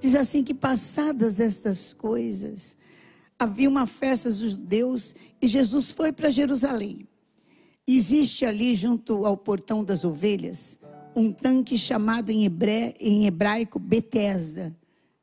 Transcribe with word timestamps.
Diz 0.00 0.14
assim 0.14 0.44
que 0.44 0.54
passadas 0.54 1.40
estas 1.40 1.92
coisas, 1.92 2.76
havia 3.38 3.68
uma 3.68 3.86
festa 3.86 4.28
dos 4.28 4.38
judeus 4.38 5.14
e 5.40 5.48
Jesus 5.48 5.90
foi 5.90 6.12
para 6.12 6.30
Jerusalém. 6.30 7.08
Existe 7.86 8.44
ali, 8.44 8.74
junto 8.74 9.24
ao 9.24 9.36
portão 9.36 9.82
das 9.82 10.04
ovelhas, 10.04 10.78
um 11.16 11.32
tanque 11.32 11.76
chamado 11.76 12.30
em, 12.30 12.44
hebre... 12.44 12.94
em 13.00 13.26
hebraico 13.26 13.78
Betesda. 13.78 14.76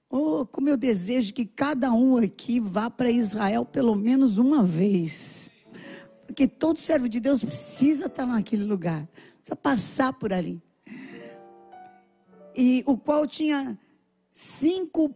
Oh, 0.10 0.46
como 0.46 0.70
eu 0.70 0.76
desejo 0.76 1.34
que 1.34 1.46
cada 1.46 1.92
um 1.94 2.18
aqui 2.18 2.60
vá 2.60 2.90
para 2.90 3.10
Israel 3.10 3.66
pelo 3.66 3.96
menos 3.96 4.38
uma 4.38 4.64
vez. 4.64 5.52
Porque 6.26 6.48
todo 6.48 6.80
servo 6.80 7.08
de 7.08 7.20
Deus 7.20 7.44
precisa 7.44 8.08
estar 8.08 8.26
naquele 8.26 8.64
lugar, 8.64 9.08
precisa 9.38 9.56
passar 9.56 10.14
por 10.14 10.34
ali. 10.34 10.62
E 12.56 12.84
o 12.86 12.98
qual 12.98 13.28
tinha 13.28 13.78
cinco 14.36 15.16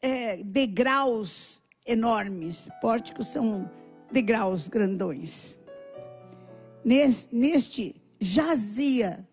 é, 0.00 0.42
degraus 0.42 1.62
enormes. 1.86 2.68
Pórticos 2.80 3.28
são 3.28 3.70
degraus 4.10 4.68
grandões. 4.68 5.58
Neste 6.84 7.94
jazia, 8.18 9.28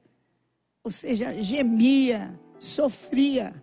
ou 0.83 0.91
seja, 0.91 1.41
gemia, 1.41 2.39
sofria 2.59 3.53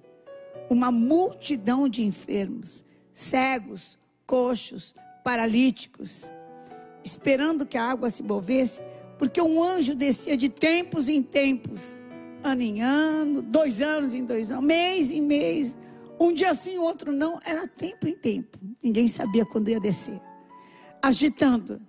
uma 0.70 0.90
multidão 0.90 1.88
de 1.88 2.02
enfermos, 2.04 2.84
cegos, 3.12 3.98
coxos, 4.26 4.94
paralíticos, 5.24 6.32
esperando 7.04 7.66
que 7.66 7.78
a 7.78 7.84
água 7.84 8.10
se 8.10 8.22
movesse, 8.22 8.80
porque 9.18 9.40
um 9.40 9.62
anjo 9.62 9.94
descia 9.94 10.36
de 10.36 10.48
tempos 10.48 11.08
em 11.08 11.22
tempos, 11.22 12.02
ano 12.42 12.62
em 12.62 12.82
ano, 12.82 13.42
dois 13.42 13.80
anos 13.80 14.14
em 14.14 14.24
dois 14.24 14.50
anos, 14.50 14.64
mês 14.64 15.10
em 15.10 15.20
mês, 15.20 15.76
um 16.20 16.32
dia 16.32 16.54
sim, 16.54 16.78
o 16.78 16.82
outro 16.82 17.12
não, 17.12 17.38
era 17.44 17.66
tempo 17.66 18.06
em 18.06 18.14
tempo, 18.14 18.58
ninguém 18.82 19.08
sabia 19.08 19.44
quando 19.46 19.68
ia 19.68 19.80
descer, 19.80 20.20
agitando. 21.02 21.80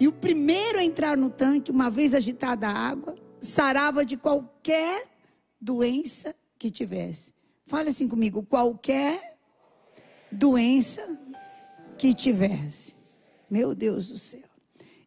E 0.00 0.06
o 0.06 0.12
primeiro 0.12 0.78
a 0.78 0.84
entrar 0.84 1.16
no 1.16 1.28
tanque, 1.28 1.70
uma 1.70 1.90
vez 1.90 2.14
agitada 2.14 2.68
a 2.68 2.72
água, 2.72 3.16
sarava 3.40 4.04
de 4.04 4.16
qualquer 4.16 5.06
doença 5.60 6.34
que 6.58 6.70
tivesse. 6.70 7.34
Fale 7.66 7.88
assim 7.88 8.06
comigo: 8.06 8.42
qualquer 8.42 9.38
doença 10.30 11.04
que 11.98 12.14
tivesse. 12.14 12.96
Meu 13.50 13.74
Deus 13.74 14.08
do 14.08 14.18
céu. 14.18 14.48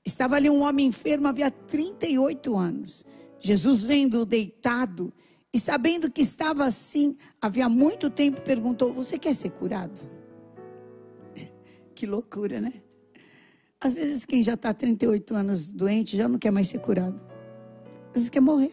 Estava 0.05 0.35
ali 0.35 0.49
um 0.49 0.63
homem 0.63 0.87
enfermo 0.87 1.27
havia 1.27 1.51
38 1.51 2.57
anos. 2.57 3.05
Jesus 3.41 3.83
vendo 3.83 4.25
deitado 4.25 5.11
e 5.53 5.59
sabendo 5.59 6.09
que 6.09 6.21
estava 6.21 6.63
assim, 6.63 7.17
havia 7.41 7.67
muito 7.67 8.09
tempo, 8.09 8.41
perguntou: 8.41 8.93
Você 8.93 9.17
quer 9.17 9.35
ser 9.35 9.51
curado? 9.51 9.99
Que 11.93 12.07
loucura, 12.07 12.59
né? 12.59 12.73
Às 13.79 13.93
vezes, 13.93 14.25
quem 14.25 14.43
já 14.43 14.53
está 14.53 14.73
38 14.73 15.35
anos 15.35 15.71
doente 15.71 16.15
já 16.15 16.27
não 16.27 16.39
quer 16.39 16.51
mais 16.51 16.67
ser 16.67 16.79
curado. 16.79 17.21
Às 18.07 18.13
vezes 18.13 18.29
quer 18.29 18.41
morrer. 18.41 18.71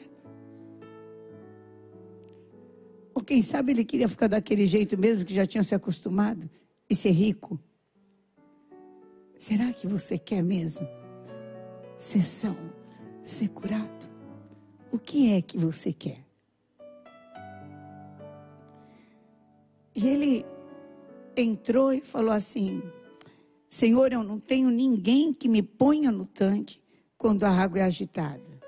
Ou 3.15 3.23
quem 3.23 3.43
sabe 3.43 3.73
ele 3.73 3.85
queria 3.85 4.09
ficar 4.09 4.29
daquele 4.29 4.67
jeito 4.67 4.97
mesmo, 4.97 5.25
que 5.25 5.35
já 5.35 5.45
tinha 5.45 5.65
se 5.65 5.75
acostumado, 5.75 6.49
e 6.89 6.95
ser 6.95 7.11
rico. 7.11 7.59
Será 9.39 9.73
que 9.73 9.87
você 9.87 10.19
quer 10.19 10.43
mesmo? 10.43 10.87
Ser 11.99 12.23
ser 12.23 13.49
curado? 13.49 14.18
O 14.91 14.99
que 14.99 15.35
é 15.35 15.43
que 15.43 15.59
você 15.59 15.93
quer? 15.93 16.25
E 19.95 20.07
ele 20.07 20.47
entrou 21.37 21.93
e 21.93 22.01
falou 22.01 22.33
assim: 22.33 22.83
Senhor, 23.69 24.13
eu 24.13 24.23
não 24.23 24.39
tenho 24.39 24.71
ninguém 24.71 25.33
que 25.33 25.49
me 25.49 25.63
ponha 25.63 26.11
no 26.11 26.25
tanque 26.25 26.81
quando 27.17 27.45
a 27.45 27.51
água 27.51 27.81
é 27.81 27.83
agitada. 27.83 28.59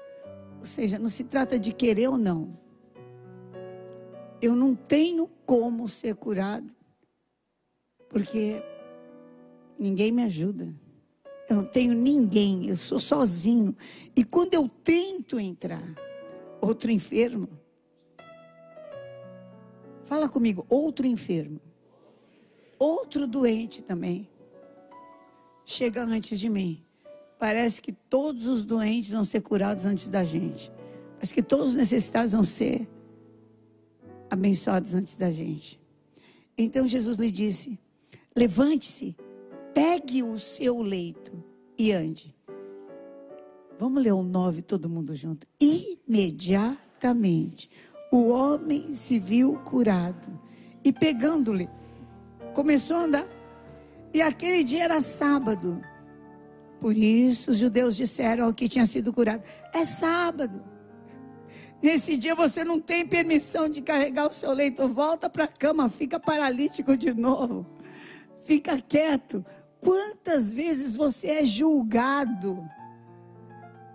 Ou 0.59 0.67
seja, 0.67 0.99
não 0.99 1.09
se 1.09 1.25
trata 1.25 1.59
de 1.59 1.73
querer 1.73 2.09
ou 2.09 2.19
não 2.19 2.61
eu 4.41 4.57
não 4.57 4.75
tenho 4.75 5.29
como 5.45 5.89
ser 5.89 6.15
curado, 6.15 6.69
porque 8.09 8.63
ninguém 9.79 10.11
me 10.11 10.23
ajuda. 10.23 10.75
Eu 11.49 11.57
não 11.57 11.65
tenho 11.65 11.93
ninguém, 11.93 12.69
eu 12.69 12.77
sou 12.77 13.01
sozinho. 13.01 13.77
E 14.17 14.25
quando 14.25 14.55
eu 14.55 14.69
tento 14.69 15.39
entrar, 15.39 15.95
outro 16.61 16.91
enfermo, 16.91 17.49
fala 20.05 20.29
comigo, 20.29 20.67
outro 20.69 21.07
enfermo, 21.07 21.61
outro 22.79 23.27
doente 23.27 23.83
também, 23.83 24.29
chega 25.65 26.03
antes 26.03 26.39
de 26.39 26.49
mim. 26.49 26.85
Parece 27.39 27.81
que 27.81 27.93
todos 27.93 28.47
os 28.47 28.65
doentes 28.65 29.11
vão 29.11 29.25
ser 29.25 29.41
curados 29.41 29.87
antes 29.87 30.09
da 30.09 30.25
gente. 30.25 30.71
Parece 31.13 31.33
que 31.33 31.43
todos 31.43 31.69
os 31.69 31.75
necessitados 31.75 32.33
vão 32.33 32.45
ser 32.45 32.89
abençoados 34.31 34.95
antes 34.95 35.17
da 35.17 35.31
gente. 35.31 35.81
Então 36.57 36.87
Jesus 36.87 37.17
lhe 37.17 37.31
disse: 37.31 37.79
Levante-se, 38.37 39.17
pegue 39.75 40.23
o 40.23 40.39
seu 40.39 40.83
leito 40.83 41.33
e 41.79 41.93
ande. 41.93 42.35
Vamos 43.81 44.03
ler 44.03 44.13
o 44.13 44.23
9 44.23 44.61
todo 44.61 44.91
mundo 44.91 45.15
junto. 45.15 45.47
Imediatamente 45.59 47.71
o 48.13 48.29
homem 48.29 48.93
se 48.93 49.19
viu 49.19 49.59
curado 49.61 50.39
e 50.85 50.93
pegando-lhe, 50.93 51.67
começou 52.53 52.99
a 52.99 53.05
andar. 53.05 53.27
E 54.13 54.21
aquele 54.21 54.65
dia 54.65 54.85
era 54.85 55.01
sábado. 55.01 55.81
Por 56.79 56.95
isso 56.95 57.53
os 57.53 57.57
judeus 57.57 57.97
disseram 57.97 58.45
ao 58.45 58.53
que 58.53 58.69
tinha 58.69 58.85
sido 58.85 59.15
curado: 59.15 59.43
É 59.73 59.87
sábado. 59.87 60.63
Nesse 61.83 62.19
dia 62.19 62.35
você 62.35 62.63
não 62.63 62.79
tem 62.79 63.07
permissão 63.07 63.67
de 63.67 63.81
carregar 63.81 64.29
o 64.29 64.35
seu 64.35 64.53
leito. 64.53 64.87
Volta 64.91 65.31
para 65.31 65.45
a 65.45 65.49
cama, 65.49 65.89
fica 65.89 66.21
paralítico 66.21 66.99
de 66.99 67.15
novo. 67.15 67.65
Fica 68.43 68.79
quieto. 68.79 69.43
Quantas 69.81 70.53
vezes 70.53 70.95
você 70.95 71.29
é 71.29 71.47
julgado? 71.47 72.63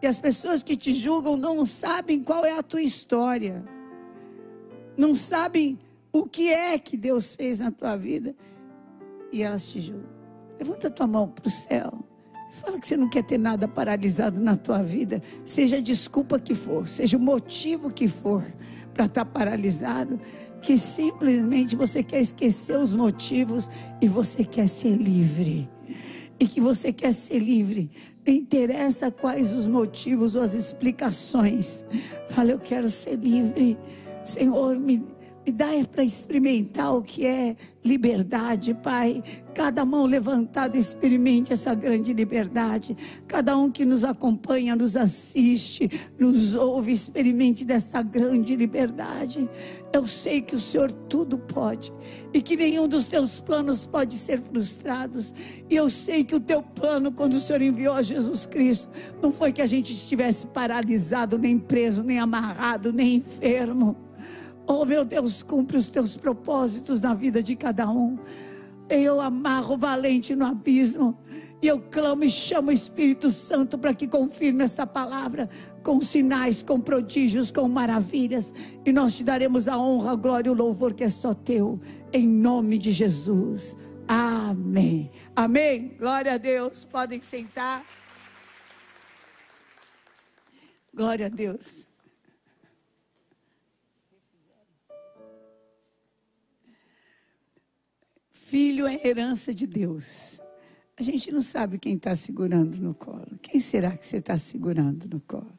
E 0.02 0.08
as 0.08 0.18
pessoas 0.18 0.62
que 0.64 0.76
te 0.76 0.94
julgam 0.94 1.38
não 1.38 1.66
sabem 1.66 2.24
qual 2.24 2.46
é 2.46 2.58
a 2.58 2.64
tua 2.64 2.82
história. 2.82 3.64
Não 4.98 5.16
sabem 5.16 5.80
o 6.12 6.24
que 6.24 6.50
é 6.50 6.78
que 6.78 6.96
Deus 6.96 7.36
fez 7.36 7.60
na 7.60 7.72
tua 7.72 7.96
vida. 7.96 8.36
E 9.32 9.42
elas 9.42 9.68
te 9.68 9.80
julgam. 9.80 10.10
Levanta 10.60 10.88
a 10.88 10.92
tua 10.92 11.08
mão 11.08 11.28
para 11.28 11.48
o 11.48 11.52
céu. 11.52 12.06
Fala 12.52 12.80
que 12.80 12.88
você 12.88 12.96
não 12.96 13.10
quer 13.10 13.24
ter 13.24 13.38
nada 13.38 13.68
paralisado 13.68 14.40
na 14.40 14.56
tua 14.56 14.82
vida, 14.82 15.22
seja 15.44 15.76
a 15.76 15.82
desculpa 15.82 16.40
que 16.40 16.56
for, 16.56 16.88
seja 16.88 17.18
o 17.18 17.20
motivo 17.20 17.92
que 17.92 18.08
for 18.08 18.42
para 18.94 19.06
estar 19.06 19.26
tá 19.26 19.30
paralisado, 19.30 20.18
que 20.62 20.78
simplesmente 20.78 21.76
você 21.76 22.02
quer 22.02 22.22
esquecer 22.22 22.80
os 22.80 22.94
motivos 22.94 23.70
e 24.02 24.08
você 24.08 24.46
quer 24.46 24.70
ser 24.70 24.96
livre. 24.96 25.70
E 26.40 26.48
que 26.48 26.62
você 26.62 26.94
quer 26.94 27.14
ser 27.14 27.40
livre. 27.40 27.92
Interessa 28.28 29.12
quais 29.12 29.54
os 29.54 29.68
motivos 29.68 30.36
ou 30.36 30.42
as 30.42 30.54
explicações. 30.54 31.86
Fala, 32.30 32.52
eu 32.52 32.60
quero 32.60 32.90
ser 32.90 33.18
livre. 33.18 33.78
Senhor, 34.26 34.80
me 34.80 34.98
me 35.46 35.52
dá 35.52 35.68
para 35.92 36.04
experimentar 36.04 36.96
o 36.96 37.04
que 37.04 37.26
é 37.26 37.56
liberdade, 37.84 38.74
Pai. 38.74 39.24
Cada 39.54 39.86
mão 39.86 40.08
levantada 40.08 40.76
experimente 40.76 41.54
essa 41.54 41.76
grande 41.76 42.14
liberdade. 42.14 42.98
Cada 43.28 43.56
um 43.56 43.70
que 43.70 43.86
nos 43.86 44.04
acompanha, 44.04 44.76
nos 44.76 44.98
assiste, 44.98 45.88
nos 46.18 46.56
ouve, 46.56 46.92
experimente 46.92 47.64
dessa 47.64 48.02
grande 48.02 48.56
liberdade. 48.56 49.48
Eu 49.94 50.08
sei 50.08 50.42
que 50.42 50.56
o 50.56 50.60
Senhor 50.60 50.92
tudo 50.92 51.38
pode 51.38 51.94
e 52.34 52.42
que 52.42 52.56
nenhum 52.56 52.88
dos 52.88 53.06
teus 53.06 53.40
planos 53.40 53.86
pode 53.86 54.16
ser 54.16 54.42
frustrado. 54.42 55.20
E 55.70 55.76
eu 55.76 55.92
sei 55.92 56.24
que 56.24 56.36
o 56.36 56.40
teu 56.40 56.64
plano, 56.64 57.12
quando 57.12 57.34
o 57.34 57.40
Senhor 57.40 57.62
enviou 57.62 57.94
a 57.94 58.02
Jesus 58.02 58.48
Cristo, 58.48 58.90
não 59.22 59.32
foi 59.32 59.54
que 59.54 59.62
a 59.62 59.68
gente 59.68 59.94
estivesse 59.94 60.48
paralisado, 60.48 61.38
nem 61.38 61.60
preso, 61.60 62.04
nem 62.04 62.20
amarrado, 62.20 62.92
nem 62.92 63.16
enfermo 63.16 64.05
Oh, 64.68 64.84
meu 64.84 65.06
Deus, 65.06 65.44
cumpre 65.44 65.78
os 65.78 65.90
teus 65.90 66.18
propósitos 66.18 67.00
na 67.00 67.14
vida 67.14 67.42
de 67.42 67.56
cada 67.56 67.90
um. 67.90 68.18
Eu 68.90 69.22
amarro 69.22 69.78
valente 69.78 70.36
no 70.36 70.46
abismo. 70.46 71.18
E 71.62 71.68
eu 71.68 71.80
clamo 71.80 72.24
e 72.24 72.30
chamo 72.30 72.70
o 72.70 72.74
Espírito 72.74 73.32
Santo 73.32 73.78
para 73.78 73.94
que 73.94 74.08
confirme 74.08 74.64
essa 74.64 74.86
palavra 74.86 75.50
com 75.84 76.02
sinais, 76.02 76.62
com 76.62 76.80
prodígios, 76.80 77.50
com 77.50 77.68
maravilhas. 77.68 78.54
E 78.86 78.92
nós 78.92 79.18
te 79.18 79.24
daremos 79.24 79.68
a 79.68 79.78
honra, 79.78 80.12
a 80.12 80.16
glória 80.16 80.50
e 80.50 80.52
o 80.52 80.56
louvor 80.56 80.94
que 80.94 81.04
é 81.04 81.10
só 81.10 81.34
teu. 81.34 81.80
Em 82.12 82.28
nome 82.28 82.78
de 82.78 82.92
Jesus. 82.92 83.76
Amém. 84.08 85.12
Amém. 85.36 85.96
Glória 85.98 86.34
a 86.34 86.38
Deus. 86.38 86.86
Podem 86.86 87.22
sentar. 87.22 87.84
Glória 90.94 91.26
a 91.26 91.30
Deus. 91.30 91.88
Filho 98.46 98.86
é 98.86 99.02
herança 99.04 99.52
de 99.52 99.66
Deus. 99.66 100.40
A 100.96 101.02
gente 101.02 101.32
não 101.32 101.42
sabe 101.42 101.80
quem 101.80 101.96
está 101.96 102.16
segurando 102.16 102.78
no 102.78 102.94
colo. 102.94 103.40
Quem 103.42 103.60
será 103.60 103.98
que 103.98 104.06
você 104.06 104.18
está 104.18 104.38
segurando 104.38 105.10
no 105.10 105.20
colo? 105.20 105.58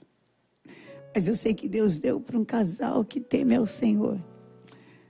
Mas 1.12 1.26
eu 1.26 1.34
sei 1.34 1.52
que 1.52 1.68
Deus 1.68 1.98
deu 1.98 2.20
para 2.20 2.38
um 2.38 2.44
casal 2.44 3.04
que 3.04 3.18
teme 3.20 3.56
ao 3.56 3.66
Senhor. 3.66 4.24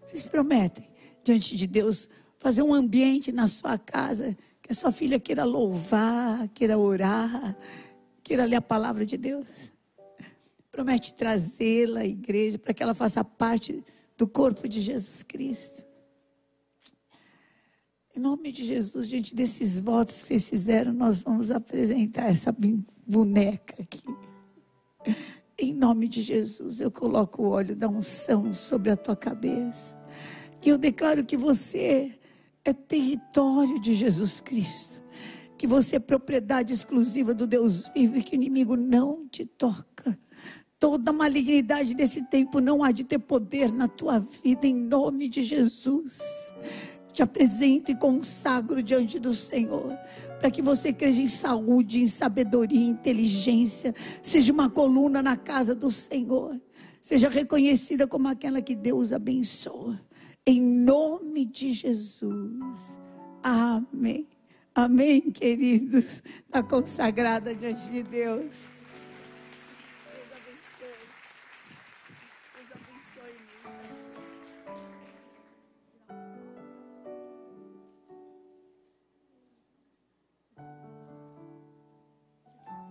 Vocês 0.07 0.25
prometem, 0.25 0.89
diante 1.23 1.55
de 1.55 1.67
Deus, 1.67 2.09
fazer 2.39 2.63
um 2.63 2.73
ambiente 2.73 3.31
na 3.31 3.47
sua 3.47 3.77
casa 3.77 4.35
que 4.63 4.73
a 4.73 4.75
sua 4.75 4.91
filha 4.91 5.21
queira 5.21 5.45
louvar, 5.45 6.49
queira 6.55 6.79
orar, 6.79 7.55
queira 8.23 8.47
ler 8.47 8.57
a 8.57 8.63
palavra 8.63 9.05
de 9.05 9.19
Deus? 9.19 9.71
Promete 10.73 11.13
trazê-la 11.13 12.01
à 12.01 12.07
igreja 12.07 12.59
para 12.59 12.73
que 12.73 12.83
ela 12.83 12.95
faça 12.95 13.23
parte 13.23 13.85
do 14.17 14.27
corpo 14.27 14.67
de 14.67 14.81
Jesus 14.81 15.23
Cristo. 15.23 15.87
Em 18.17 18.21
nome 18.21 18.51
de 18.51 18.65
Jesus, 18.65 19.07
diante 19.07 19.35
desses 19.35 19.79
votos 19.79 20.15
que 20.17 20.25
vocês 20.29 20.49
fizeram, 20.49 20.91
nós 20.91 21.23
vamos 21.23 21.51
apresentar 21.51 22.31
essa 22.31 22.51
boneca 23.07 23.75
aqui. 23.79 24.03
Em 25.59 25.75
nome 25.75 26.09
de 26.09 26.23
Jesus, 26.23 26.81
eu 26.81 26.91
coloco 26.91 27.43
o 27.43 27.51
óleo 27.51 27.77
da 27.77 27.87
unção 27.87 28.55
sobre 28.55 28.91
a 28.91 28.97
tua 28.97 29.15
cabeça. 29.15 29.95
E 30.65 30.71
eu 30.71 30.79
declaro 30.79 31.27
que 31.27 31.37
você 31.37 32.19
é 32.65 32.73
território 32.73 33.79
de 33.79 33.95
Jesus 33.95 34.41
Cristo. 34.41 35.03
Que 35.59 35.67
você 35.67 35.97
é 35.97 36.01
propriedade 36.01 36.73
exclusiva 36.73 37.35
do 37.35 37.47
Deus 37.47 37.91
vivo 37.95 38.17
e 38.17 38.23
que 38.23 38.35
o 38.35 38.37
inimigo 38.37 38.77
não 38.77 39.29
te 39.29 39.45
toca. 39.45 40.19
Toda 40.81 41.13
malignidade 41.13 41.95
desse 41.95 42.23
tempo 42.23 42.61
não 42.61 42.83
há 42.83 42.93
de 42.93 43.05
ter 43.05 43.19
poder 43.19 43.71
na 43.71 43.89
tua 43.89 44.21
vida, 44.21 44.67
em 44.67 44.75
nome 44.75 45.29
de 45.29 45.43
Jesus 45.43 46.55
te 47.17 47.23
apresento 47.23 47.91
e 47.91 47.95
consagro 47.95 48.83
diante 48.83 49.19
do 49.19 49.35
Senhor, 49.35 49.97
para 50.39 50.51
que 50.51 50.61
você 50.61 50.93
creia 50.93 51.23
em 51.23 51.31
saúde, 51.31 52.03
em 52.03 52.09
sabedoria, 52.09 52.79
em 52.79 52.91
inteligência, 52.91 53.95
seja 54.23 54.53
uma 54.53 54.69
coluna 54.69 55.23
na 55.23 55.35
casa 55.35 55.75
do 55.75 55.91
Senhor, 55.91 56.61
seja 57.01 57.31
reconhecida 57.31 58.07
como 58.07 58.29
aquela 58.29 58.61
que 58.61 58.75
Deus 58.75 59.15
abençoa, 59.15 59.99
em 60.47 60.61
nome 60.61 61.47
de 61.47 61.73
Jesus. 61.73 63.01
Amém. 63.43 64.29
Amém, 64.75 65.23
queridos. 65.31 66.23
Está 66.45 66.63
consagrada 66.63 67.55
diante 67.55 67.91
de 67.91 68.03
Deus. 68.03 68.76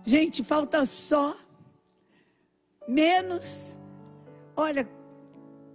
Gente, 0.08 0.44
falta 0.44 0.86
só 0.86 1.36
menos, 2.86 3.80
olha, 4.54 4.88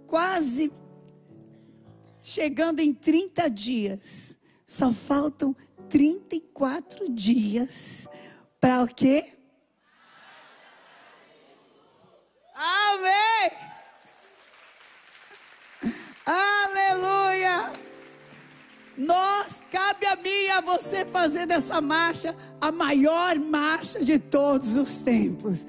quase 0.06 0.72
chegando 2.22 2.80
em 2.80 2.94
30 2.94 3.50
dias. 3.50 4.38
Só 4.66 4.90
faltam 4.90 5.54
34 5.90 7.12
dias 7.12 8.08
para 8.58 8.82
o 8.82 8.88
quê? 8.88 9.36
Amém! 12.54 13.50
Aleluia! 16.24 17.91
Nós, 18.96 19.62
cabe 19.70 20.06
a 20.06 20.16
mim 20.16 20.28
e 20.28 20.50
a 20.50 20.60
você 20.60 21.04
fazer 21.04 21.46
dessa 21.46 21.80
marcha 21.80 22.36
a 22.60 22.70
maior 22.70 23.38
marcha 23.38 24.04
de 24.04 24.18
todos 24.18 24.76
os 24.76 25.00
tempos. 25.00 25.66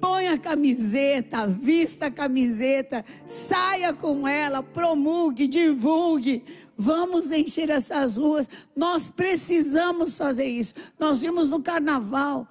Põe 0.00 0.28
a 0.28 0.38
camiseta, 0.38 1.46
vista 1.46 2.06
a 2.06 2.10
camiseta, 2.10 3.04
saia 3.24 3.94
com 3.94 4.28
ela, 4.28 4.62
promulgue, 4.62 5.48
divulgue. 5.48 6.44
Vamos 6.76 7.32
encher 7.32 7.70
essas 7.70 8.18
ruas. 8.18 8.48
Nós 8.76 9.10
precisamos 9.10 10.18
fazer 10.18 10.44
isso. 10.44 10.74
Nós 10.98 11.20
vimos 11.22 11.48
no 11.48 11.62
carnaval 11.62 12.46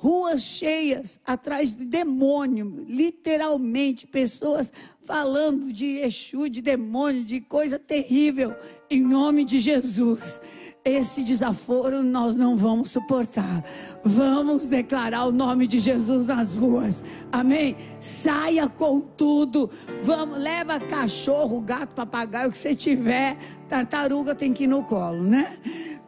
ruas 0.00 0.40
cheias 0.40 1.20
atrás 1.26 1.76
de 1.76 1.84
demônio, 1.84 2.86
literalmente, 2.88 4.06
pessoas 4.06 4.72
falando 5.02 5.70
de 5.70 5.98
Exu, 5.98 6.48
de 6.48 6.62
demônio, 6.62 7.22
de 7.22 7.38
coisa 7.40 7.78
terrível, 7.78 8.54
em 8.88 9.02
nome 9.02 9.44
de 9.44 9.60
Jesus. 9.60 10.40
Esse 10.82 11.22
desaforo 11.22 12.02
nós 12.02 12.34
não 12.34 12.56
vamos 12.56 12.90
suportar. 12.90 13.62
Vamos 14.02 14.64
declarar 14.64 15.26
o 15.26 15.32
nome 15.32 15.66
de 15.66 15.78
Jesus 15.78 16.24
nas 16.24 16.56
ruas. 16.56 17.04
Amém? 17.30 17.76
Saia 18.00 18.66
com 18.70 19.00
tudo. 19.00 19.68
Vamos, 20.02 20.38
leva 20.38 20.80
cachorro, 20.80 21.60
gato, 21.60 21.94
papagaio, 21.94 22.48
o 22.48 22.52
que 22.52 22.56
você 22.56 22.74
tiver. 22.74 23.36
Tartaruga 23.68 24.34
tem 24.34 24.54
que 24.54 24.64
ir 24.64 24.68
no 24.68 24.82
colo, 24.82 25.22
né? 25.22 25.58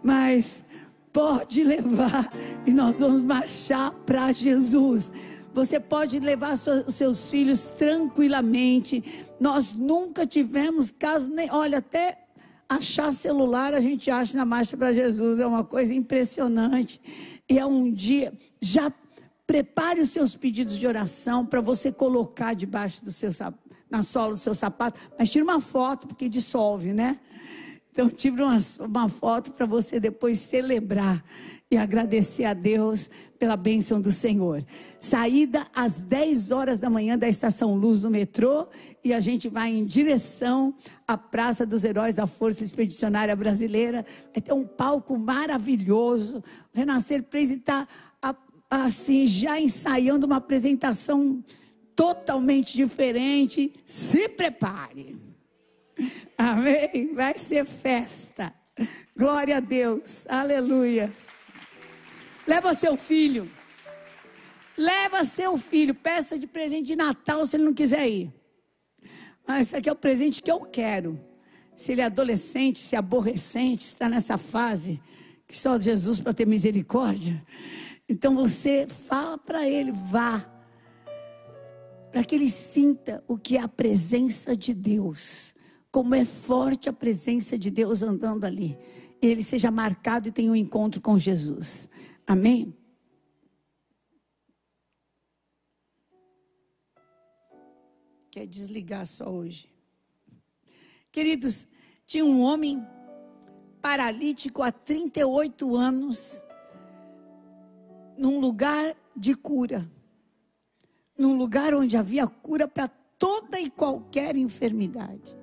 Mas 0.03 0.65
pode 1.13 1.63
levar 1.63 2.33
e 2.67 2.73
nós 2.73 2.99
vamos 2.99 3.23
marchar 3.23 3.93
para 4.07 4.33
Jesus. 4.33 5.13
Você 5.55 5.79
pode 5.79 6.19
levar 6.19 6.55
os 6.55 6.95
seus 6.95 7.31
filhos 7.31 7.69
tranquilamente. 7.69 9.27
Nós 9.39 9.75
nunca 9.75 10.27
tivemos 10.27 10.91
caso 10.91 11.31
nem, 11.31 11.51
olha, 11.51 11.79
até 11.79 12.19
achar 12.69 13.13
celular 13.13 13.75
a 13.75 13.81
gente 13.81 14.11
acha 14.11 14.37
na 14.37 14.47
marcha 14.47 14.77
para 14.77 14.93
Jesus, 14.95 15.39
é 15.39 15.47
uma 15.47 15.63
coisa 15.63 15.93
impressionante. 15.93 17.01
E 17.49 17.59
é 17.59 17.67
um 17.67 17.93
dia, 17.93 18.33
já 18.61 18.91
prepare 19.47 20.01
os 20.01 20.09
seus 20.09 20.35
pedidos 20.35 20.79
de 20.79 20.87
oração 20.87 21.45
para 21.45 21.61
você 21.61 21.93
colocar 21.93 22.55
debaixo 22.55 23.05
do 23.05 23.13
seu 23.13 23.31
na 23.91 24.03
sola 24.03 24.33
do 24.33 24.39
seu 24.39 24.55
sapato, 24.55 24.99
mas 25.19 25.29
tira 25.29 25.45
uma 25.45 25.61
foto 25.61 26.07
porque 26.07 26.27
dissolve, 26.27 26.95
né? 26.95 27.21
Então, 27.93 28.09
tive 28.09 28.43
uma, 28.43 28.59
uma 28.81 29.09
foto 29.09 29.53
para 29.53 29.67
você 29.67 30.01
depois 30.01 30.39
celebrar 30.39 31.23
e 31.71 31.77
agradecer 31.77 32.45
a 32.45 32.55
Deus 32.55 33.09
pela 33.39 33.57
bênção 33.57 34.01
do 34.01 34.11
Senhor. 34.11 34.65
Saída 34.99 35.67
às 35.75 36.03
10 36.03 36.53
horas 36.53 36.79
da 36.79 36.91
manhã 36.91 37.19
da 37.19 37.29
Estação 37.29 37.75
Luz 37.75 38.03
do 38.03 38.11
metrô 38.11 38.67
e 39.05 39.13
a 39.13 39.21
gente 39.21 39.49
vai 39.49 39.71
em 39.71 39.85
direção 39.85 40.75
à 41.07 41.17
Praça 41.17 41.67
dos 41.67 41.85
Heróis 41.85 42.17
da 42.17 42.27
Força 42.27 42.65
Expedicionária 42.65 43.37
Brasileira. 43.37 44.05
Ter 44.33 44.53
um 44.53 44.67
palco 44.67 45.19
maravilhoso. 45.19 46.39
O 46.75 46.77
Renascer 46.77 47.23
Praise 47.23 47.55
está 47.55 47.87
assim, 48.71 49.27
já 49.27 49.61
ensaiando 49.61 50.27
uma 50.27 50.37
apresentação 50.37 51.45
totalmente 51.95 52.75
diferente. 52.75 53.73
Se 53.85 54.29
prepare. 54.31 55.32
Amém? 56.37 57.15
Vai 57.15 57.39
ser 57.39 57.65
festa. 57.65 58.53
Glória 59.17 59.59
a 59.59 59.61
Deus. 59.61 60.27
Aleluia. 60.29 61.13
Leva 62.47 62.75
seu 62.75 62.97
filho. 62.97 63.51
Leva 64.77 65.25
seu 65.25 65.57
filho. 65.59 65.95
Peça 65.95 66.39
de 66.39 66.47
presente 66.47 66.89
de 66.89 66.97
Natal 66.97 67.47
se 67.47 67.57
ele 67.57 67.65
não 67.65 67.75
quiser 67.75 68.09
ir. 68.09 68.33
Mas 69.47 69.69
esse 69.69 69.77
aqui 69.77 69.89
é 69.89 69.93
o 69.93 69.97
presente 69.97 70.43
que 70.43 70.51
eu 70.51 70.61
quero. 70.61 71.21
Se 71.75 71.93
ele 71.93 72.01
é 72.01 72.05
adolescente, 72.05 72.79
se 72.79 72.95
é 72.95 72.99
aborrecente, 72.99 73.85
está 73.85 74.09
nessa 74.09 74.39
fase 74.39 75.01
que 75.47 75.57
só 75.57 75.79
Jesus 75.79 76.21
para 76.21 76.33
ter 76.33 76.47
misericórdia. 76.47 77.45
Então 78.09 78.35
você 78.35 78.87
fala 78.87 79.39
para 79.39 79.69
ele, 79.69 79.93
vá. 79.93 80.49
Para 82.11 82.25
que 82.25 82.35
ele 82.35 82.49
sinta 82.49 83.25
o 83.27 83.39
que 83.39 83.57
é 83.57 83.61
a 83.61 83.69
presença 83.69 84.55
de 84.55 84.75
Deus 84.75 85.55
como 85.93 86.15
é 86.15 86.25
forte 86.25 86.89
a 86.89 86.93
presença 86.93 87.59
de 87.59 87.71
Deus 87.71 88.03
andando 88.03 88.47
ali. 88.47 88.79
Ele 89.21 89.43
seja 89.43 89.71
marcado 89.71 90.27
e 90.27 90.33
tenha 90.33 90.51
um 90.51 90.57
encontro 90.57 91.03
com 91.03 91.19
Jesus. 91.19 91.89
Amém? 92.27 92.75
Quer 98.31 98.47
desligar 98.47 99.07
só 99.07 99.31
hoje? 99.31 99.71
Queridos, 101.13 101.69
tinha 102.07 102.25
um 102.25 102.41
homem 102.41 102.83
paralítico 103.83 104.63
há 104.63 104.73
38 104.73 105.77
anos, 105.77 106.43
num 108.17 108.41
lugar 108.41 108.97
de 109.15 109.35
cura, 109.35 109.87
num 111.19 111.37
lugar 111.37 111.75
onde 111.75 111.99
havia 111.99 112.27
cura 112.27 112.67
para 112.67 112.89
toda 112.89 113.61
e 113.61 113.69
qualquer 113.69 114.37
enfermidade 114.39 115.42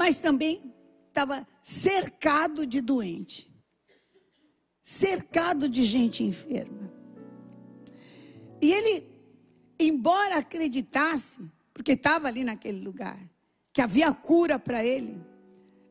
mas 0.00 0.16
também 0.16 0.72
estava 1.08 1.46
cercado 1.62 2.66
de 2.66 2.80
doente, 2.80 3.54
cercado 4.82 5.68
de 5.68 5.84
gente 5.84 6.24
enferma. 6.24 6.90
E 8.62 8.72
ele, 8.72 9.06
embora 9.78 10.38
acreditasse, 10.38 11.46
porque 11.74 11.92
estava 11.92 12.28
ali 12.28 12.42
naquele 12.42 12.80
lugar, 12.80 13.18
que 13.74 13.82
havia 13.82 14.10
cura 14.14 14.58
para 14.58 14.82
ele, 14.82 15.22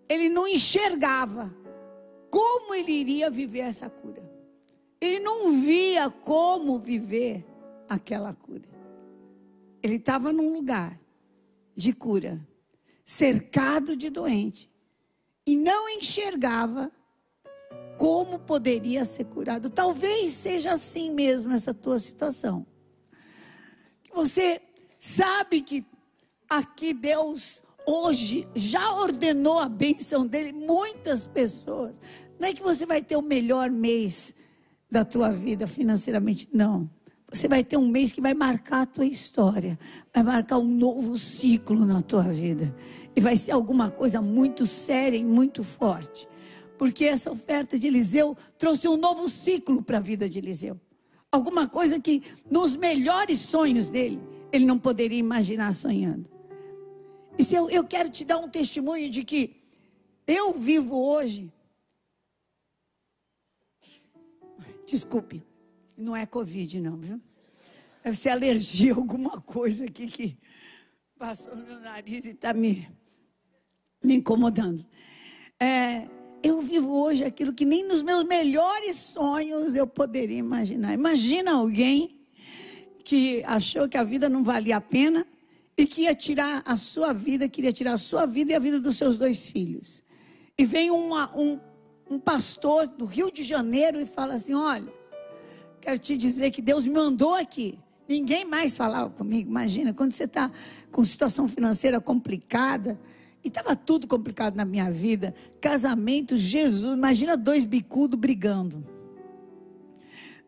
ele 0.10 0.28
não 0.28 0.48
enxergava 0.48 1.56
como 2.32 2.74
ele 2.74 2.92
iria 2.92 3.30
viver 3.30 3.60
essa 3.60 3.92
cura. 3.92 4.28
Ele 5.00 5.20
não 5.20 5.62
via 5.62 6.10
como 6.10 6.80
viver 6.80 7.46
aquela 7.88 8.34
cura. 8.34 8.68
Ele 9.84 9.98
estava 9.98 10.34
num 10.34 10.52
lugar 10.52 11.00
de 11.76 11.94
cura, 11.94 12.49
cercado 13.10 13.98
de 13.98 14.08
doente, 14.12 14.70
e 15.44 15.56
não 15.56 15.90
enxergava 15.90 16.92
como 17.98 18.38
poderia 18.38 19.04
ser 19.04 19.24
curado. 19.24 19.68
Talvez 19.68 20.30
seja 20.30 20.74
assim 20.74 21.10
mesmo 21.10 21.52
essa 21.52 21.74
tua 21.74 21.98
situação. 21.98 22.68
Você 24.14 24.62
sabe 25.00 25.62
que 25.62 25.84
aqui 26.48 26.94
Deus 26.94 27.64
hoje 27.84 28.48
já 28.56 28.94
ordenou 28.94 29.58
a 29.58 29.68
benção 29.68 30.24
dele 30.24 30.54
muitas 30.54 31.26
pessoas. 31.26 32.00
Não 32.40 32.48
é 32.48 32.54
que 32.54 32.62
você 32.62 32.86
vai 32.86 33.02
ter 33.02 33.18
o 33.18 33.24
melhor 33.24 33.72
mês 33.72 34.36
da 34.90 35.04
tua 35.04 35.32
vida 35.32 35.66
financeiramente, 35.66 36.48
não. 36.54 36.88
Você 37.32 37.48
vai 37.48 37.64
ter 37.64 37.78
um 37.78 37.88
mês 37.88 38.12
que 38.12 38.22
vai 38.22 38.34
marcar 38.34 38.82
a 38.82 38.86
tua 38.86 39.06
história, 39.06 39.78
vai 40.14 40.24
marcar 40.24 40.58
um 40.58 40.68
novo 40.68 41.18
ciclo 41.18 41.86
na 41.86 42.02
tua 42.02 42.24
vida. 42.24 42.76
E 43.16 43.22
vai 43.22 43.38
ser 43.38 43.52
alguma 43.52 43.92
coisa 43.92 44.22
muito 44.22 44.66
séria 44.66 45.18
e 45.18 45.24
muito 45.24 45.64
forte 45.64 46.28
porque 46.80 47.04
essa 47.04 47.30
oferta 47.30 47.78
de 47.78 47.88
Eliseu 47.88 48.36
trouxe 48.58 48.88
um 48.88 48.96
novo 48.96 49.28
ciclo 49.28 49.84
para 49.84 49.98
a 49.98 50.02
vida 50.02 50.30
de 50.30 50.40
Eliseu. 50.40 50.80
Alguma 51.30 51.68
coisa 51.68 52.00
que 52.00 52.24
nos 52.50 52.78
melhores 52.78 53.38
sonhos 53.40 53.90
dele, 53.90 54.20
ele 54.50 54.66
não 54.66 54.80
poderia 54.80 55.20
imaginar 55.20 55.74
sonhando. 55.74 56.30
E 57.38 57.44
se 57.44 57.54
eu, 57.54 57.70
eu 57.70 57.84
quero 57.84 58.08
te 58.10 58.24
dar 58.24 58.38
um 58.38 58.48
testemunho 58.48 59.12
de 59.12 59.26
que 59.26 59.58
eu 60.26 60.54
vivo 60.54 60.96
hoje. 60.96 61.52
Desculpe, 64.88 65.44
não 66.00 66.16
é 66.16 66.26
Covid, 66.26 66.80
não, 66.82 66.98
viu? 66.98 67.22
Deve 68.04 68.18
ser 68.18 68.30
alergia, 68.30 68.94
alguma 68.96 69.42
coisa 69.42 69.86
aqui 69.86 70.08
que 70.08 70.38
passou 71.18 71.56
no 71.56 71.66
meu 71.66 71.80
nariz 71.80 72.26
e 72.26 72.30
está 72.30 72.54
me, 72.54 72.88
me 74.04 74.16
incomodando. 74.16 74.86
É, 75.60 76.08
eu 76.42 76.62
vivo 76.62 76.92
hoje 76.92 77.24
aquilo 77.24 77.54
que 77.54 77.66
nem 77.66 77.86
nos 77.86 78.02
meus 78.02 78.24
melhores 78.24 78.96
sonhos 78.96 79.76
eu 79.76 79.86
poderia 79.86 80.38
imaginar. 80.38 80.94
Imagina 80.94 81.54
alguém 81.54 82.18
que 83.04 83.44
achou 83.46 83.90
que 83.90 83.98
a 83.98 84.04
vida 84.04 84.30
não 84.30 84.44
valia 84.44 84.78
a 84.78 84.82
pena 84.82 85.28
e 85.78 85.86
que 85.86 86.04
ia 86.04 86.16
tirar 86.16 86.62
a 86.66 86.78
sua 86.78 87.14
vida, 87.14 87.50
queria 87.50 87.74
tirar 87.74 87.94
a 87.94 87.98
sua 87.98 88.26
vida 88.26 88.52
e 88.52 88.56
a 88.56 88.60
vida 88.60 88.80
dos 88.80 88.98
seus 88.98 89.18
dois 89.18 89.50
filhos. 89.50 90.04
E 90.58 90.66
vem 90.66 90.92
uma, 90.92 91.36
um, 91.38 91.60
um 92.10 92.20
pastor 92.20 92.88
do 92.88 93.06
Rio 93.06 93.32
de 93.32 93.44
Janeiro 93.44 94.00
e 94.00 94.06
fala 94.06 94.36
assim: 94.36 94.54
Olha, 94.54 94.92
quero 95.80 96.00
te 96.00 96.16
dizer 96.18 96.52
que 96.52 96.62
Deus 96.62 96.84
me 96.84 96.92
mandou 96.92 97.34
aqui. 97.34 97.80
Ninguém 98.08 98.46
mais 98.46 98.76
falava 98.76 99.10
comigo. 99.10 99.50
Imagina, 99.50 99.94
quando 99.94 100.12
você 100.12 100.24
está 100.24 100.52
com 100.92 101.06
situação 101.06 101.48
financeira 101.48 102.02
complicada, 102.02 103.00
e 103.44 103.48
estava 103.48 103.76
tudo 103.76 104.08
complicado 104.08 104.56
na 104.56 104.66
minha 104.66 104.92
vida. 104.92 105.34
Casamento, 105.62 106.38
Jesus. 106.38 106.98
Imagina 106.98 107.38
dois 107.38 107.66
bicudos 107.66 108.20
brigando. 108.20 108.86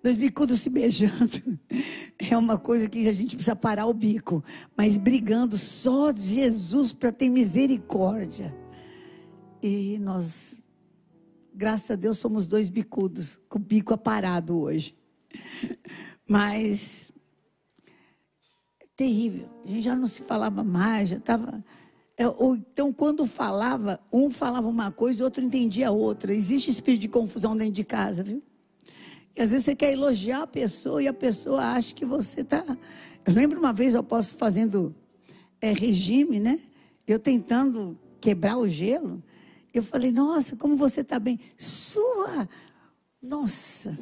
Dois 0.03 0.15
bicudos 0.15 0.61
se 0.61 0.69
beijando. 0.69 1.59
É 2.31 2.37
uma 2.37 2.57
coisa 2.57 2.87
que 2.87 3.09
a 3.09 3.13
gente 3.13 3.35
precisa 3.35 3.55
parar 3.55 3.87
o 3.87 3.93
bico. 3.93 4.43
Mas 4.77 4.95
brigando 4.95 5.57
só 5.57 6.13
Jesus 6.15 6.93
para 6.93 7.11
ter 7.11 7.29
misericórdia. 7.29 8.55
E 9.61 9.97
nós, 9.99 10.61
graças 11.53 11.91
a 11.91 11.95
Deus, 11.95 12.19
somos 12.19 12.45
dois 12.45 12.69
bicudos, 12.69 13.41
com 13.49 13.57
o 13.57 13.61
bico 13.61 13.93
aparado 13.93 14.59
hoje. 14.59 14.95
Mas, 16.27 17.11
terrível. 18.95 19.49
A 19.65 19.69
gente 19.69 19.81
já 19.81 19.95
não 19.95 20.07
se 20.07 20.23
falava 20.23 20.63
mais, 20.63 21.09
já 21.09 21.17
estava 21.17 21.63
é, 22.21 22.25
então, 22.53 22.93
quando 22.93 23.25
falava, 23.25 23.99
um 24.13 24.29
falava 24.29 24.67
uma 24.67 24.91
coisa 24.91 25.21
e 25.21 25.23
outro 25.23 25.43
entendia 25.43 25.89
outra. 25.89 26.31
Existe 26.31 26.69
espírito 26.69 27.01
de 27.01 27.07
confusão 27.07 27.57
dentro 27.57 27.73
de 27.73 27.83
casa, 27.83 28.23
viu? 28.23 28.43
E 29.35 29.41
às 29.41 29.49
vezes 29.49 29.65
você 29.65 29.75
quer 29.75 29.93
elogiar 29.93 30.43
a 30.43 30.47
pessoa 30.47 31.01
e 31.01 31.07
a 31.07 31.13
pessoa 31.13 31.61
acha 31.61 31.95
que 31.95 32.05
você 32.05 32.41
está. 32.41 32.63
Eu 33.25 33.33
lembro 33.33 33.57
uma 33.57 33.73
vez 33.73 33.95
eu 33.95 34.03
posso 34.03 34.35
fazendo 34.35 34.93
é, 35.59 35.73
regime, 35.73 36.39
né? 36.39 36.59
Eu 37.07 37.17
tentando 37.17 37.97
quebrar 38.19 38.57
o 38.57 38.67
gelo. 38.67 39.23
Eu 39.73 39.81
falei, 39.81 40.11
nossa, 40.11 40.55
como 40.55 40.75
você 40.75 41.01
está 41.01 41.17
bem. 41.17 41.39
Sua! 41.57 42.47
Nossa! 43.19 43.97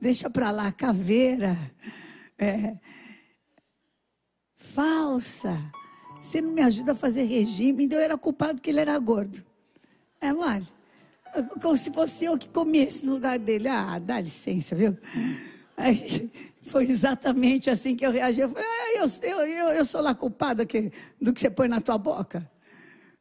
Deixa 0.00 0.30
para 0.30 0.50
lá, 0.50 0.70
caveira. 0.70 1.56
É, 2.38 2.76
falsa. 4.54 5.58
Você 6.20 6.40
não 6.40 6.52
me 6.52 6.62
ajuda 6.62 6.92
a 6.92 6.94
fazer 6.94 7.24
regime, 7.24 7.84
então 7.84 7.98
eu 7.98 8.04
era 8.04 8.18
culpado 8.18 8.60
que 8.60 8.70
ele 8.70 8.80
era 8.80 8.98
gordo. 8.98 9.44
É, 10.20 10.32
mole. 10.32 10.66
Como 11.60 11.76
se 11.76 11.92
fosse 11.92 12.24
eu 12.24 12.38
que 12.38 12.48
comesse 12.48 13.04
no 13.04 13.14
lugar 13.14 13.38
dele. 13.38 13.68
Ah, 13.68 13.98
dá 13.98 14.20
licença, 14.20 14.74
viu? 14.74 14.96
Aí, 15.76 16.30
foi 16.66 16.84
exatamente 16.84 17.70
assim 17.70 17.96
que 17.96 18.06
eu 18.06 18.10
reagi. 18.10 18.40
Eu 18.40 18.48
falei, 18.48 18.64
ah, 18.66 18.98
eu, 18.98 19.38
eu, 19.46 19.68
eu, 19.70 19.84
sou 19.84 20.00
lá 20.00 20.14
culpada 20.14 20.64
que, 20.64 20.92
do 21.20 21.32
que 21.32 21.40
você 21.40 21.50
põe 21.50 21.68
na 21.68 21.80
tua 21.80 21.98
boca. 21.98 22.48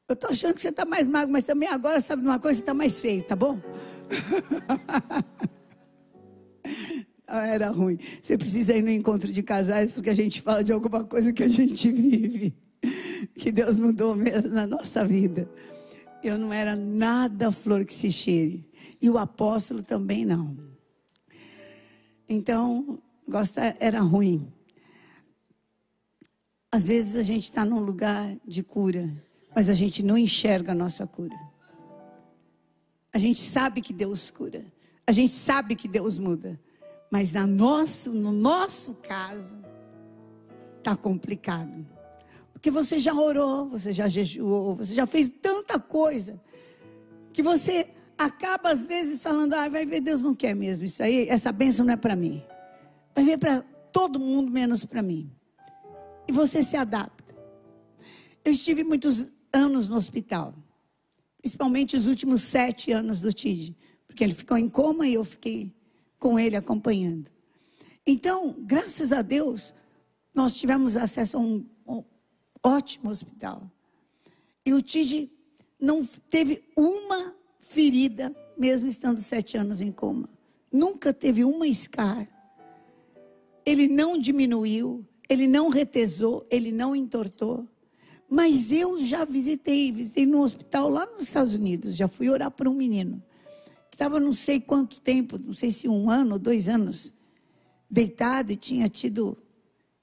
Eu 0.08 0.16
tô 0.16 0.28
achando 0.28 0.54
que 0.54 0.62
você 0.62 0.70
está 0.70 0.86
mais 0.86 1.08
magro, 1.08 1.32
mas 1.32 1.44
também 1.44 1.70
agora, 1.70 2.00
sabe 2.00 2.22
de 2.22 2.28
uma 2.28 2.40
coisa, 2.40 2.56
você 2.56 2.64
está 2.64 2.74
mais 2.74 3.02
feio, 3.02 3.24
tá 3.24 3.36
bom? 3.36 3.60
Ah, 7.30 7.46
era 7.46 7.70
ruim. 7.70 8.00
Você 8.22 8.38
precisa 8.38 8.74
ir 8.74 8.82
no 8.82 8.90
encontro 8.90 9.30
de 9.34 9.44
casais, 9.44 9.92
porque 9.92 10.10
a 10.10 10.16
gente 10.16 10.42
fala 10.42 10.64
de 10.64 10.72
alguma 10.72 11.04
coisa 11.04 11.34
que 11.34 11.44
a 11.44 11.50
gente 11.50 11.92
vive, 11.92 12.56
que 13.36 13.52
Deus 13.52 13.78
mudou 13.78 14.16
mesmo 14.16 14.48
na 14.48 14.66
nossa 14.66 15.06
vida. 15.06 15.50
Eu 16.24 16.38
não 16.38 16.54
era 16.54 16.74
nada 16.74 17.52
flor 17.52 17.84
que 17.84 17.94
se 17.94 18.14
cheire. 18.14 18.66
E 19.02 19.10
o 19.10 19.18
apóstolo 19.18 19.84
também 19.84 20.26
não. 20.26 20.58
Então, 22.30 22.98
gosta 23.28 23.76
era 23.78 24.00
ruim. 24.00 24.52
Às 26.72 26.88
vezes 26.88 27.16
a 27.18 27.24
gente 27.24 27.44
está 27.44 27.66
num 27.66 27.80
lugar 27.80 28.38
de 28.46 28.64
cura, 28.64 29.06
mas 29.56 29.70
a 29.70 29.74
gente 29.74 30.04
não 30.04 30.18
enxerga 30.18 30.72
a 30.72 30.76
nossa 30.76 31.06
cura. 31.06 31.38
A 33.14 33.18
gente 33.18 33.40
sabe 33.40 33.82
que 33.82 33.94
Deus 33.94 34.30
cura. 34.32 34.64
A 35.08 35.14
gente 35.14 35.32
sabe 35.32 35.76
que 35.76 35.88
Deus 35.88 36.20
muda. 36.20 36.60
Mas 37.10 37.32
na 37.32 37.48
nosso, 37.48 38.12
no 38.12 38.34
nosso 38.34 38.94
caso, 38.96 39.58
está 40.78 40.96
complicado. 40.96 41.88
Porque 42.52 42.70
você 42.70 43.00
já 43.00 43.14
orou, 43.14 43.70
você 43.70 43.94
já 43.94 44.10
jejuou, 44.10 44.76
você 44.76 44.94
já 44.94 45.08
fez 45.08 45.30
tanta 45.30 45.80
coisa, 45.80 46.42
que 47.32 47.42
você 47.42 47.88
acaba 48.18 48.72
às 48.72 48.86
vezes 48.86 49.22
falando, 49.22 49.54
ah, 49.54 49.70
vai 49.70 49.86
ver, 49.86 50.02
Deus 50.02 50.22
não 50.22 50.36
quer 50.36 50.56
mesmo 50.56 50.86
isso 50.86 51.02
aí, 51.02 51.30
essa 51.30 51.52
bênção 51.52 51.86
não 51.86 51.94
é 51.94 51.98
para 51.98 52.16
mim. 52.16 52.44
Vai 53.16 53.24
ver 53.24 53.38
para 53.38 53.62
todo 53.92 54.20
mundo, 54.20 54.52
menos 54.52 54.84
para 54.84 55.02
mim. 55.02 55.32
E 56.28 56.32
você 56.32 56.62
se 56.62 56.76
adapta. 56.76 57.36
Eu 58.44 58.52
estive 58.52 58.84
muitos 58.84 59.28
anos 59.54 59.88
no 59.88 59.96
hospital, 59.96 60.54
principalmente 61.40 61.96
os 61.96 62.08
últimos 62.08 62.42
sete 62.42 62.92
anos 62.92 63.22
do 63.22 63.32
TID, 63.32 63.76
porque 64.18 64.24
ele 64.24 64.34
ficou 64.34 64.58
em 64.58 64.68
coma 64.68 65.08
e 65.08 65.14
eu 65.14 65.24
fiquei 65.24 65.72
com 66.18 66.40
ele 66.40 66.56
acompanhando. 66.56 67.30
Então, 68.04 68.56
graças 68.58 69.14
a 69.14 69.22
Deus, 69.22 69.76
nós 70.34 70.56
tivemos 70.56 70.98
acesso 70.98 71.38
a 71.38 71.40
um, 71.40 71.64
um 71.88 72.04
ótimo 72.64 73.12
hospital. 73.12 73.70
E 74.66 74.74
o 74.74 74.82
Tide 74.82 75.32
não 75.80 76.04
teve 76.04 76.64
uma 76.76 77.36
ferida, 77.62 78.36
mesmo 78.58 78.88
estando 78.88 79.20
sete 79.20 79.56
anos 79.56 79.82
em 79.82 79.92
coma. 79.92 80.28
Nunca 80.72 81.14
teve 81.14 81.44
uma 81.44 81.68
escar. 81.68 82.28
Ele 83.64 83.88
não 83.88 84.18
diminuiu, 84.18 85.06
ele 85.30 85.46
não 85.46 85.70
retesou, 85.70 86.44
ele 86.50 86.72
não 86.72 86.96
entortou. 86.96 87.68
Mas 88.28 88.72
eu 88.72 89.00
já 89.00 89.24
visitei, 89.24 89.92
visitei 89.92 90.26
no 90.26 90.42
hospital 90.42 90.90
lá 90.90 91.06
nos 91.06 91.22
Estados 91.22 91.54
Unidos, 91.54 91.96
já 91.96 92.08
fui 92.08 92.30
orar 92.30 92.50
por 92.50 92.68
um 92.68 92.74
menino 92.74 93.22
estava 93.98 94.20
não 94.20 94.32
sei 94.32 94.60
quanto 94.60 95.02
tempo, 95.02 95.40
não 95.40 95.54
sei 95.54 95.72
se 95.72 95.88
um 95.90 96.08
ano 96.08 96.34
ou 96.34 96.40
dois 96.40 96.70
anos, 96.70 97.12
deitado 97.90 98.52
e 98.52 98.56
tinha 98.56 98.88
tido, 98.88 99.36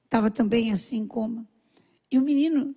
estava 0.04 0.32
também 0.32 0.72
assim 0.72 0.96
em 0.96 1.06
coma. 1.06 1.48
E 2.10 2.18
o 2.18 2.22
menino, 2.22 2.74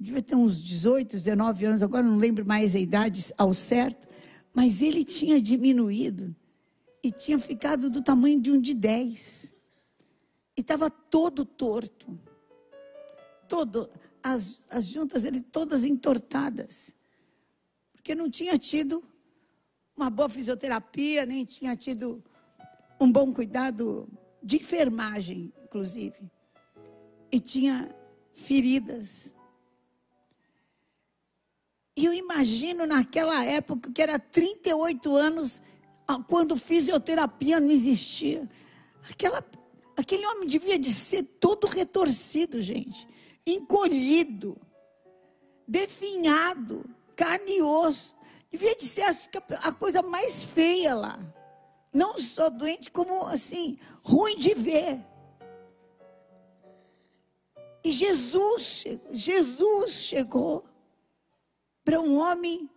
devia 0.00 0.22
ter 0.22 0.34
uns 0.34 0.62
18, 0.62 1.16
19 1.16 1.66
anos, 1.66 1.82
agora 1.82 2.02
não 2.02 2.16
lembro 2.16 2.46
mais 2.46 2.74
a 2.74 2.78
idade 2.78 3.30
ao 3.36 3.52
certo, 3.52 4.08
mas 4.54 4.80
ele 4.80 5.04
tinha 5.04 5.38
diminuído 5.38 6.34
e 7.04 7.12
tinha 7.12 7.38
ficado 7.38 7.90
do 7.90 8.00
tamanho 8.00 8.40
de 8.40 8.50
um 8.50 8.58
de 8.58 8.72
10. 8.72 9.54
E 10.56 10.62
estava 10.62 10.88
todo 10.88 11.44
torto. 11.44 12.18
Todo. 13.46 13.90
as, 14.22 14.64
as 14.70 14.86
juntas 14.86 15.24
dele 15.24 15.42
todas 15.42 15.84
entortadas. 15.84 16.96
Porque 17.92 18.14
não 18.14 18.30
tinha 18.30 18.56
tido 18.56 19.11
uma 19.96 20.10
boa 20.10 20.28
fisioterapia, 20.28 21.26
nem 21.26 21.44
tinha 21.44 21.76
tido 21.76 22.22
um 23.00 23.10
bom 23.10 23.32
cuidado 23.32 24.08
de 24.42 24.56
enfermagem, 24.56 25.52
inclusive. 25.64 26.30
E 27.30 27.38
tinha 27.38 27.94
feridas. 28.32 29.34
E 31.96 32.04
eu 32.04 32.12
imagino 32.12 32.86
naquela 32.86 33.44
época, 33.44 33.90
que 33.92 34.00
era 34.00 34.18
38 34.18 35.14
anos, 35.14 35.62
quando 36.26 36.56
fisioterapia 36.56 37.60
não 37.60 37.70
existia. 37.70 38.48
Aquela, 39.10 39.44
aquele 39.96 40.26
homem 40.26 40.46
devia 40.46 40.78
de 40.78 40.90
ser 40.90 41.22
todo 41.22 41.66
retorcido, 41.66 42.60
gente. 42.60 43.06
Encolhido, 43.46 44.56
definhado, 45.66 46.88
carne 47.14 47.58
e 47.58 47.62
osso. 47.62 48.14
Devia 48.52 48.76
de 48.76 48.84
ser 48.84 49.04
a, 49.04 49.68
a 49.68 49.72
coisa 49.72 50.02
mais 50.02 50.44
feia 50.44 50.94
lá. 50.94 51.18
Não 51.92 52.18
só 52.18 52.50
doente, 52.50 52.90
como 52.90 53.26
assim, 53.26 53.78
ruim 54.02 54.36
de 54.36 54.54
ver. 54.54 55.00
E 57.82 57.90
Jesus, 57.90 58.84
Jesus 59.10 59.92
chegou 59.92 60.64
para 61.84 62.00
um 62.00 62.18
homem 62.18 62.70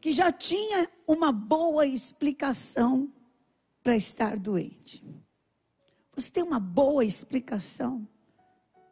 que 0.00 0.12
já 0.12 0.32
tinha 0.32 0.88
uma 1.06 1.30
boa 1.30 1.84
explicação 1.84 3.12
para 3.82 3.96
estar 3.96 4.38
doente. 4.38 5.04
Você 6.14 6.30
tem 6.30 6.42
uma 6.42 6.58
boa 6.58 7.04
explicação 7.04 8.08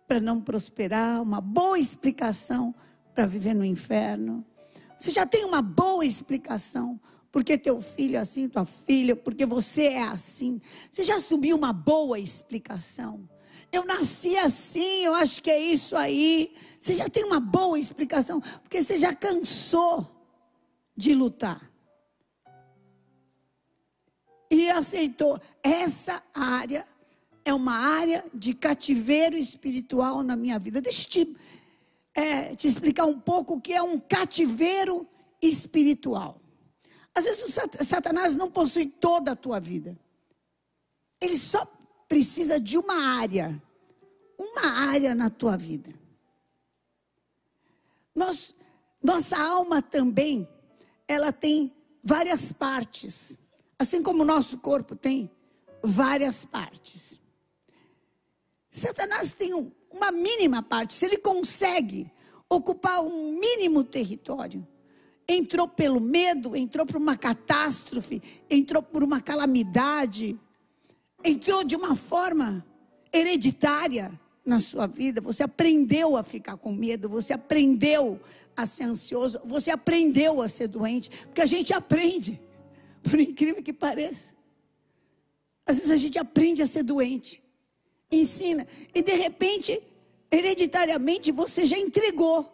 para 0.06 0.20
não 0.20 0.40
prosperar, 0.40 1.22
uma 1.22 1.40
boa 1.40 1.78
explicação 1.78 2.74
para 3.14 3.26
viver 3.26 3.54
no 3.54 3.64
inferno. 3.64 4.44
Você 4.98 5.10
já 5.10 5.26
tem 5.26 5.44
uma 5.44 5.62
boa 5.62 6.04
explicação 6.04 7.00
porque 7.36 7.58
teu 7.58 7.82
filho 7.82 8.16
é 8.16 8.20
assim, 8.20 8.48
tua 8.48 8.64
filha, 8.64 9.14
porque 9.14 9.44
você 9.44 9.88
é 9.88 10.04
assim. 10.04 10.58
Você 10.90 11.04
já 11.04 11.20
subiu 11.20 11.54
uma 11.54 11.70
boa 11.70 12.18
explicação. 12.18 13.28
Eu 13.70 13.84
nasci 13.84 14.38
assim, 14.38 15.04
eu 15.04 15.14
acho 15.14 15.42
que 15.42 15.50
é 15.50 15.60
isso 15.60 15.94
aí. 15.96 16.54
Você 16.80 16.94
já 16.94 17.10
tem 17.10 17.24
uma 17.24 17.38
boa 17.38 17.78
explicação, 17.78 18.40
porque 18.62 18.82
você 18.82 18.98
já 18.98 19.14
cansou 19.14 20.10
de 20.96 21.14
lutar. 21.14 21.60
E 24.50 24.70
aceitou. 24.70 25.38
Essa 25.62 26.22
área 26.32 26.86
é 27.44 27.52
uma 27.52 27.76
área 27.76 28.24
de 28.32 28.54
cativeiro 28.54 29.36
espiritual 29.36 30.22
na 30.22 30.36
minha 30.36 30.58
vida. 30.58 30.80
Deixa 30.80 31.06
eu 31.06 31.10
te, 31.10 31.36
é, 32.16 32.56
te 32.56 32.66
explicar 32.66 33.04
um 33.04 33.20
pouco 33.20 33.54
o 33.54 33.60
que 33.60 33.74
é 33.74 33.82
um 33.82 34.00
cativeiro 34.00 35.06
espiritual. 35.40 36.40
Às 37.14 37.24
vezes 37.24 37.58
o 37.58 37.84
Satanás 37.84 38.34
não 38.34 38.50
possui 38.50 38.86
toda 38.86 39.32
a 39.32 39.36
tua 39.36 39.60
vida. 39.60 39.98
Ele 41.20 41.36
só 41.36 41.66
precisa 42.08 42.58
de 42.58 42.78
uma 42.78 43.18
área. 43.20 43.62
Uma 44.38 44.88
área 44.90 45.14
na 45.14 45.28
tua 45.28 45.58
vida. 45.58 45.94
Nós, 48.14 48.54
nossa 49.02 49.38
alma 49.38 49.82
também, 49.82 50.48
ela 51.06 51.30
tem 51.32 51.70
várias 52.02 52.50
partes. 52.50 53.38
Assim 53.78 54.02
como 54.02 54.22
o 54.22 54.26
nosso 54.26 54.58
corpo 54.58 54.96
tem 54.96 55.30
várias 55.82 56.46
partes. 56.46 57.20
Satanás 58.72 59.34
tem 59.34 59.52
um, 59.54 59.70
uma 59.96 60.12
mínima 60.12 60.62
parte. 60.62 60.94
Se 60.94 61.04
ele 61.04 61.18
consegue 61.18 62.10
ocupar 62.48 63.02
um 63.02 63.38
mínimo 63.38 63.82
território, 63.82 64.66
entrou 65.28 65.66
pelo 65.66 66.00
medo, 66.00 66.54
entrou 66.54 66.86
por 66.86 66.96
uma 66.96 67.16
catástrofe, 67.16 68.22
entrou 68.48 68.82
por 68.82 69.02
uma 69.02 69.20
calamidade, 69.20 70.38
entrou 71.24 71.64
de 71.64 71.74
uma 71.74 71.96
forma 71.96 72.64
hereditária 73.12 74.18
na 74.44 74.60
sua 74.60 74.86
vida, 74.86 75.20
você 75.20 75.42
aprendeu 75.42 76.16
a 76.16 76.22
ficar 76.22 76.56
com 76.56 76.72
medo, 76.72 77.08
você 77.08 77.32
aprendeu 77.32 78.20
a 78.56 78.64
ser 78.64 78.84
ansioso, 78.84 79.40
você 79.44 79.70
aprendeu 79.72 80.40
a 80.40 80.48
ser 80.48 80.68
doente, 80.68 81.10
porque 81.26 81.42
a 81.42 81.46
gente 81.46 81.72
aprende, 81.72 82.40
por 83.02 83.18
incrível 83.18 83.62
que 83.62 83.72
pareça. 83.72 84.36
Às 85.66 85.76
vezes 85.76 85.90
a 85.90 85.96
gente 85.96 86.16
aprende 86.16 86.62
a 86.62 86.66
ser 86.66 86.84
doente, 86.84 87.42
ensina, 88.10 88.64
e 88.94 89.02
de 89.02 89.14
repente, 89.14 89.82
hereditariamente, 90.30 91.32
você 91.32 91.66
já 91.66 91.78
entregou 91.78 92.52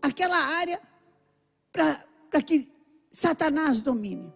aquela 0.00 0.38
área 0.38 0.80
para 1.72 2.42
que 2.42 2.68
Satanás 3.10 3.80
domine. 3.80 4.32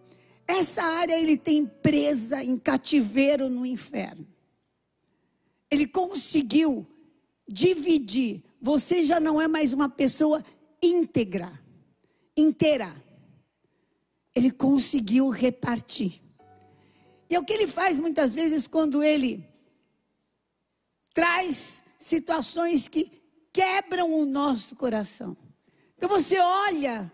Essa 0.46 0.82
área 0.82 1.18
ele 1.18 1.36
tem 1.36 1.66
presa 1.66 2.42
em 2.42 2.58
cativeiro 2.58 3.48
no 3.48 3.66
inferno 3.66 4.26
ele 5.70 5.86
conseguiu 5.86 6.86
dividir. 7.46 8.42
Você 8.60 9.04
já 9.04 9.20
não 9.20 9.40
é 9.40 9.46
mais 9.46 9.72
uma 9.72 9.88
pessoa 9.88 10.42
íntegra, 10.82 11.52
inteira. 12.36 12.94
Ele 14.34 14.50
conseguiu 14.50 15.28
repartir. 15.28 16.22
E 17.30 17.34
é 17.34 17.38
o 17.38 17.44
que 17.44 17.52
ele 17.52 17.68
faz 17.68 17.98
muitas 17.98 18.34
vezes 18.34 18.66
quando 18.66 19.02
ele 19.02 19.46
traz 21.12 21.82
situações 21.98 22.86
que 22.86 23.10
quebram 23.52 24.12
o 24.12 24.24
nosso 24.24 24.76
coração. 24.76 25.36
Então 25.96 26.08
você 26.08 26.38
olha 26.38 27.12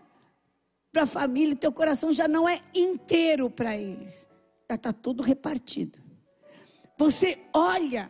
para 0.91 1.03
a 1.03 1.07
família, 1.07 1.55
teu 1.55 1.71
coração 1.71 2.13
já 2.13 2.27
não 2.27 2.47
é 2.47 2.61
inteiro 2.73 3.49
para 3.49 3.75
eles, 3.75 4.29
já 4.69 4.75
está 4.75 4.93
todo 4.93 5.23
repartido. 5.23 5.99
Você 6.97 7.41
olha 7.53 8.09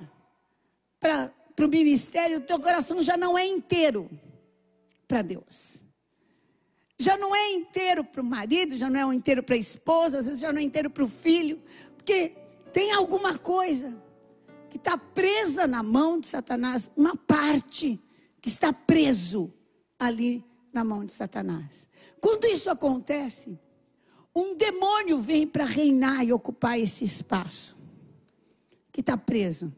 para 1.00 1.32
o 1.66 1.68
ministério, 1.68 2.38
o 2.38 2.42
teu 2.42 2.60
coração 2.60 3.02
já 3.02 3.16
não 3.16 3.38
é 3.38 3.46
inteiro 3.46 4.10
para 5.08 5.22
Deus. 5.22 5.84
Já 7.00 7.18
não 7.18 7.36
é 7.36 7.52
inteiro 7.52 8.04
para 8.04 8.22
o 8.22 8.26
marido, 8.26 8.78
já 8.78 8.90
não 8.90 9.12
é 9.12 9.16
inteiro 9.16 9.42
para 9.42 9.56
a 9.56 9.60
esposa, 9.60 10.20
às 10.20 10.26
vezes 10.26 10.42
já 10.42 10.52
não 10.52 10.60
é 10.60 10.64
inteiro 10.64 10.90
para 10.90 11.04
o 11.04 11.08
filho, 11.08 11.62
porque 11.96 12.34
tem 12.72 12.92
alguma 12.92 13.38
coisa 13.38 14.05
que 14.76 14.80
está 14.80 14.98
presa 14.98 15.66
na 15.68 15.82
mão 15.82 16.20
de 16.20 16.28
Satanás, 16.28 16.92
uma 16.98 17.16
parte 17.16 17.98
que 18.42 18.50
está 18.50 18.74
preso 18.74 19.54
ali 19.98 20.44
na 20.74 20.84
mão 20.84 21.06
de 21.06 21.14
Satanás. 21.14 21.88
Quando 22.20 22.44
isso 22.44 22.70
acontece, 22.70 23.58
um 24.36 24.54
demônio 24.54 25.18
vem 25.18 25.48
para 25.48 25.64
reinar 25.64 26.26
e 26.26 26.34
ocupar 26.34 26.78
esse 26.78 27.06
espaço 27.06 27.78
que 28.92 29.00
está 29.00 29.16
preso. 29.16 29.74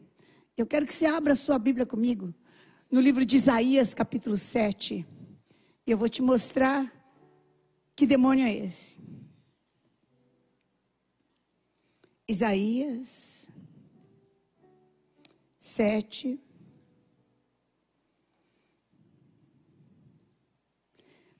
Eu 0.56 0.66
quero 0.66 0.84
que 0.84 0.92
você 0.92 1.06
abra 1.06 1.34
a 1.34 1.36
sua 1.36 1.60
Bíblia 1.60 1.86
comigo, 1.86 2.34
no 2.90 3.00
livro 3.00 3.24
de 3.24 3.36
Isaías, 3.36 3.94
capítulo 3.94 4.36
7. 4.36 5.06
E 5.86 5.90
eu 5.92 5.96
vou 5.96 6.08
te 6.08 6.22
mostrar 6.22 6.92
que 7.94 8.04
demônio 8.04 8.44
é 8.44 8.52
esse. 8.52 8.98
Isaías 12.26 13.48
7. 15.68 16.40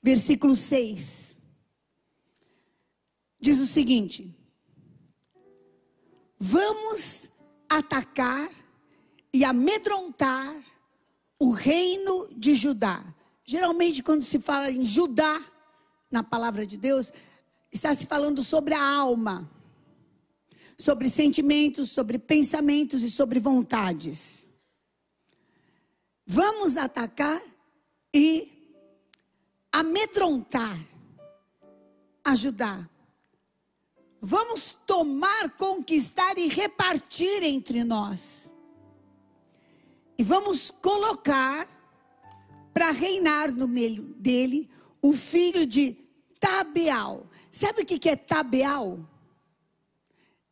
Versículo 0.03 0.55
6. 0.55 1.35
Diz 3.39 3.59
o 3.59 3.65
seguinte: 3.65 4.35
Vamos 6.37 7.31
atacar 7.67 8.49
e 9.33 9.43
amedrontar 9.43 10.63
o 11.39 11.49
reino 11.49 12.29
de 12.31 12.53
Judá. 12.53 13.03
Geralmente, 13.43 14.03
quando 14.03 14.23
se 14.23 14.39
fala 14.39 14.69
em 14.69 14.85
Judá, 14.85 15.41
na 16.11 16.21
palavra 16.21 16.67
de 16.67 16.77
Deus, 16.77 17.11
está 17.71 17.95
se 17.95 18.05
falando 18.05 18.43
sobre 18.43 18.75
a 18.75 18.83
alma, 18.83 19.49
sobre 20.79 21.09
sentimentos, 21.09 21.91
sobre 21.91 22.17
pensamentos 22.17 23.03
e 23.03 23.11
sobre 23.11 23.37
vontades. 23.39 24.47
Vamos 26.25 26.77
atacar 26.77 27.41
e 28.13 28.49
amedrontar, 29.71 30.79
ajudar. 32.23 32.89
Vamos 34.21 34.77
tomar, 34.85 35.49
conquistar 35.57 36.37
e 36.37 36.47
repartir 36.47 37.43
entre 37.43 37.83
nós. 37.83 38.51
E 40.17 40.23
vamos 40.23 40.71
colocar 40.71 41.67
para 42.73 42.91
reinar 42.91 43.51
no 43.51 43.67
meio 43.67 44.03
dele 44.15 44.69
o 45.01 45.11
filho 45.11 45.65
de 45.65 45.97
Tabeal. 46.39 47.27
Sabe 47.51 47.81
o 47.81 47.85
que 47.85 48.09
é 48.09 48.15
Tabeal? 48.15 48.99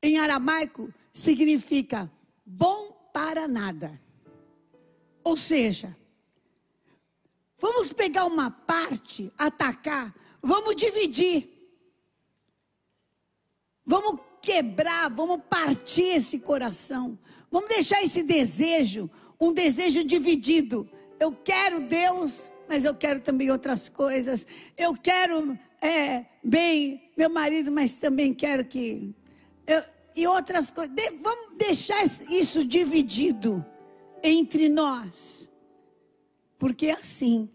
Em 0.01 0.17
aramaico 0.19 0.93
significa 1.11 2.11
bom 2.45 2.91
para 3.13 3.47
nada. 3.47 3.99
Ou 5.23 5.35
seja, 5.35 5.95
vamos 7.57 7.91
pegar 7.91 8.25
uma 8.25 8.51
parte, 8.51 9.31
atacar, 9.37 10.13
vamos 10.41 10.75
dividir. 10.75 11.49
Vamos 13.85 14.19
quebrar, 14.41 15.09
vamos 15.09 15.41
partir 15.49 16.03
esse 16.03 16.39
coração. 16.39 17.17
Vamos 17.51 17.69
deixar 17.69 18.01
esse 18.03 18.23
desejo, 18.23 19.09
um 19.39 19.51
desejo 19.51 20.03
dividido. 20.03 20.89
Eu 21.19 21.31
quero 21.33 21.81
Deus, 21.81 22.51
mas 22.69 22.85
eu 22.85 22.93
quero 22.93 23.19
também 23.19 23.49
outras 23.49 23.89
coisas. 23.89 24.45
Eu 24.77 24.93
quero 24.93 25.57
é, 25.81 26.25
bem 26.43 27.11
meu 27.17 27.29
marido, 27.29 27.71
mas 27.71 27.95
também 27.95 28.33
quero 28.33 28.65
que. 28.65 29.13
Eu, 29.67 29.83
e 30.15 30.25
outras 30.25 30.71
coisas. 30.71 30.95
De, 30.95 31.11
vamos 31.21 31.57
deixar 31.57 32.03
isso 32.29 32.65
dividido 32.65 33.63
entre 34.23 34.67
nós. 34.67 35.49
Porque 36.57 36.89
assim, 36.89 37.47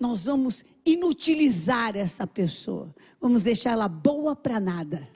nós 0.00 0.24
vamos 0.24 0.64
inutilizar 0.84 1.96
essa 1.96 2.26
pessoa. 2.26 2.94
Vamos 3.20 3.42
deixar 3.42 3.72
ela 3.72 3.88
boa 3.88 4.34
para 4.34 4.58
nada. 4.58 5.06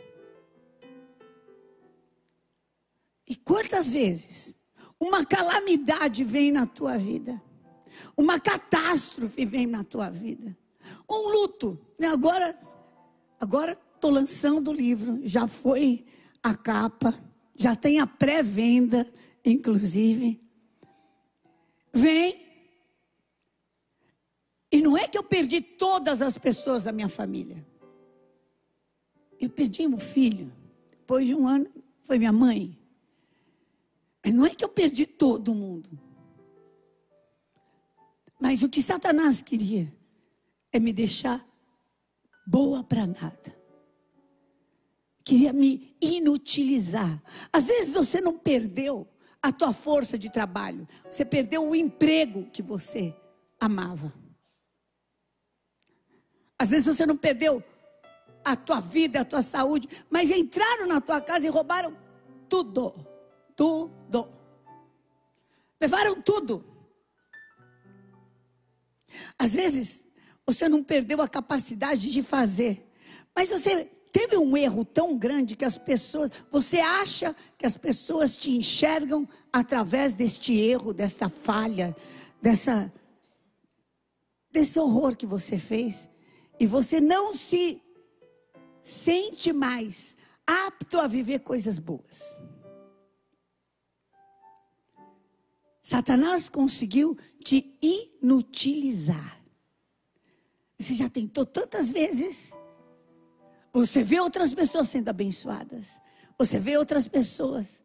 E 3.26 3.36
quantas 3.36 3.92
vezes 3.92 4.56
uma 4.98 5.24
calamidade 5.24 6.24
vem 6.24 6.50
na 6.50 6.66
tua 6.66 6.98
vida? 6.98 7.40
Uma 8.16 8.40
catástrofe 8.40 9.44
vem 9.44 9.66
na 9.66 9.84
tua 9.84 10.10
vida? 10.10 10.56
Um 11.08 11.28
luto. 11.28 11.78
Né? 11.98 12.08
Agora, 12.08 12.58
agora 13.40 13.78
estou 13.98 14.10
lançando 14.10 14.70
o 14.70 14.74
livro. 14.74 15.20
Já 15.24 15.46
foi 15.46 16.06
a 16.42 16.54
capa, 16.54 17.12
já 17.56 17.76
tem 17.76 18.00
a 18.00 18.06
pré-venda, 18.06 19.06
inclusive. 19.44 20.40
Vem. 21.92 22.46
E 24.70 24.80
não 24.80 24.96
é 24.96 25.08
que 25.08 25.18
eu 25.18 25.22
perdi 25.22 25.60
todas 25.60 26.22
as 26.22 26.38
pessoas 26.38 26.84
da 26.84 26.92
minha 26.92 27.08
família. 27.08 27.66
Eu 29.40 29.50
perdi 29.50 29.86
meu 29.86 29.98
filho. 29.98 30.52
Depois 30.90 31.26
de 31.26 31.34
um 31.34 31.46
ano, 31.46 31.68
foi 32.04 32.18
minha 32.18 32.32
mãe. 32.32 32.78
Não 34.32 34.44
é 34.44 34.54
que 34.54 34.64
eu 34.64 34.68
perdi 34.68 35.06
todo 35.06 35.54
mundo. 35.54 35.88
Mas 38.40 38.62
o 38.62 38.68
que 38.68 38.82
Satanás 38.82 39.42
queria 39.42 39.92
é 40.70 40.78
me 40.78 40.92
deixar 40.92 41.44
boa 42.46 42.84
para 42.84 43.06
nada. 43.06 43.57
Queria 45.28 45.52
me 45.52 45.94
inutilizar. 46.00 47.22
Às 47.52 47.66
vezes 47.66 47.92
você 47.92 48.20
não 48.20 48.38
perdeu 48.38 49.06
a 49.42 49.52
tua 49.52 49.72
força 49.72 50.18
de 50.18 50.30
trabalho. 50.30 50.88
Você 51.10 51.24
perdeu 51.24 51.68
o 51.68 51.74
emprego 51.74 52.46
que 52.46 52.62
você 52.62 53.14
amava. 53.60 54.12
Às 56.58 56.70
vezes 56.70 56.86
você 56.86 57.04
não 57.04 57.16
perdeu 57.16 57.62
a 58.42 58.56
tua 58.56 58.80
vida, 58.80 59.20
a 59.20 59.24
tua 59.24 59.42
saúde, 59.42 59.86
mas 60.08 60.30
entraram 60.30 60.86
na 60.86 61.00
tua 61.00 61.20
casa 61.20 61.46
e 61.46 61.50
roubaram 61.50 61.94
tudo 62.48 62.94
tudo. 63.58 64.32
Levaram 65.80 66.22
tudo. 66.22 66.64
Às 69.36 69.54
vezes, 69.54 70.06
você 70.46 70.68
não 70.68 70.84
perdeu 70.84 71.20
a 71.20 71.28
capacidade 71.28 72.08
de 72.08 72.22
fazer, 72.22 72.88
mas 73.34 73.48
você 73.48 73.90
teve 74.12 74.36
um 74.36 74.56
erro 74.56 74.84
tão 74.84 75.16
grande 75.16 75.56
que 75.56 75.64
as 75.64 75.78
pessoas, 75.78 76.30
você 76.50 76.78
acha 76.78 77.34
que 77.56 77.66
as 77.66 77.76
pessoas 77.76 78.36
te 78.36 78.50
enxergam 78.50 79.28
através 79.52 80.14
deste 80.14 80.54
erro, 80.58 80.92
desta 80.92 81.28
falha, 81.28 81.96
dessa 82.40 82.92
desse 84.50 84.80
horror 84.80 85.14
que 85.14 85.26
você 85.26 85.58
fez, 85.58 86.08
e 86.58 86.66
você 86.66 87.00
não 87.00 87.34
se 87.34 87.80
sente 88.82 89.52
mais 89.52 90.16
apto 90.46 90.98
a 90.98 91.06
viver 91.06 91.40
coisas 91.40 91.78
boas. 91.78 92.38
Satanás 95.82 96.48
conseguiu 96.48 97.16
te 97.42 97.78
inutilizar. 97.80 99.42
Você 100.78 100.94
já 100.94 101.08
tentou 101.08 101.46
tantas 101.46 101.92
vezes. 101.92 102.57
Você 103.72 104.02
vê 104.02 104.20
outras 104.20 104.52
pessoas 104.54 104.88
sendo 104.88 105.08
abençoadas. 105.08 106.00
Você 106.38 106.58
vê 106.58 106.76
outras 106.76 107.06
pessoas. 107.06 107.82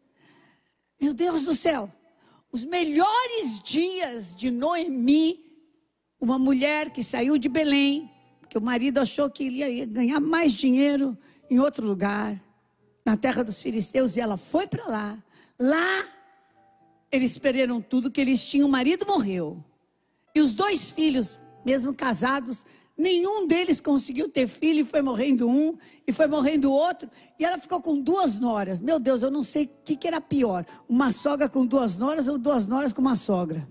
Meu 1.00 1.12
Deus 1.12 1.42
do 1.42 1.54
céu. 1.54 1.92
Os 2.50 2.64
melhores 2.64 3.60
dias 3.62 4.34
de 4.34 4.50
Noemi, 4.50 5.44
uma 6.20 6.38
mulher 6.38 6.90
que 6.90 7.02
saiu 7.02 7.36
de 7.36 7.48
Belém, 7.48 8.10
porque 8.40 8.56
o 8.56 8.62
marido 8.62 8.98
achou 8.98 9.28
que 9.28 9.44
ele 9.44 9.64
ia 9.64 9.86
ganhar 9.86 10.20
mais 10.20 10.52
dinheiro 10.52 11.18
em 11.50 11.58
outro 11.58 11.86
lugar, 11.86 12.40
na 13.04 13.16
terra 13.16 13.42
dos 13.42 13.60
filisteus, 13.60 14.16
e 14.16 14.20
ela 14.20 14.36
foi 14.36 14.66
para 14.66 14.86
lá. 14.86 15.18
Lá 15.58 16.06
eles 17.10 17.38
perderam 17.38 17.80
tudo 17.80 18.10
que 18.10 18.20
eles 18.20 18.44
tinham, 18.46 18.66
o 18.68 18.70
marido 18.70 19.06
morreu. 19.06 19.62
E 20.34 20.40
os 20.40 20.52
dois 20.52 20.90
filhos, 20.90 21.40
mesmo 21.64 21.94
casados, 21.94 22.66
nenhum 22.96 23.46
deles 23.46 23.80
conseguiu 23.80 24.28
ter 24.28 24.46
filho 24.46 24.80
e 24.80 24.84
foi 24.84 25.02
morrendo 25.02 25.48
um 25.48 25.76
e 26.06 26.12
foi 26.12 26.26
morrendo 26.26 26.72
outro. 26.72 27.10
E 27.38 27.44
ela 27.44 27.58
ficou 27.58 27.80
com 27.80 28.00
duas 28.00 28.38
noras. 28.38 28.80
Meu 28.80 28.98
Deus, 28.98 29.22
eu 29.22 29.30
não 29.30 29.42
sei 29.42 29.64
o 29.64 29.70
que, 29.84 29.96
que 29.96 30.06
era 30.06 30.20
pior: 30.20 30.64
uma 30.88 31.12
sogra 31.12 31.48
com 31.48 31.66
duas 31.66 31.96
noras 31.96 32.28
ou 32.28 32.38
duas 32.38 32.66
noras 32.66 32.92
com 32.92 33.00
uma 33.00 33.16
sogra. 33.16 33.68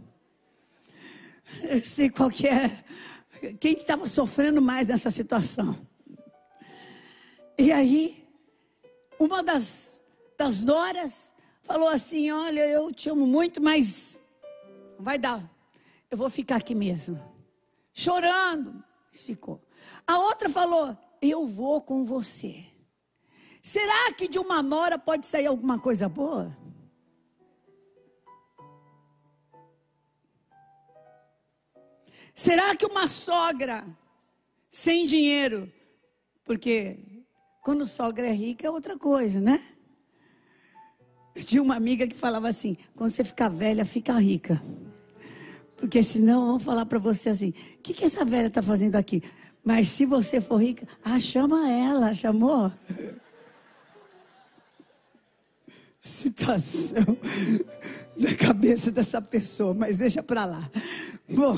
Eu 1.63 1.79
sei 1.81 2.09
qual 2.09 2.29
que 2.29 2.47
é. 2.47 2.83
Quem 3.59 3.73
estava 3.73 4.07
sofrendo 4.07 4.61
mais 4.61 4.87
nessa 4.87 5.11
situação? 5.11 5.77
E 7.57 7.71
aí, 7.71 8.25
uma 9.19 9.43
das, 9.43 9.99
das 10.37 10.61
noras 10.61 11.33
falou 11.63 11.89
assim: 11.89 12.31
Olha, 12.31 12.65
eu 12.67 12.91
te 12.91 13.09
amo 13.09 13.27
muito, 13.27 13.61
mas 13.61 14.19
não 14.97 15.03
vai 15.03 15.17
dar. 15.17 15.43
Eu 16.09 16.17
vou 16.17 16.29
ficar 16.29 16.57
aqui 16.57 16.75
mesmo. 16.75 17.19
Chorando. 17.93 18.83
Ficou. 19.21 19.61
A 20.07 20.17
outra 20.17 20.49
falou: 20.49 20.97
Eu 21.21 21.45
vou 21.45 21.81
com 21.81 22.03
você. 22.03 22.65
Será 23.61 24.11
que 24.13 24.27
de 24.27 24.39
uma 24.39 24.61
nora 24.61 24.97
pode 24.97 25.25
sair 25.25 25.45
alguma 25.45 25.79
coisa 25.79 26.09
boa? 26.09 26.55
Será 32.35 32.75
que 32.75 32.85
uma 32.85 33.07
sogra 33.07 33.85
sem 34.69 35.05
dinheiro, 35.05 35.71
porque 36.43 37.23
quando 37.63 37.85
sogra 37.85 38.27
é 38.27 38.33
rica 38.33 38.67
é 38.67 38.71
outra 38.71 38.97
coisa, 38.97 39.39
né? 39.39 39.63
Eu 41.35 41.43
tinha 41.43 41.61
uma 41.61 41.75
amiga 41.75 42.07
que 42.07 42.15
falava 42.15 42.49
assim: 42.49 42.75
quando 42.95 43.11
você 43.11 43.23
ficar 43.23 43.49
velha, 43.49 43.85
fica 43.85 44.13
rica. 44.13 44.61
Porque 45.83 46.01
senão 46.01 46.47
vão 46.47 46.59
falar 46.59 46.85
para 46.85 46.97
você 46.97 47.27
assim: 47.27 47.49
o 47.49 47.81
que, 47.83 47.93
que 47.93 48.05
essa 48.05 48.23
velha 48.23 48.47
está 48.47 48.63
fazendo 48.63 48.95
aqui? 48.95 49.21
Mas 49.61 49.89
se 49.89 50.05
você 50.05 50.39
for 50.39 50.55
rica, 50.55 50.87
ah, 51.03 51.19
chama 51.19 51.69
ela, 51.69 52.13
chamou? 52.13 52.71
Situação 56.01 57.17
da 58.17 58.33
cabeça 58.33 58.91
dessa 58.91 59.21
pessoa, 59.21 59.73
mas 59.73 59.97
deixa 59.97 60.23
para 60.23 60.45
lá. 60.45 60.71
Bom, 61.29 61.57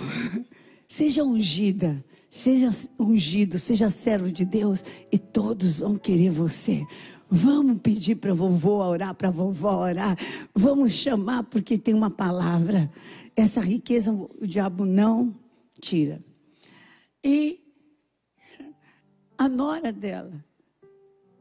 seja 0.87 1.23
ungida, 1.23 2.03
seja 2.27 2.71
ungido, 2.99 3.59
seja 3.59 3.91
servo 3.91 4.31
de 4.31 4.43
Deus 4.43 4.83
e 5.11 5.19
todos 5.19 5.81
vão 5.81 5.97
querer 5.97 6.31
você. 6.31 6.83
Vamos 7.29 7.79
pedir 7.79 8.15
para 8.15 8.33
vovô 8.33 8.83
orar, 8.83 9.13
para 9.13 9.29
vovó 9.29 9.83
orar. 9.83 10.17
Vamos 10.53 10.93
chamar 10.93 11.43
porque 11.43 11.77
tem 11.77 11.93
uma 11.93 12.09
palavra. 12.09 12.91
Essa 13.35 13.59
riqueza 13.59 14.11
o 14.13 14.47
diabo 14.47 14.85
não 14.85 15.35
tira. 15.79 16.23
E 17.23 17.61
a 19.37 19.49
nora 19.49 19.91
dela 19.91 20.43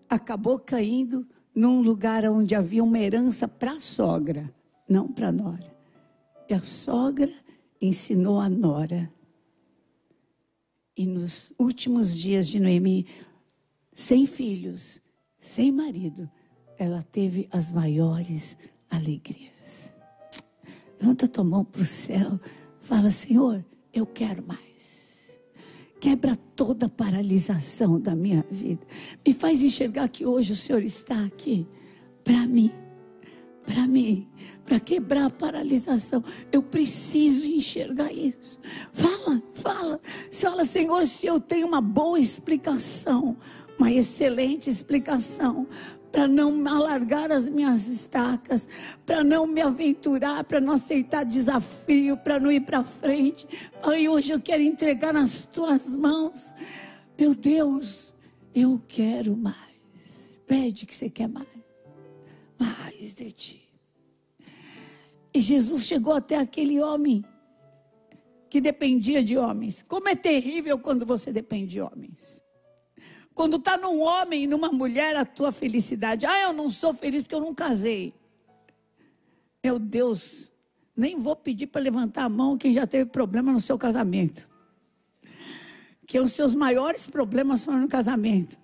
acabou 0.09 0.59
caindo 0.59 1.27
num 1.55 1.81
lugar 1.81 2.25
onde 2.25 2.55
havia 2.55 2.83
uma 2.83 2.99
herança 2.99 3.47
para 3.47 3.73
a 3.73 3.81
sogra, 3.81 4.53
não 4.89 5.07
para 5.07 5.29
a 5.29 5.33
nora. 5.33 5.77
E 6.49 6.55
a 6.55 6.61
sogra 6.61 7.33
ensinou 7.81 8.41
a 8.41 8.49
nora. 8.49 9.13
E 10.97 11.07
nos 11.07 11.53
últimos 11.59 12.17
dias 12.17 12.49
de 12.49 12.59
Noemi, 12.59 13.07
sem 13.93 14.27
filhos, 14.27 15.01
sem 15.39 15.71
marido, 15.71 16.29
ela 16.77 17.03
teve 17.03 17.49
as 17.53 17.71
maiores 17.71 18.59
alegrias. 18.91 19.94
Levanta 21.05 21.29
tua 21.29 21.45
mão 21.45 21.63
para 21.63 21.83
o 21.83 21.85
céu, 21.85 22.41
fala: 22.81 23.11
Senhor, 23.11 23.63
eu 23.93 24.07
quero 24.07 24.43
mais. 24.47 25.39
Quebra 26.01 26.35
toda 26.35 26.87
a 26.87 26.89
paralisação 26.89 28.01
da 28.01 28.17
minha 28.17 28.43
vida. 28.51 28.87
Me 29.27 29.35
faz 29.35 29.63
enxergar 29.63 30.09
que 30.09 30.25
hoje 30.25 30.55
o 30.55 30.57
Senhor 30.57 30.83
está 30.83 31.23
aqui 31.27 31.69
para 32.25 32.47
mim. 32.47 32.73
para 33.67 33.87
mim, 33.87 34.27
para 34.65 34.81
quebrar 34.81 35.27
a 35.27 35.31
paralisação. 35.31 36.25
Eu 36.51 36.63
preciso 36.63 37.47
enxergar 37.49 38.11
isso. 38.11 38.59
Fala, 38.91 39.43
fala. 39.53 40.01
Você 40.31 40.47
fala, 40.47 40.65
Senhor, 40.65 41.07
se 41.07 41.27
eu 41.27 41.39
tenho 41.39 41.67
uma 41.67 41.83
boa 41.83 42.19
explicação, 42.19 43.37
uma 43.79 43.93
excelente 43.93 44.71
explicação, 44.71 45.67
para 46.15 46.29
não 46.29 46.65
alargar 46.65 47.33
as 47.33 47.49
minhas 47.49 47.89
estacas, 47.89 48.69
para 49.05 49.25
não 49.25 49.49
me 49.49 49.61
aventurar, 49.61 50.45
para 50.45 50.61
não 50.61 50.75
aceitar 50.75 51.25
desafio, 51.25 52.17
para 52.17 52.39
não 52.39 52.53
ir 52.53 52.61
para 52.61 52.85
frente. 52.85 53.45
Ai, 53.83 54.07
hoje 54.09 54.31
eu 54.31 54.41
quero 54.41 54.63
entregar 54.63 55.13
nas 55.13 55.43
tuas 55.43 55.97
mãos. 55.97 56.55
Meu 57.19 57.35
Deus, 57.35 58.15
eu 58.55 58.81
quero 58.87 59.37
mais. 59.37 60.41
Pede 60.47 60.87
que 60.87 60.95
você 60.95 61.11
quer 61.11 61.27
mais. 61.27 61.49
Mais 62.61 63.13
de 63.17 63.33
ti. 63.33 63.69
E 65.35 65.41
Jesus 65.41 65.83
chegou 65.83 66.15
até 66.15 66.37
aquele 66.37 66.81
homem 66.81 67.25
que 68.49 68.61
dependia 68.61 69.21
de 69.25 69.37
homens. 69.37 69.83
Como 69.83 70.09
é 70.09 70.15
terrível 70.15 70.79
quando 70.79 71.05
você 71.05 71.33
depende 71.33 71.73
de 71.73 71.81
homens. 71.81 72.44
Quando 73.35 73.57
está 73.57 73.77
num 73.77 74.01
homem 74.01 74.45
e 74.45 74.47
numa 74.47 74.71
mulher 74.71 75.17
a 75.17 75.25
tua 75.25 75.51
felicidade. 75.51 76.25
Ah, 76.25 76.43
eu 76.43 76.53
não 76.53 76.71
sou 76.71 76.95
feliz 76.95 77.23
porque 77.23 77.35
eu 77.35 77.41
não 77.41 77.55
casei. 77.55 78.15
Meu 79.63 79.79
Deus, 79.79 80.53
nem 80.97 81.19
vou 81.19 81.35
pedir 81.35 81.67
para 81.67 81.81
levantar 81.81 82.25
a 82.25 82.29
mão 82.29 82.57
quem 82.57 82.73
já 82.73 82.87
teve 82.87 83.11
problema 83.11 83.51
no 83.51 83.61
seu 83.61 83.77
casamento. 83.77 84.49
Que 86.07 86.21
os 86.21 86.33
seus 86.33 86.55
maiores 86.55 87.09
problemas 87.09 87.65
foram 87.65 87.81
no 87.81 87.89
casamento. 87.89 88.57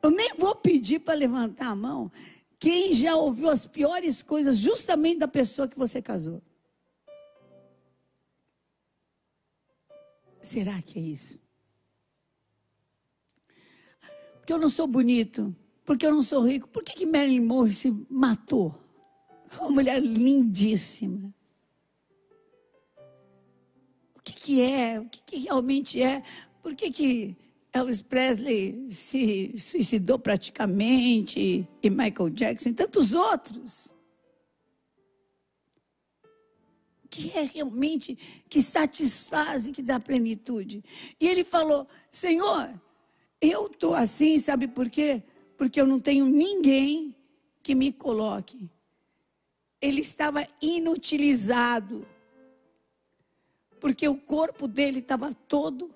Eu 0.00 0.10
nem 0.10 0.34
vou 0.38 0.54
pedir 0.54 1.00
para 1.00 1.14
levantar 1.14 1.68
a 1.68 1.74
mão 1.74 2.12
quem 2.58 2.92
já 2.92 3.16
ouviu 3.16 3.50
as 3.50 3.66
piores 3.66 4.22
coisas 4.22 4.58
justamente 4.58 5.18
da 5.18 5.28
pessoa 5.28 5.66
que 5.66 5.76
você 5.76 6.00
casou. 6.00 6.40
Será 10.40 10.80
que 10.82 10.98
é 10.98 11.02
isso? 11.02 11.43
Porque 14.44 14.52
eu 14.52 14.58
não 14.58 14.68
sou 14.68 14.86
bonito, 14.86 15.56
porque 15.86 16.04
eu 16.04 16.10
não 16.10 16.22
sou 16.22 16.42
rico. 16.42 16.68
Por 16.68 16.84
que, 16.84 16.94
que 16.94 17.06
Marilyn 17.06 17.40
Monroe 17.40 17.72
se 17.72 17.90
matou? 18.10 18.78
Uma 19.58 19.70
mulher 19.70 19.98
lindíssima. 20.02 21.34
O 24.14 24.20
que, 24.22 24.34
que 24.34 24.60
é? 24.60 25.00
O 25.00 25.08
que, 25.08 25.22
que 25.22 25.38
realmente 25.38 26.02
é? 26.02 26.22
Por 26.62 26.74
que, 26.74 26.90
que 26.90 27.34
Elvis 27.72 28.02
Presley 28.02 28.86
se 28.90 29.54
suicidou 29.58 30.18
praticamente? 30.18 31.66
E 31.82 31.88
Michael 31.88 32.28
Jackson 32.28 32.68
e 32.68 32.74
tantos 32.74 33.14
outros? 33.14 33.94
O 37.02 37.08
que 37.08 37.32
é 37.38 37.44
realmente 37.44 38.18
que 38.50 38.60
satisfaz 38.60 39.68
e 39.68 39.72
que 39.72 39.82
dá 39.82 39.98
plenitude? 39.98 40.84
E 41.18 41.26
ele 41.26 41.44
falou: 41.44 41.88
Senhor, 42.10 42.78
eu 43.40 43.66
estou 43.66 43.94
assim, 43.94 44.38
sabe 44.38 44.68
por 44.68 44.88
quê? 44.88 45.22
Porque 45.56 45.80
eu 45.80 45.86
não 45.86 46.00
tenho 46.00 46.26
ninguém 46.26 47.14
que 47.62 47.74
me 47.74 47.92
coloque. 47.92 48.70
Ele 49.80 50.00
estava 50.00 50.46
inutilizado. 50.60 52.06
Porque 53.80 54.08
o 54.08 54.16
corpo 54.18 54.66
dele 54.66 55.00
estava 55.00 55.34
todo 55.34 55.94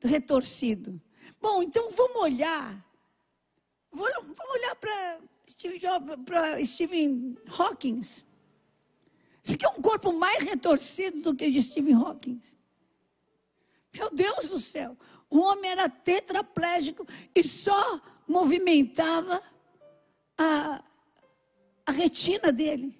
retorcido. 0.00 1.00
Bom, 1.40 1.62
então 1.62 1.90
vamos 1.90 2.22
olhar. 2.22 2.86
Vamos 3.92 4.14
olhar 4.50 4.76
para 4.76 5.20
Stephen, 5.48 5.80
Stephen 6.64 7.36
Hawking. 7.58 8.00
Você 8.00 9.56
quer 9.56 9.68
um 9.68 9.82
corpo 9.82 10.12
mais 10.12 10.44
retorcido 10.44 11.20
do 11.20 11.34
que 11.34 11.46
o 11.46 11.52
de 11.52 11.62
Stephen 11.62 11.94
Hawking? 11.94 12.40
Meu 13.92 14.10
Deus 14.10 14.48
do 14.48 14.60
céu. 14.60 14.96
O 15.30 15.38
homem 15.38 15.70
era 15.70 15.88
tetraplégico 15.88 17.06
e 17.34 17.42
só 17.42 18.00
movimentava 18.26 19.40
a, 20.36 20.82
a 21.86 21.92
retina 21.92 22.50
dele. 22.50 22.94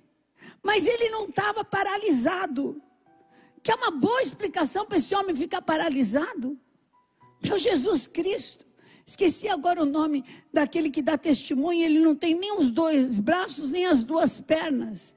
Mas 0.63 0.87
ele 0.87 1.11
não 1.11 1.29
estava 1.29 1.65
paralisado. 1.65 2.81
Que 3.63 3.73
é 3.73 3.75
uma 3.75 3.91
boa 3.91 4.23
explicação 4.23 4.87
para 4.87 4.97
esse 4.97 5.15
homem 5.15 5.35
ficar 5.35 5.61
paralisado. 5.61 6.59
Meu 7.43 7.59
Jesus 7.59 8.07
Cristo. 8.07 8.67
Esqueci 9.07 9.49
agora 9.49 9.83
o 9.83 9.87
nome 9.87 10.25
daquele 10.53 10.89
que 10.89 11.03
dá 11.03 11.19
testemunho. 11.19 11.85
Ele 11.85 11.99
não 11.99 12.15
tem 12.15 12.35
nem 12.35 12.57
os 12.57 12.71
dois 12.71 13.19
braços, 13.19 13.69
nem 13.69 13.87
as 13.87 14.05
duas 14.05 14.41
pernas. 14.41 15.15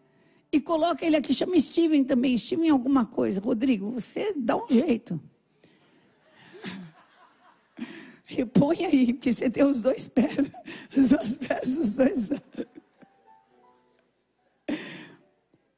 E 0.51 0.59
coloca 0.59 1.05
ele 1.05 1.15
aqui, 1.15 1.33
chama 1.33 1.59
Steven 1.59 2.03
também. 2.03 2.37
Steven 2.37 2.69
alguma 2.69 3.05
coisa. 3.05 3.39
Rodrigo, 3.39 3.91
você 3.91 4.33
dá 4.35 4.57
um 4.57 4.67
jeito. 4.67 5.21
E 8.35 8.45
põe 8.45 8.85
aí, 8.85 9.13
porque 9.13 9.31
você 9.31 9.49
tem 9.49 9.63
os 9.63 9.81
dois 9.81 10.07
pés, 10.07 10.37
os 10.95 11.09
dois 11.09 11.35
pés, 11.35 11.77
os 11.77 11.89
dois 11.95 12.25
braços. 12.25 12.65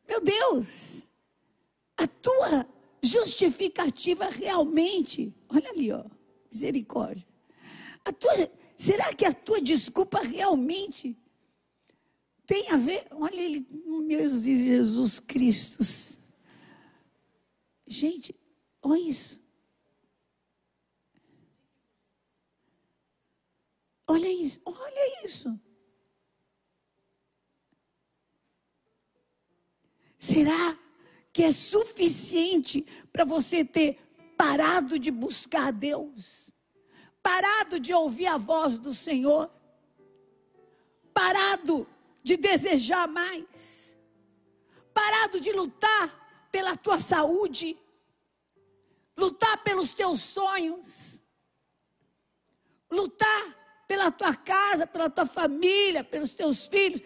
Meu 0.08 0.22
Deus, 0.22 1.10
a 1.98 2.08
tua 2.08 2.66
justificativa 3.04 4.30
realmente, 4.30 5.34
olha 5.50 5.70
ali, 5.70 5.92
ó, 5.92 6.06
misericórdia. 6.50 7.28
A 8.06 8.14
tua, 8.14 8.52
será 8.78 9.14
que 9.14 9.26
a 9.26 9.34
tua 9.34 9.60
desculpa 9.60 10.22
realmente 10.22 11.18
tem 12.46 12.70
a 12.70 12.78
ver? 12.78 13.06
Olha 13.12 13.42
ele, 13.42 13.68
meu 13.86 14.30
Jesus 14.30 15.20
Cristo. 15.20 15.84
Gente, 17.86 18.34
olha 18.82 19.02
isso. 19.02 19.45
Olha 24.08 24.28
isso, 24.28 24.62
olha 24.66 25.26
isso. 25.26 25.60
Será 30.18 30.78
que 31.34 31.44
é 31.44 31.52
suficiente 31.52 32.86
para 33.12 33.26
você 33.26 33.66
ter 33.66 34.00
parado 34.38 34.98
de 35.00 35.12
buscar 35.12 35.72
Deus? 35.72 36.52
Parado 37.22 37.80
de 37.80 37.94
ouvir 37.94 38.28
a 38.28 38.38
voz 38.38 38.78
do 38.78 38.94
Senhor? 38.94 39.52
Parado 41.14 41.88
de 42.24 42.38
desejar 42.38 43.08
mais? 43.08 43.98
Parado 44.94 45.40
de 45.40 45.52
lutar 45.52 46.48
pela 46.52 46.76
tua 46.78 47.00
saúde? 47.00 47.78
Lutar 49.18 49.64
pelos 49.64 49.94
teus 49.94 50.22
sonhos? 50.22 51.22
Lutar 52.92 53.65
pela 53.88 54.12
tua 54.12 54.36
casa, 54.36 54.88
pela 54.88 55.10
tua 55.10 55.26
família, 55.26 56.04
pelos 56.04 56.34
teus 56.34 56.68
filhos. 56.68 57.02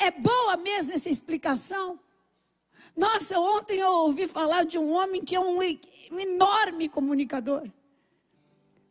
É 0.00 0.10
boa 0.10 0.56
mesmo 0.56 0.92
essa 0.92 1.08
explicação? 1.08 1.98
Nossa, 2.96 3.38
ontem 3.38 3.78
eu 3.78 3.90
ouvi 3.90 4.26
falar 4.26 4.64
de 4.64 4.78
um 4.78 4.90
homem 4.92 5.24
que 5.24 5.34
é 5.34 5.40
um 5.40 5.60
enorme 5.62 6.88
comunicador. 6.88 7.68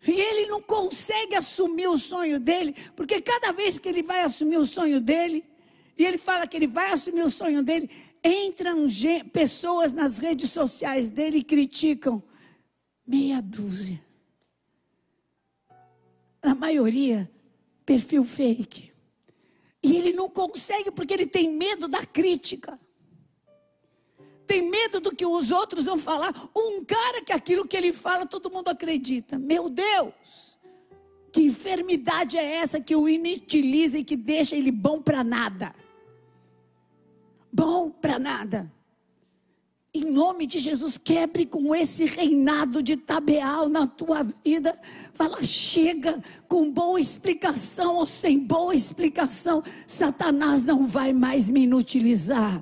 E 0.08 0.12
ele 0.12 0.48
não 0.48 0.62
consegue 0.62 1.36
assumir 1.36 1.88
o 1.88 1.98
sonho 1.98 2.40
dele, 2.40 2.76
porque 2.96 3.20
cada 3.22 3.52
vez 3.52 3.80
que 3.80 3.90
ele 3.90 4.04
vai 4.04 4.22
assumir 4.22 4.58
o 4.58 4.66
sonho 4.66 5.02
dele, 5.02 5.44
e 5.98 6.06
ele 6.06 6.18
fala 6.18 6.46
que 6.46 6.56
ele 6.56 6.68
vai 6.68 6.92
assumir 6.92 7.24
o 7.24 7.30
sonho 7.30 7.64
dele, 7.64 7.90
entram 8.24 8.86
pessoas 9.34 9.94
nas 9.94 10.20
redes 10.20 10.52
sociais 10.52 11.10
dele 11.10 11.40
e 11.40 11.44
criticam. 11.44 12.22
Meia 13.08 13.42
dúzia 13.42 14.05
na 16.46 16.54
maioria, 16.56 17.30
perfil 17.86 18.24
fake. 18.24 18.94
E 19.84 19.96
ele 19.98 20.14
não 20.14 20.30
consegue 20.30 20.92
porque 20.92 21.14
ele 21.14 21.26
tem 21.26 21.52
medo 21.52 21.88
da 21.88 22.06
crítica. 22.06 22.80
Tem 24.48 24.70
medo 24.70 25.00
do 25.00 25.16
que 25.16 25.26
os 25.26 25.52
outros 25.52 25.86
vão 25.86 25.98
falar. 25.98 26.32
Um 26.56 26.86
cara 26.86 27.24
que 27.24 27.34
aquilo 27.34 27.68
que 27.68 27.76
ele 27.76 27.92
fala, 27.92 28.28
todo 28.28 28.52
mundo 28.52 28.70
acredita. 28.70 29.40
Meu 29.40 29.70
Deus! 29.70 30.60
Que 31.32 31.42
enfermidade 31.42 32.38
é 32.38 32.44
essa 32.58 32.80
que 32.80 32.96
o 32.96 33.10
inutiliza 33.10 33.98
e 33.98 34.04
que 34.04 34.16
deixa 34.16 34.56
ele 34.56 34.72
bom 34.72 35.02
para 35.02 35.24
nada? 35.24 35.76
Bom 37.52 37.90
para 37.90 38.20
nada 38.20 38.75
em 39.96 40.12
nome 40.12 40.46
de 40.46 40.60
Jesus, 40.60 40.98
quebre 40.98 41.46
com 41.46 41.74
esse 41.74 42.04
reinado 42.04 42.84
de 42.84 42.98
tabeal 42.98 43.70
na 43.70 43.88
tua 43.88 44.28
vida. 44.44 44.78
Fala, 45.14 45.42
chega 45.42 46.22
com 46.50 46.70
boa 46.70 47.00
explicação 47.00 47.96
ou 47.96 48.06
sem 48.06 48.38
boa 48.38 48.76
explicação, 48.76 49.64
Satanás 49.88 50.66
não 50.66 50.86
vai 50.86 51.14
mais 51.14 51.50
me 51.50 51.64
inutilizar. 51.64 52.62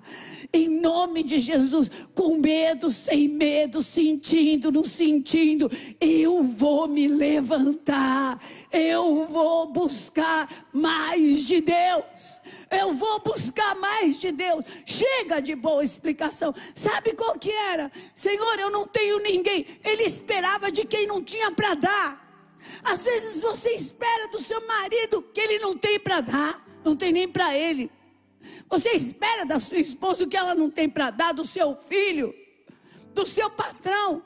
Em 0.54 0.80
nome 0.80 1.24
de 1.24 1.40
Jesus, 1.40 1.90
com 2.14 2.38
medo, 2.38 2.92
sem 2.92 3.28
medo, 3.28 3.82
sentindo, 3.82 4.72
não 4.72 4.86
sentindo, 4.86 5.68
eu 6.00 6.44
vou 6.44 6.88
me 6.88 7.08
levantar, 7.08 8.40
eu 8.72 9.26
vou 9.26 9.72
buscar 9.72 10.48
mais 10.72 11.48
de 11.48 11.62
Deus 11.62 12.43
Eu 12.78 12.94
vou 12.94 13.20
buscar 13.20 13.76
mais 13.76 14.20
de 14.20 14.32
Deus. 14.32 14.66
Chega 14.86 15.42
de 15.42 15.56
boa 15.56 15.84
explicação. 15.84 16.54
Sabe 16.74 17.14
qual 17.14 17.38
que 17.38 17.52
era? 17.52 17.92
Senhor, 18.16 18.60
eu 18.60 18.70
não 18.70 18.88
tenho 18.88 19.20
ninguém. 19.20 19.66
Ele 19.84 20.04
esperava 20.04 20.72
de 20.72 20.86
quem 20.86 21.06
não 21.06 21.24
tinha 21.24 21.52
para 21.52 21.76
dar. 21.76 22.24
Às 22.84 23.04
vezes 23.04 23.42
você 23.42 23.72
espera 23.72 24.28
do 24.30 24.40
seu 24.40 24.66
marido 24.66 25.22
que 25.34 25.40
ele 25.40 25.60
não 25.60 25.78
tem 25.78 26.00
para 26.00 26.22
dar, 26.22 26.66
não 26.84 26.96
tem 26.96 27.12
nem 27.12 27.28
para 27.28 27.56
ele. 27.56 27.92
Você 28.70 28.90
espera 28.92 29.46
da 29.46 29.60
sua 29.60 29.78
esposa 29.78 30.24
o 30.24 30.28
que 30.28 30.38
ela 30.38 30.56
não 30.56 30.70
tem 30.70 30.90
para 30.90 31.10
dar, 31.10 31.34
do 31.34 31.46
seu 31.46 31.76
filho, 31.76 32.34
do 33.14 33.28
seu 33.28 33.50
patrão 33.50 34.24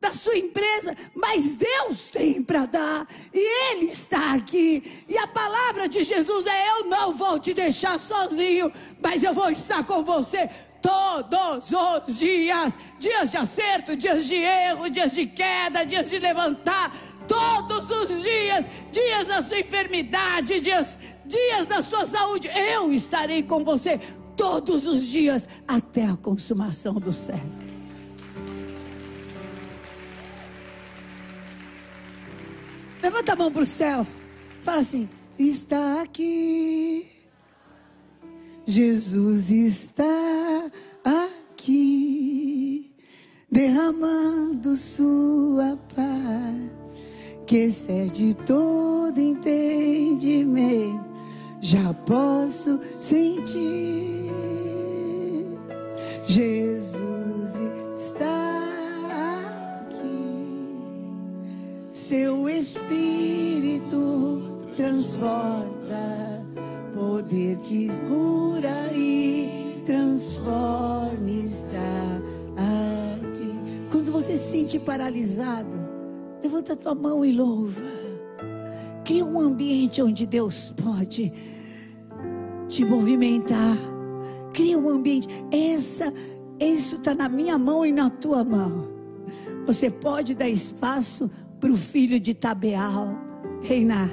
da 0.00 0.10
sua 0.10 0.36
empresa, 0.36 0.94
mas 1.14 1.56
Deus 1.56 2.08
tem 2.08 2.42
para 2.42 2.64
dar, 2.64 3.06
e 3.34 3.72
Ele 3.72 3.86
está 3.86 4.34
aqui. 4.34 5.04
E 5.08 5.18
a 5.18 5.26
palavra 5.26 5.88
de 5.88 6.02
Jesus 6.02 6.46
é: 6.46 6.70
Eu 6.70 6.86
não 6.86 7.12
vou 7.14 7.38
te 7.38 7.52
deixar 7.52 7.98
sozinho, 7.98 8.72
mas 9.02 9.22
eu 9.22 9.34
vou 9.34 9.50
estar 9.50 9.84
com 9.84 10.02
você 10.02 10.48
todos 10.80 11.70
os 11.70 12.18
dias 12.18 12.74
dias 13.00 13.30
de 13.30 13.36
acerto, 13.38 13.96
dias 13.96 14.26
de 14.26 14.34
erro, 14.34 14.90
dias 14.90 15.12
de 15.12 15.26
queda, 15.26 15.84
dias 15.84 16.10
de 16.10 16.18
levantar. 16.18 16.94
Todos 17.26 17.88
os 17.90 18.22
dias, 18.22 18.66
dias 18.90 19.28
da 19.28 19.42
sua 19.42 19.60
enfermidade, 19.60 20.60
dias, 20.60 20.98
dias 21.24 21.66
da 21.66 21.80
sua 21.80 22.04
saúde, 22.04 22.48
eu 22.48 22.92
estarei 22.92 23.42
com 23.42 23.64
você 23.64 23.98
todos 24.36 24.86
os 24.86 25.06
dias 25.06 25.48
até 25.66 26.06
a 26.06 26.16
consumação 26.16 26.94
do 26.94 27.12
século. 27.12 27.79
Levanta 33.02 33.32
a 33.32 33.36
mão 33.36 33.50
para 33.50 33.62
o 33.62 33.66
céu. 33.66 34.06
Fala 34.62 34.80
assim: 34.80 35.08
está 35.38 36.02
aqui. 36.02 37.06
Jesus 38.66 39.50
está 39.50 40.70
aqui, 41.04 42.94
derramando 43.50 44.76
sua 44.76 45.76
paz, 45.92 46.70
que 47.46 47.56
excede 47.56 48.34
todo 48.46 49.18
entendimento. 49.18 51.10
Já 51.60 51.92
posso 52.06 52.78
sentir. 53.00 54.30
Jesus 56.26 57.19
seu 62.10 62.48
espírito 62.48 63.92
transforma, 64.74 66.44
poder 66.92 67.56
que 67.58 67.88
cura 68.08 68.92
e 68.92 69.80
transforma 69.86 71.30
está 71.30 71.78
aqui. 72.56 73.86
Quando 73.92 74.10
você 74.10 74.34
se 74.34 74.50
sentir 74.50 74.80
paralisado, 74.80 75.70
levanta 76.42 76.72
a 76.72 76.76
tua 76.76 76.96
mão 76.96 77.24
e 77.24 77.30
louva. 77.30 77.80
Cria 79.04 79.24
um 79.24 79.38
ambiente 79.38 80.02
onde 80.02 80.26
Deus 80.26 80.74
pode 80.82 81.32
te 82.68 82.84
movimentar. 82.84 83.76
Cria 84.52 84.76
um 84.76 84.88
ambiente. 84.88 85.28
Essa, 85.52 86.12
isso 86.58 86.96
está 86.96 87.14
na 87.14 87.28
minha 87.28 87.56
mão 87.56 87.86
e 87.86 87.92
na 87.92 88.10
tua 88.10 88.42
mão. 88.42 88.88
Você 89.64 89.88
pode 89.88 90.34
dar 90.34 90.48
espaço 90.48 91.30
para 91.60 91.70
o 91.70 91.76
filho 91.76 92.18
de 92.18 92.34
Tabeal 92.34 93.14
reinar. 93.62 94.08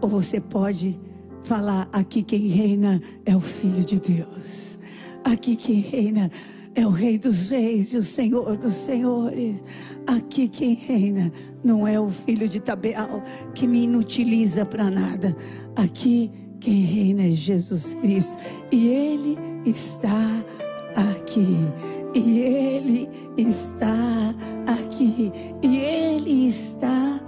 Ou 0.00 0.08
você 0.08 0.40
pode 0.40 0.98
falar: 1.42 1.88
aqui 1.92 2.22
quem 2.22 2.48
reina 2.48 3.00
é 3.26 3.36
o 3.36 3.40
Filho 3.40 3.84
de 3.84 3.98
Deus. 3.98 4.78
Aqui 5.24 5.56
quem 5.56 5.80
reina 5.80 6.30
é 6.74 6.86
o 6.86 6.90
Rei 6.90 7.18
dos 7.18 7.50
Reis 7.50 7.94
e 7.94 7.98
o 7.98 8.04
Senhor 8.04 8.56
dos 8.56 8.74
Senhores. 8.74 9.62
Aqui 10.06 10.48
quem 10.48 10.74
reina 10.74 11.32
não 11.62 11.86
é 11.86 11.98
o 11.98 12.10
filho 12.10 12.48
de 12.48 12.60
Tabeal 12.60 13.22
que 13.54 13.66
me 13.66 13.84
inutiliza 13.84 14.64
para 14.64 14.90
nada. 14.90 15.36
Aqui 15.76 16.30
quem 16.60 16.82
reina 16.82 17.22
é 17.24 17.30
Jesus 17.30 17.94
Cristo 17.94 18.38
e 18.72 18.88
Ele 18.88 19.38
está 19.64 20.44
aqui. 20.94 21.58
E 22.14 22.40
Ele 22.40 23.08
está 23.36 24.34
aqui. 24.66 25.32
Ele 26.14 26.46
está 26.46 27.20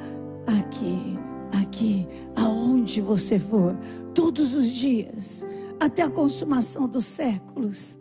aqui. 0.47 1.19
Aqui, 1.61 2.07
aonde 2.37 3.01
você 3.01 3.39
for, 3.39 3.77
todos 4.15 4.55
os 4.55 4.69
dias, 4.69 5.45
até 5.81 6.03
a 6.03 6.11
consumação 6.11 6.89
dos 6.89 7.05
séculos. 7.05 7.99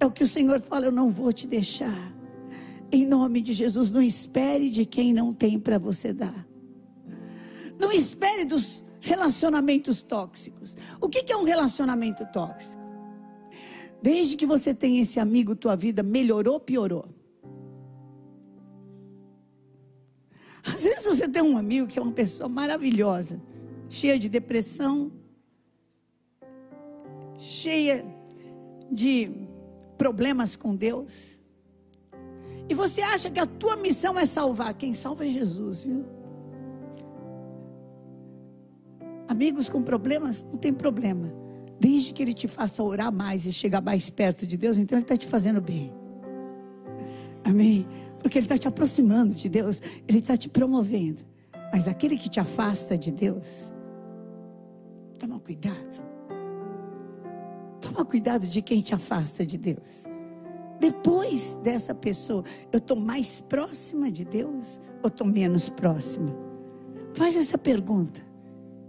É 0.00 0.06
o 0.06 0.10
que 0.10 0.24
o 0.24 0.28
Senhor 0.28 0.60
fala: 0.60 0.86
eu 0.86 0.92
não 0.92 1.10
vou 1.10 1.32
te 1.32 1.46
deixar. 1.46 2.12
Em 2.90 3.06
nome 3.06 3.40
de 3.40 3.52
Jesus, 3.52 3.90
não 3.90 4.02
espere 4.02 4.70
de 4.70 4.84
quem 4.84 5.12
não 5.12 5.32
tem 5.32 5.58
para 5.58 5.78
você 5.78 6.12
dar. 6.12 6.46
Não 7.78 7.92
espere 7.92 8.44
dos 8.44 8.82
relacionamentos 9.00 10.02
tóxicos. 10.02 10.76
O 11.00 11.08
que 11.08 11.32
é 11.32 11.36
um 11.36 11.44
relacionamento 11.44 12.24
tóxico? 12.32 12.82
Desde 14.02 14.36
que 14.36 14.46
você 14.46 14.74
tem 14.74 15.00
esse 15.00 15.18
amigo, 15.18 15.54
tua 15.54 15.76
vida 15.76 16.02
melhorou 16.02 16.54
ou 16.54 16.60
piorou? 16.60 17.06
Às 20.66 20.82
vezes 20.82 21.04
você 21.04 21.28
tem 21.28 21.42
um 21.42 21.58
amigo 21.58 21.86
que 21.86 21.98
é 21.98 22.02
uma 22.02 22.12
pessoa 22.12 22.48
maravilhosa, 22.48 23.40
cheia 23.88 24.18
de 24.18 24.28
depressão, 24.28 25.12
cheia 27.36 28.04
de 28.90 29.30
problemas 29.98 30.56
com 30.56 30.74
Deus. 30.74 31.42
E 32.68 32.74
você 32.74 33.02
acha 33.02 33.30
que 33.30 33.38
a 33.38 33.46
tua 33.46 33.76
missão 33.76 34.18
é 34.18 34.24
salvar. 34.24 34.72
Quem 34.74 34.94
salva 34.94 35.26
é 35.26 35.30
Jesus, 35.30 35.84
viu? 35.84 36.04
Amigos 39.28 39.68
com 39.68 39.82
problemas, 39.82 40.44
não 40.44 40.58
tem 40.58 40.72
problema. 40.72 41.32
Desde 41.78 42.14
que 42.14 42.22
Ele 42.22 42.32
te 42.32 42.48
faça 42.48 42.82
orar 42.82 43.12
mais 43.12 43.44
e 43.44 43.52
chegar 43.52 43.82
mais 43.82 44.08
perto 44.08 44.46
de 44.46 44.56
Deus, 44.56 44.78
então 44.78 44.96
Ele 44.96 45.04
está 45.04 45.16
te 45.16 45.26
fazendo 45.26 45.60
bem. 45.60 45.92
Amém? 47.44 47.86
Porque 48.24 48.38
Ele 48.38 48.46
está 48.46 48.56
te 48.56 48.66
aproximando 48.66 49.34
de 49.34 49.50
Deus, 49.50 49.82
Ele 50.08 50.18
está 50.18 50.34
te 50.34 50.48
promovendo. 50.48 51.22
Mas 51.70 51.86
aquele 51.86 52.16
que 52.16 52.30
te 52.30 52.40
afasta 52.40 52.96
de 52.96 53.12
Deus, 53.12 53.74
toma 55.18 55.38
cuidado. 55.38 56.02
Toma 57.82 58.02
cuidado 58.02 58.46
de 58.46 58.62
quem 58.62 58.80
te 58.80 58.94
afasta 58.94 59.44
de 59.44 59.58
Deus. 59.58 60.04
Depois 60.80 61.60
dessa 61.62 61.94
pessoa, 61.94 62.42
eu 62.72 62.78
estou 62.78 62.96
mais 62.96 63.42
próxima 63.42 64.10
de 64.10 64.24
Deus 64.24 64.80
ou 65.02 65.08
estou 65.08 65.26
menos 65.26 65.68
próxima? 65.68 66.34
Faz 67.12 67.36
essa 67.36 67.58
pergunta 67.58 68.22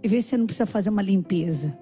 e 0.02 0.08
vê 0.08 0.22
se 0.22 0.30
você 0.30 0.36
não 0.38 0.46
precisa 0.46 0.66
fazer 0.66 0.88
uma 0.88 1.02
limpeza. 1.02 1.78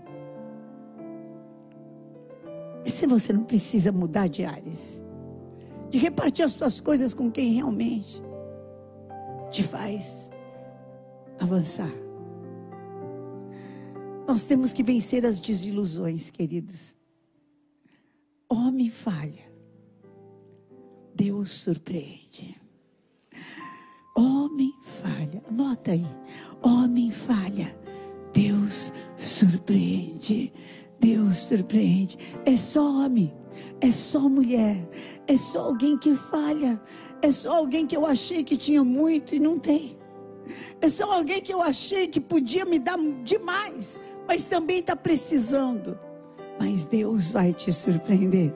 E 2.84 2.90
se 2.90 3.06
você 3.06 3.32
não 3.32 3.44
precisa 3.44 3.92
mudar 3.92 4.26
de 4.26 4.44
áreas? 4.44 5.04
De 5.94 6.00
repartir 6.00 6.44
as 6.44 6.50
suas 6.50 6.80
coisas 6.80 7.14
com 7.14 7.30
quem 7.30 7.52
realmente 7.52 8.20
te 9.52 9.62
faz 9.62 10.28
avançar. 11.40 11.92
Nós 14.26 14.42
temos 14.42 14.72
que 14.72 14.82
vencer 14.82 15.24
as 15.24 15.38
desilusões, 15.38 16.32
queridos. 16.32 16.96
Homem 18.48 18.90
falha, 18.90 19.48
Deus 21.14 21.52
surpreende. 21.52 22.60
Homem 24.16 24.74
falha, 24.82 25.44
anota 25.48 25.92
aí. 25.92 26.06
Homem 26.60 27.12
falha, 27.12 27.72
Deus 28.32 28.92
surpreende. 29.16 30.52
Deus 31.04 31.36
surpreende. 31.36 32.16
É 32.46 32.56
só 32.56 32.80
homem, 32.80 33.30
é 33.82 33.90
só 33.90 34.26
mulher, 34.26 34.88
é 35.26 35.36
só 35.36 35.66
alguém 35.66 35.98
que 35.98 36.14
falha, 36.14 36.80
é 37.20 37.30
só 37.30 37.56
alguém 37.56 37.86
que 37.86 37.94
eu 37.94 38.06
achei 38.06 38.42
que 38.42 38.56
tinha 38.56 38.82
muito 38.82 39.34
e 39.34 39.38
não 39.38 39.58
tem. 39.58 39.98
É 40.80 40.88
só 40.88 41.12
alguém 41.12 41.42
que 41.42 41.52
eu 41.52 41.60
achei 41.60 42.06
que 42.06 42.18
podia 42.18 42.64
me 42.64 42.78
dar 42.78 42.96
demais, 43.22 44.00
mas 44.26 44.46
também 44.46 44.78
está 44.78 44.96
precisando. 44.96 45.98
Mas 46.58 46.86
Deus 46.86 47.30
vai 47.30 47.52
te 47.52 47.70
surpreender. 47.70 48.54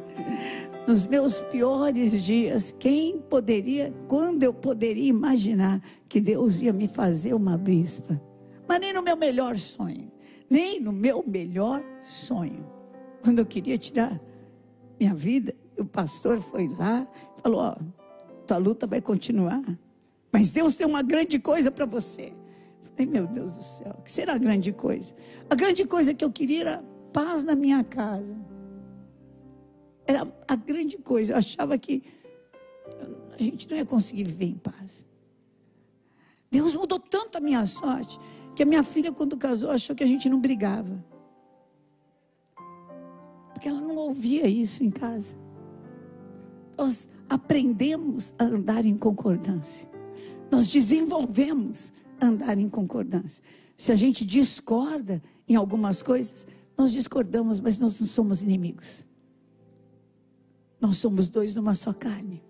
Nos 0.86 1.04
meus 1.04 1.40
piores 1.50 2.22
dias, 2.24 2.74
quem 2.78 3.18
poderia, 3.18 3.92
quando 4.08 4.42
eu 4.42 4.54
poderia 4.54 5.10
imaginar 5.10 5.82
que 6.08 6.18
Deus 6.18 6.62
ia 6.62 6.72
me 6.72 6.88
fazer 6.88 7.34
uma 7.34 7.58
bispa? 7.58 8.18
Mas 8.66 8.80
nem 8.80 8.94
no 8.94 9.02
meu 9.02 9.18
melhor 9.18 9.58
sonho 9.58 10.10
nem 10.48 10.80
no 10.80 10.92
meu 10.92 11.24
melhor 11.26 11.82
sonho. 12.02 12.66
Quando 13.22 13.40
eu 13.40 13.46
queria 13.46 13.76
tirar 13.76 14.20
minha 14.98 15.14
vida, 15.14 15.54
o 15.78 15.84
pastor 15.84 16.40
foi 16.40 16.68
lá 16.68 17.06
e 17.36 17.42
falou: 17.42 17.60
Ó, 17.60 17.76
tua 18.46 18.56
luta 18.56 18.86
vai 18.86 19.00
continuar, 19.00 19.62
mas 20.32 20.50
Deus 20.50 20.76
tem 20.76 20.86
uma 20.86 21.02
grande 21.02 21.38
coisa 21.38 21.70
para 21.70 21.84
você. 21.84 22.32
falei, 22.96 23.06
meu 23.06 23.26
Deus 23.26 23.54
do 23.54 23.62
céu, 23.62 23.94
que 24.04 24.10
será 24.10 24.34
a 24.34 24.38
grande 24.38 24.72
coisa? 24.72 25.14
A 25.50 25.54
grande 25.54 25.84
coisa 25.84 26.14
que 26.14 26.24
eu 26.24 26.30
queria 26.30 26.60
era 26.62 26.84
paz 27.12 27.44
na 27.44 27.54
minha 27.54 27.84
casa. 27.84 28.38
Era 30.06 30.26
a 30.48 30.56
grande 30.56 30.96
coisa. 30.96 31.34
Eu 31.34 31.38
achava 31.38 31.76
que 31.76 32.02
a 33.38 33.42
gente 33.42 33.68
não 33.68 33.76
ia 33.76 33.84
conseguir 33.84 34.24
viver 34.24 34.46
em 34.46 34.58
paz. 34.58 35.06
Deus 36.50 36.74
mudou 36.74 36.98
tanto 36.98 37.36
a 37.36 37.40
minha 37.40 37.66
sorte 37.66 38.18
que 38.58 38.64
a 38.64 38.66
minha 38.66 38.82
filha, 38.82 39.12
quando 39.12 39.36
casou, 39.36 39.70
achou 39.70 39.94
que 39.94 40.02
a 40.02 40.06
gente 40.06 40.28
não 40.28 40.40
brigava. 40.40 41.04
Porque 43.54 43.68
ela 43.68 43.80
não 43.80 43.94
ouvia 43.94 44.48
isso 44.48 44.82
em 44.82 44.90
casa. 44.90 45.36
Nós 46.76 47.08
aprendemos 47.30 48.34
a 48.36 48.42
andar 48.42 48.84
em 48.84 48.98
concordância. 48.98 49.88
Nós 50.50 50.72
desenvolvemos 50.72 51.92
andar 52.20 52.58
em 52.58 52.68
concordância. 52.68 53.44
Se 53.76 53.92
a 53.92 53.94
gente 53.94 54.24
discorda 54.24 55.22
em 55.46 55.54
algumas 55.54 56.02
coisas, 56.02 56.44
nós 56.76 56.90
discordamos, 56.90 57.60
mas 57.60 57.78
nós 57.78 58.00
não 58.00 58.08
somos 58.08 58.42
inimigos. 58.42 59.06
Nós 60.80 60.96
somos 60.96 61.28
dois 61.28 61.54
numa 61.54 61.74
só 61.74 61.92
carne. 61.92 62.42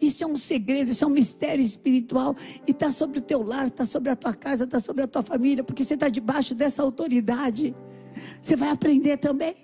Isso 0.00 0.24
é 0.24 0.26
um 0.26 0.36
segredo, 0.36 0.90
isso 0.90 1.04
é 1.04 1.06
um 1.06 1.10
mistério 1.10 1.64
espiritual. 1.64 2.36
E 2.66 2.70
está 2.70 2.90
sobre 2.90 3.18
o 3.18 3.22
teu 3.22 3.42
lar, 3.42 3.68
está 3.68 3.86
sobre 3.86 4.10
a 4.10 4.16
tua 4.16 4.34
casa, 4.34 4.64
está 4.64 4.80
sobre 4.80 5.02
a 5.02 5.06
tua 5.06 5.22
família, 5.22 5.64
porque 5.64 5.84
você 5.84 5.94
está 5.94 6.08
debaixo 6.08 6.54
dessa 6.54 6.82
autoridade. 6.82 7.74
Você 8.40 8.56
vai 8.56 8.70
aprender 8.70 9.16
também. 9.16 9.56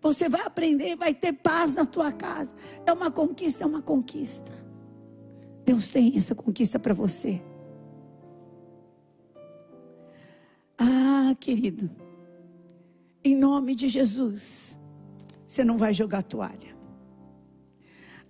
Você 0.00 0.28
vai 0.28 0.42
aprender, 0.42 0.96
vai 0.96 1.12
ter 1.12 1.32
paz 1.32 1.74
na 1.74 1.84
tua 1.84 2.12
casa. 2.12 2.54
É 2.86 2.92
uma 2.92 3.10
conquista, 3.10 3.64
é 3.64 3.66
uma 3.66 3.82
conquista. 3.82 4.52
Deus 5.64 5.88
tem 5.88 6.16
essa 6.16 6.34
conquista 6.34 6.78
para 6.78 6.94
você. 6.94 7.42
Ah, 10.78 11.34
querido, 11.40 11.90
em 13.24 13.34
nome 13.34 13.74
de 13.74 13.88
Jesus, 13.88 14.78
você 15.46 15.64
não 15.64 15.76
vai 15.76 15.92
jogar 15.92 16.22
toalha. 16.22 16.67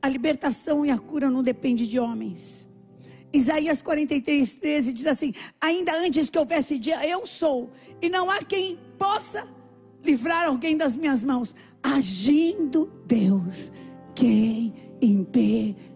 A 0.09 0.11
libertação 0.11 0.87
e 0.87 0.91
a 0.91 0.97
cura 0.97 1.29
não 1.29 1.43
depende 1.43 1.87
de 1.87 2.01
homens. 2.01 2.67
Isaías 3.31 3.83
43, 3.83 4.55
13 4.55 4.91
diz 4.95 5.07
assim: 5.07 5.35
Ainda 5.61 5.95
antes 6.01 6.31
que 6.31 6.39
houvesse 6.39 6.79
dia, 6.79 7.07
eu 7.07 7.27
sou, 7.27 7.71
e 8.01 8.09
não 8.09 8.31
há 8.31 8.43
quem 8.43 8.79
possa 8.97 9.47
livrar 10.03 10.47
alguém 10.47 10.79
das 10.79 10.97
minhas 10.97 11.23
mãos. 11.23 11.55
Agindo 11.83 12.91
Deus, 13.07 13.71
quem 14.15 14.73
impedirá? 15.03 15.88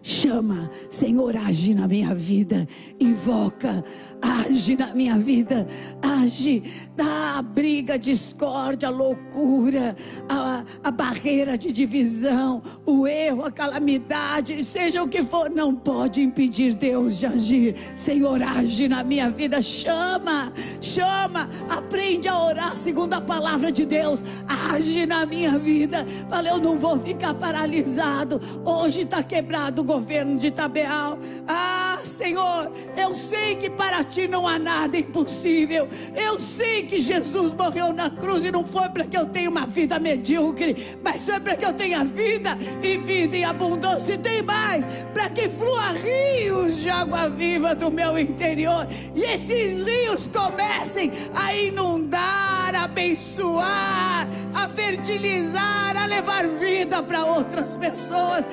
Chama, 0.00 0.70
Senhor, 0.88 1.36
age 1.36 1.74
na 1.74 1.88
minha 1.88 2.14
vida, 2.14 2.68
invoca, 3.00 3.82
age 4.22 4.76
na 4.76 4.94
minha 4.94 5.18
vida, 5.18 5.66
age 6.00 6.62
na 6.96 7.42
briga, 7.42 7.98
discórdia, 7.98 8.88
a 8.88 8.92
loucura, 8.92 9.96
a, 10.28 10.62
a 10.84 10.90
barreira 10.92 11.58
de 11.58 11.72
divisão, 11.72 12.62
o 12.86 13.08
erro, 13.08 13.44
a 13.44 13.50
calamidade, 13.50 14.62
seja 14.62 15.02
o 15.02 15.08
que 15.08 15.24
for, 15.24 15.50
não 15.50 15.74
pode 15.74 16.20
impedir 16.20 16.74
Deus 16.74 17.18
de 17.18 17.26
agir. 17.26 17.74
Senhor, 17.96 18.40
age 18.40 18.86
na 18.86 19.02
minha 19.02 19.30
vida, 19.30 19.60
chama, 19.60 20.52
chama, 20.80 21.48
aprende 21.68 22.28
a 22.28 22.38
orar 22.40 22.76
segundo 22.76 23.14
a 23.14 23.20
palavra 23.20 23.72
de 23.72 23.84
Deus, 23.84 24.22
age 24.70 25.06
na 25.06 25.26
minha 25.26 25.58
vida. 25.58 26.06
Fala, 26.30 26.50
eu 26.50 26.58
não 26.58 26.78
vou 26.78 26.96
ficar 27.00 27.34
paralisado. 27.34 28.40
Hoje 28.64 29.00
está 29.00 29.23
quebrado 29.24 29.82
o 29.82 29.84
governo 29.84 30.38
de 30.38 30.50
Tabeal. 30.50 31.18
Ah, 31.48 31.98
Senhor, 32.04 32.70
eu 32.96 33.14
sei 33.14 33.56
que 33.56 33.68
para 33.70 34.04
ti 34.04 34.28
não 34.28 34.46
há 34.46 34.58
nada 34.58 34.96
impossível. 34.96 35.88
Eu 36.14 36.38
sei 36.38 36.84
que 36.84 37.00
Jesus 37.00 37.52
morreu 37.54 37.92
na 37.92 38.10
cruz 38.10 38.44
e 38.44 38.52
não 38.52 38.64
foi 38.64 38.88
para 38.90 39.04
que 39.04 39.16
eu 39.16 39.26
tenha 39.26 39.50
uma 39.50 39.66
vida 39.66 39.98
medíocre, 39.98 40.98
mas 41.02 41.24
foi 41.24 41.40
para 41.40 41.56
que 41.56 41.64
eu 41.64 41.72
tenha 41.72 42.04
vida 42.04 42.56
e 42.82 42.98
vida 42.98 43.36
em 43.36 43.44
abundância. 43.44 44.14
E 44.14 44.18
tem 44.18 44.42
mais, 44.42 44.86
para 45.12 45.28
que 45.30 45.48
flua 45.48 45.92
rios 45.92 46.78
de 46.78 46.90
água 46.90 47.28
viva 47.28 47.74
do 47.74 47.90
meu 47.90 48.18
interior 48.18 48.86
e 49.14 49.22
esses 49.22 49.84
rios 49.84 50.28
comecem 50.28 51.10
a 51.34 51.54
inundar, 51.54 52.74
a 52.74 52.84
abençoar, 52.84 54.28
a 54.54 54.68
fertilizar, 54.68 55.96
a 55.96 56.06
levar 56.06 56.46
vida 56.46 57.02
para 57.02 57.24
outras 57.24 57.76
pessoas. 57.76 58.44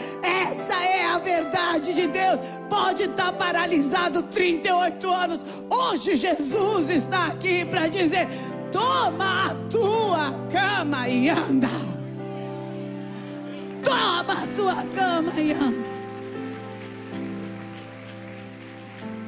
Essa 0.52 0.84
é 0.84 1.06
a 1.06 1.18
verdade 1.18 1.94
de 1.94 2.08
Deus. 2.08 2.42
Pode 2.70 3.04
estar 3.04 3.32
paralisado 3.32 4.22
38 4.24 5.10
anos. 5.10 5.40
Hoje 5.70 6.18
Jesus 6.18 6.90
está 6.90 7.28
aqui 7.28 7.64
para 7.64 7.88
dizer: 7.88 8.28
toma 8.70 9.46
a 9.46 9.56
tua 9.70 10.34
cama 10.52 11.08
e 11.08 11.30
anda. 11.30 11.70
Toma 13.82 14.44
a 14.44 14.48
tua 14.54 14.84
cama 14.94 15.32
e 15.40 15.54
anda. 15.54 15.92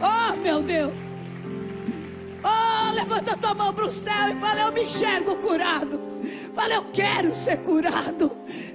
Oh, 0.01 0.35
meu 0.37 0.61
Deus. 0.61 0.93
Oh, 2.43 2.93
levanta 2.93 3.37
tua 3.37 3.53
mão 3.53 3.73
para 3.73 3.85
o 3.85 3.91
céu 3.91 4.29
e 4.29 4.39
fala: 4.41 4.63
Eu 4.63 4.73
me 4.73 4.83
enxergo 4.83 5.37
curado. 5.37 6.01
Fala, 6.53 6.73
eu 6.73 6.85
quero 6.93 7.33
ser 7.33 7.57
curado. 7.59 8.31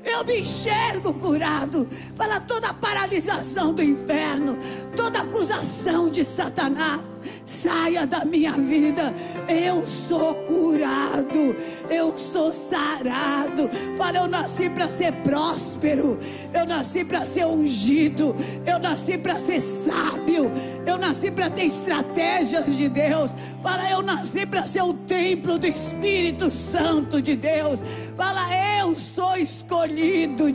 Eu 0.09 0.25
me 0.25 0.41
enxergo 0.41 1.13
curado. 1.13 1.87
Fala 2.17 2.41
toda 2.41 2.69
a 2.69 2.75
paralisação 2.75 3.75
do 3.75 3.83
inferno, 3.83 4.57
toda 4.97 5.21
acusação 5.21 6.11
de 6.11 6.25
Satanás 6.25 7.03
saia 7.45 8.07
da 8.07 8.25
minha 8.25 8.53
vida. 8.53 9.15
Eu 9.49 9.87
sou 9.87 10.35
curado, 10.35 11.55
eu 11.91 12.17
sou 12.17 12.53
sarado. 12.53 13.69
Fala, 13.97 14.19
eu 14.19 14.29
nasci 14.29 14.71
para 14.71 14.89
ser 14.89 15.13
próspero, 15.23 16.19
eu 16.55 16.67
nasci 16.67 17.05
para 17.05 17.25
ser 17.25 17.47
ungido, 17.47 18.35
eu 18.67 18.79
nasci 18.79 19.19
para 19.19 19.37
ser 19.37 19.61
sábio, 19.61 20.51
eu 20.87 20.97
nasci 20.97 21.31
para 21.31 21.51
ter 21.51 21.67
estratégias 21.67 22.77
de 22.77 22.89
Deus. 22.89 23.33
Fala, 23.63 23.91
eu 23.91 24.03
nasci 24.03 24.47
para 24.47 24.65
ser 24.65 24.83
o 24.83 24.95
templo 24.95 25.59
do 25.59 25.67
Espírito 25.67 26.51
Santo 26.51 27.21
de 27.21 27.37
Deus. 27.37 27.81
Fala, 28.17 28.43
eu 28.81 28.97
sou 28.97 29.37
escolhido 29.37 29.98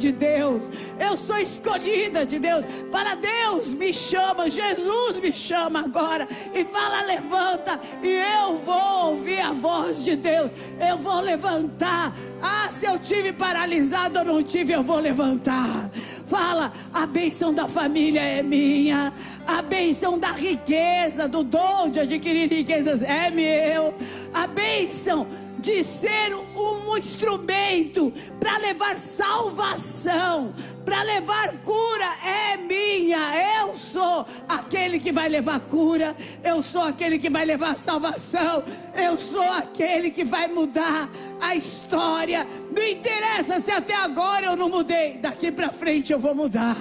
de 0.03 0.11
Deus, 0.11 0.69
eu 0.99 1.17
sou 1.17 1.37
escolhida 1.37 2.25
de 2.25 2.39
Deus. 2.39 2.65
Fala, 2.91 3.15
Deus 3.15 3.73
me 3.73 3.93
chama, 3.93 4.49
Jesus 4.49 5.19
me 5.19 5.31
chama 5.31 5.81
agora 5.81 6.27
e 6.53 6.63
fala, 6.65 7.01
levanta, 7.05 7.79
e 8.01 8.09
eu 8.09 8.57
vou 8.59 9.11
ouvir 9.11 9.39
a 9.39 9.51
voz 9.51 10.03
de 10.03 10.15
Deus. 10.15 10.51
Eu 10.79 10.97
vou 10.97 11.21
levantar. 11.21 12.13
Ah, 12.41 12.69
se 12.69 12.85
eu 12.85 12.99
tive 12.99 13.33
paralisado 13.33 14.19
ou 14.19 14.25
não 14.25 14.43
tive, 14.43 14.73
eu 14.73 14.83
vou 14.83 14.99
levantar. 14.99 15.89
Fala, 16.25 16.71
a 16.93 17.05
bênção 17.05 17.53
da 17.53 17.67
família 17.67 18.21
é 18.21 18.43
minha. 18.43 19.13
A 19.45 19.61
bênção 19.61 20.17
da 20.17 20.31
riqueza, 20.31 21.27
do 21.27 21.43
dom 21.43 21.89
de 21.89 21.99
adquirir 21.99 22.49
riquezas 22.49 23.01
é 23.01 23.29
meu. 23.29 23.93
A 24.33 24.47
bênção 24.47 25.27
de 25.63 25.81
ser 25.81 26.35
um 26.35 26.97
instrumento 26.97 28.11
para 28.37 28.57
levar 28.57 28.97
salvação, 28.97 30.53
para 30.83 31.01
levar 31.03 31.53
cura, 31.59 32.05
é 32.25 32.57
minha. 32.57 33.17
Eu 33.61 33.73
sou 33.73 34.25
aquele 34.49 34.99
que 34.99 35.13
vai 35.13 35.29
levar 35.29 35.61
cura, 35.61 36.13
eu 36.43 36.61
sou 36.61 36.81
aquele 36.81 37.17
que 37.17 37.29
vai 37.29 37.45
levar 37.45 37.77
salvação, 37.77 38.61
eu 38.95 39.17
sou 39.17 39.51
aquele 39.53 40.11
que 40.11 40.23
vai 40.23 40.47
mudar 40.47 41.09
a 41.41 41.55
história. 41.55 42.47
Não 42.75 42.83
interessa 42.83 43.59
se 43.59 43.71
até 43.71 43.95
agora 43.95 44.45
eu 44.45 44.55
não 44.55 44.69
mudei, 44.69 45.17
daqui 45.17 45.51
para 45.51 45.69
frente 45.69 46.13
eu 46.13 46.19
vou 46.19 46.33
mudar. 46.35 46.75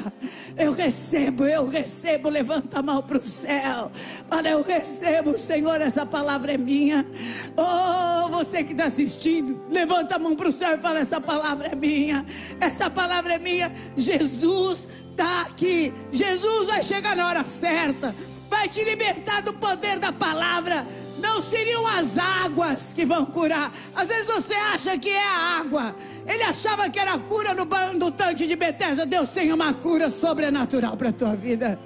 Eu 0.57 0.73
recebo, 0.73 1.47
eu 1.47 1.67
recebo. 1.69 2.29
Levanta 2.29 2.79
a 2.79 2.83
mão 2.83 3.03
para 3.03 3.19
o 3.19 3.27
céu. 3.27 3.91
Olha, 4.31 4.51
eu 4.51 4.63
recebo, 4.63 5.37
Senhor, 5.39 5.81
essa 5.81 6.05
palavra 6.05 6.53
é 6.53 6.59
minha. 6.59 7.07
Oh, 7.57 8.29
você 8.29 8.63
que 8.63 8.73
está 8.73 8.85
assistindo, 8.85 9.61
levanta 9.71 10.17
a 10.17 10.19
mão 10.19 10.37
para 10.37 10.49
o 10.49 10.53
céu 10.53 10.75
e 10.75 10.79
fala: 10.79 11.01
essa 11.01 11.21
palavra 11.21 11.69
é 11.69 11.75
minha. 11.75 12.25
Essa 12.61 12.91
palavra 12.91 13.35
é 13.35 13.39
minha. 13.39 13.73
Jesus 13.97 14.87
está 15.11 15.43
aqui. 15.43 15.93
Jesus 16.11 16.67
vai 16.67 16.83
chegar 16.83 17.17
na 17.17 17.27
hora 17.27 17.45
certa. 17.45 18.15
Vai 18.51 18.69
te 18.69 18.85
libertar 18.85 19.41
do 19.41 19.55
poder 19.55 19.99
da 19.99 20.13
palavra 20.13 20.87
não 21.23 21.41
seriam 21.41 21.87
as 21.87 22.18
águas 22.18 22.93
que 22.93 23.07
vão 23.07 23.25
curar. 23.25 23.73
Às 23.95 24.09
vezes 24.09 24.27
você 24.27 24.55
acha 24.55 24.99
que 24.99 25.09
é 25.09 25.25
a 25.25 25.61
água. 25.61 25.95
Ele 26.27 26.43
achava 26.43 26.91
que 26.91 26.99
era 26.99 27.16
cura 27.18 27.55
no, 27.55 28.11
tanque 28.11 28.47
de 28.47 28.57
Bethesda. 28.57 29.07
Deus 29.07 29.31
tem 29.31 29.53
uma 29.53 29.73
cura 29.73 30.11
sobrenatural 30.11 30.97
para 30.97 31.11
a 31.11 31.12
tua 31.12 31.37
vida. 31.37 31.79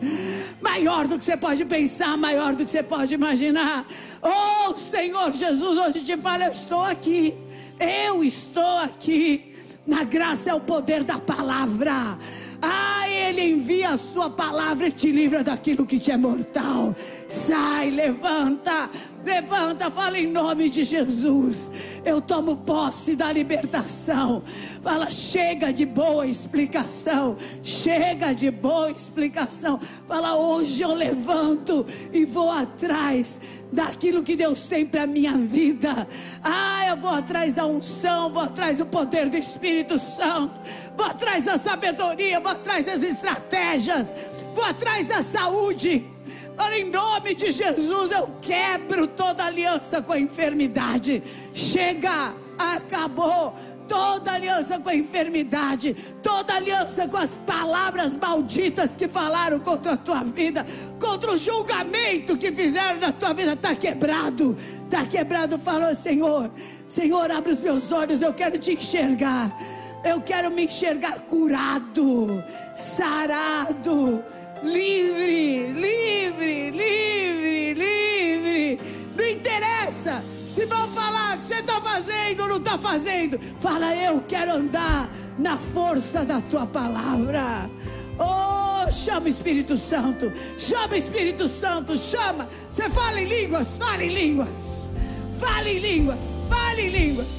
Maior 0.61 1.07
do 1.07 1.19
que 1.19 1.25
você 1.25 1.37
pode 1.37 1.65
pensar, 1.67 2.17
maior 2.17 2.55
do 2.55 2.65
que 2.65 2.71
você 2.71 2.83
pode 2.83 3.15
imaginar. 3.15 3.87
Oh, 4.23 4.75
Senhor 4.75 5.33
Jesus, 5.33 5.79
hoje 5.79 6.03
te 6.03 6.17
falo, 6.17 6.45
eu 6.45 6.51
estou 6.51 6.83
aqui. 6.85 7.35
Eu 7.79 8.25
estou 8.25 8.79
aqui. 8.79 9.55
Na 9.87 10.03
graça 10.03 10.51
é 10.51 10.55
o 10.55 10.61
poder 10.61 11.05
da 11.05 11.19
palavra. 11.19 12.19
Ah, 12.61 13.09
Ele 13.09 13.43
envia 13.43 13.91
a 13.91 13.99
Sua 13.99 14.29
palavra 14.29 14.89
e 14.89 14.93
te 14.93 15.11
livra 15.11 15.45
daquilo 15.45 15.87
que 15.87 15.99
te 15.99 16.11
é 16.11 16.17
mortal. 16.17 16.95
Sai, 17.29 17.91
levanta, 17.91 18.91
Levanta, 19.27 19.91
fala 19.91 20.17
em 20.17 20.29
nome 20.29 20.71
de 20.71 20.85
Jesus. 20.85 22.01
Eu 22.05 22.21
tomo 22.21 22.59
posse 22.59 23.17
da 23.17 23.33
libertação. 23.33 24.41
Fala, 24.81 25.11
chega 25.11 25.73
de 25.73 25.85
boa 25.85 26.25
explicação. 26.29 27.37
Chega 27.61 28.33
de 28.33 28.53
boa 28.53 28.89
explicação. 28.89 29.81
Fala, 30.07 30.37
hoje 30.37 30.81
eu 30.81 30.95
levanto 30.95 31.85
e 32.13 32.25
vou 32.25 32.53
atrás 32.53 33.65
daquilo 33.73 34.23
que 34.23 34.37
Deus 34.37 34.67
tem 34.67 34.87
para 34.87 35.09
minha 35.09 35.37
vida. 35.37 36.07
Ah, 36.41 36.87
eu 36.91 36.97
vou 36.97 37.11
atrás 37.11 37.53
da 37.53 37.67
unção, 37.67 38.33
vou 38.33 38.43
atrás 38.43 38.79
do 38.79 38.87
poder 38.87 39.29
do 39.29 39.37
Espírito 39.37 39.99
Santo, 39.99 40.61
vou 40.97 41.05
atrás 41.05 41.45
da 41.45 41.59
sabedoria, 41.59 42.39
vou 42.39 42.53
atrás 42.53 42.87
das 42.87 43.03
estratégias, 43.03 44.15
vou 44.55 44.65
atrás 44.65 45.05
da 45.07 45.21
saúde. 45.21 46.16
Ora, 46.59 46.79
em 46.79 46.91
nome 46.91 47.35
de 47.35 47.51
Jesus, 47.51 48.11
eu 48.11 48.33
quebro 48.41 49.07
toda 49.07 49.45
aliança 49.45 50.01
com 50.01 50.13
a 50.13 50.19
enfermidade. 50.19 51.23
Chega, 51.53 52.35
acabou 52.59 53.55
toda 53.87 54.33
aliança 54.33 54.79
com 54.79 54.89
a 54.89 54.95
enfermidade, 54.95 55.95
toda 56.23 56.55
aliança 56.55 57.07
com 57.07 57.17
as 57.17 57.39
palavras 57.47 58.17
malditas 58.17 58.97
que 58.97 59.07
falaram 59.07 59.61
contra 59.61 59.93
a 59.93 59.97
tua 59.97 60.25
vida, 60.25 60.65
contra 60.99 61.33
o 61.33 61.39
julgamento 61.39 62.37
que 62.37 62.51
fizeram 62.51 62.99
na 62.99 63.13
tua 63.13 63.33
vida, 63.33 63.53
está 63.53 63.75
quebrado, 63.75 64.57
está 64.85 65.05
quebrado. 65.05 65.59
Falou, 65.59 65.95
Senhor, 65.95 66.51
Senhor, 66.89 67.31
abre 67.31 67.53
os 67.53 67.61
meus 67.61 67.93
olhos, 67.93 68.23
eu 68.23 68.33
quero 68.33 68.59
te 68.59 68.73
enxergar, 68.73 69.57
eu 70.05 70.21
quero 70.21 70.51
me 70.51 70.65
enxergar 70.65 71.21
curado, 71.21 72.43
sarado 72.75 74.25
livre, 74.67 75.73
livre, 75.73 76.71
livre, 76.71 77.75
livre. 77.75 78.81
Não 79.17 79.27
interessa 79.29 80.23
se 80.47 80.67
vão 80.67 80.89
falar 80.91 81.39
que 81.39 81.47
você 81.47 81.55
está 81.57 81.81
fazendo 81.81 82.41
ou 82.43 82.49
não 82.49 82.57
está 82.57 82.79
fazendo. 82.79 83.39
Fala, 83.61 83.95
eu 83.95 84.23
quero 84.27 84.53
andar 84.53 85.09
na 85.39 85.57
força 85.57 86.25
da 86.25 86.41
tua 86.41 86.67
palavra. 86.67 87.71
Oh, 88.19 88.91
chama 88.91 89.29
Espírito 89.29 89.77
Santo, 89.77 90.33
chama 90.59 90.97
Espírito 90.97 91.49
Santo, 91.49 91.97
chama. 91.97 92.49
Você 92.69 92.89
fala 92.89 93.21
em 93.21 93.27
línguas, 93.27 93.79
fala 93.79 94.03
em 94.03 94.13
línguas, 94.13 94.91
fala 95.39 95.69
em 95.69 95.79
línguas, 95.79 96.39
fala 96.49 96.81
em 96.81 96.89
línguas. 96.89 97.37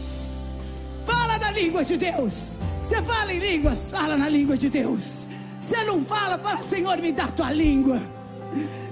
Fala 1.05 1.37
da 1.37 1.51
língua 1.51 1.85
de 1.85 1.97
Deus. 1.97 2.59
Você 2.81 3.01
fala 3.01 3.33
em 3.33 3.39
línguas, 3.39 3.91
fala 3.91 4.17
na 4.17 4.29
língua 4.29 4.57
de 4.57 4.69
Deus. 4.69 5.25
Você 5.67 5.83
não 5.83 6.01
fala 6.05 6.37
para 6.37 6.55
Senhor, 6.55 6.97
me 6.97 7.11
dá 7.11 7.27
tua 7.27 7.51
língua. 7.51 7.99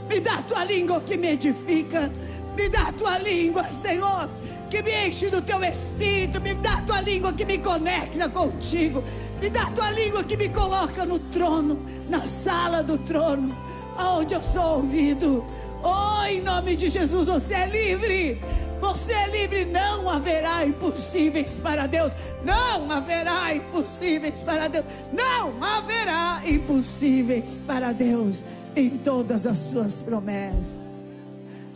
Me 0.09 0.19
dá 0.19 0.41
tua 0.41 0.65
língua 0.65 0.99
que 0.99 1.15
me 1.15 1.29
edifica. 1.29 2.11
Me 2.53 2.67
dá 2.67 2.91
tua 2.91 3.17
língua, 3.17 3.63
Senhor, 3.63 4.29
que 4.69 4.81
me 4.81 5.07
enche 5.07 5.29
do 5.29 5.41
teu 5.41 5.63
espírito. 5.63 6.41
Me 6.41 6.53
dá 6.55 6.81
tua 6.81 6.99
língua 6.99 7.31
que 7.31 7.45
me 7.45 7.59
conecta 7.59 8.27
contigo. 8.27 9.01
Me 9.41 9.49
dá 9.49 9.67
tua 9.67 9.89
língua 9.91 10.21
que 10.25 10.35
me 10.35 10.49
coloca 10.49 11.05
no 11.05 11.17
trono, 11.17 11.79
na 12.09 12.19
sala 12.19 12.83
do 12.83 12.97
trono, 12.97 13.55
aonde 13.97 14.33
eu 14.33 14.41
sou 14.41 14.79
ouvido. 14.79 15.45
Oh, 15.81 16.25
em 16.25 16.41
nome 16.41 16.75
de 16.75 16.89
Jesus, 16.89 17.27
você 17.27 17.53
é 17.53 17.67
livre. 17.67 18.41
Você 18.85 19.13
é 19.13 19.27
livre, 19.29 19.65
não 19.65 20.07
haverá 20.07 20.63
impossíveis 20.63 21.57
para 21.57 21.87
Deus. 21.87 22.13
Não 22.43 22.91
haverá 22.91 23.55
impossíveis 23.55 24.43
para 24.43 24.67
Deus. 24.67 24.85
Não 25.11 25.63
haverá 25.63 26.39
impossíveis 26.45 27.63
para 27.65 27.91
Deus 27.91 28.45
em 28.75 28.91
todas 28.91 29.47
as 29.47 29.57
suas 29.57 30.03
promessas. 30.03 30.79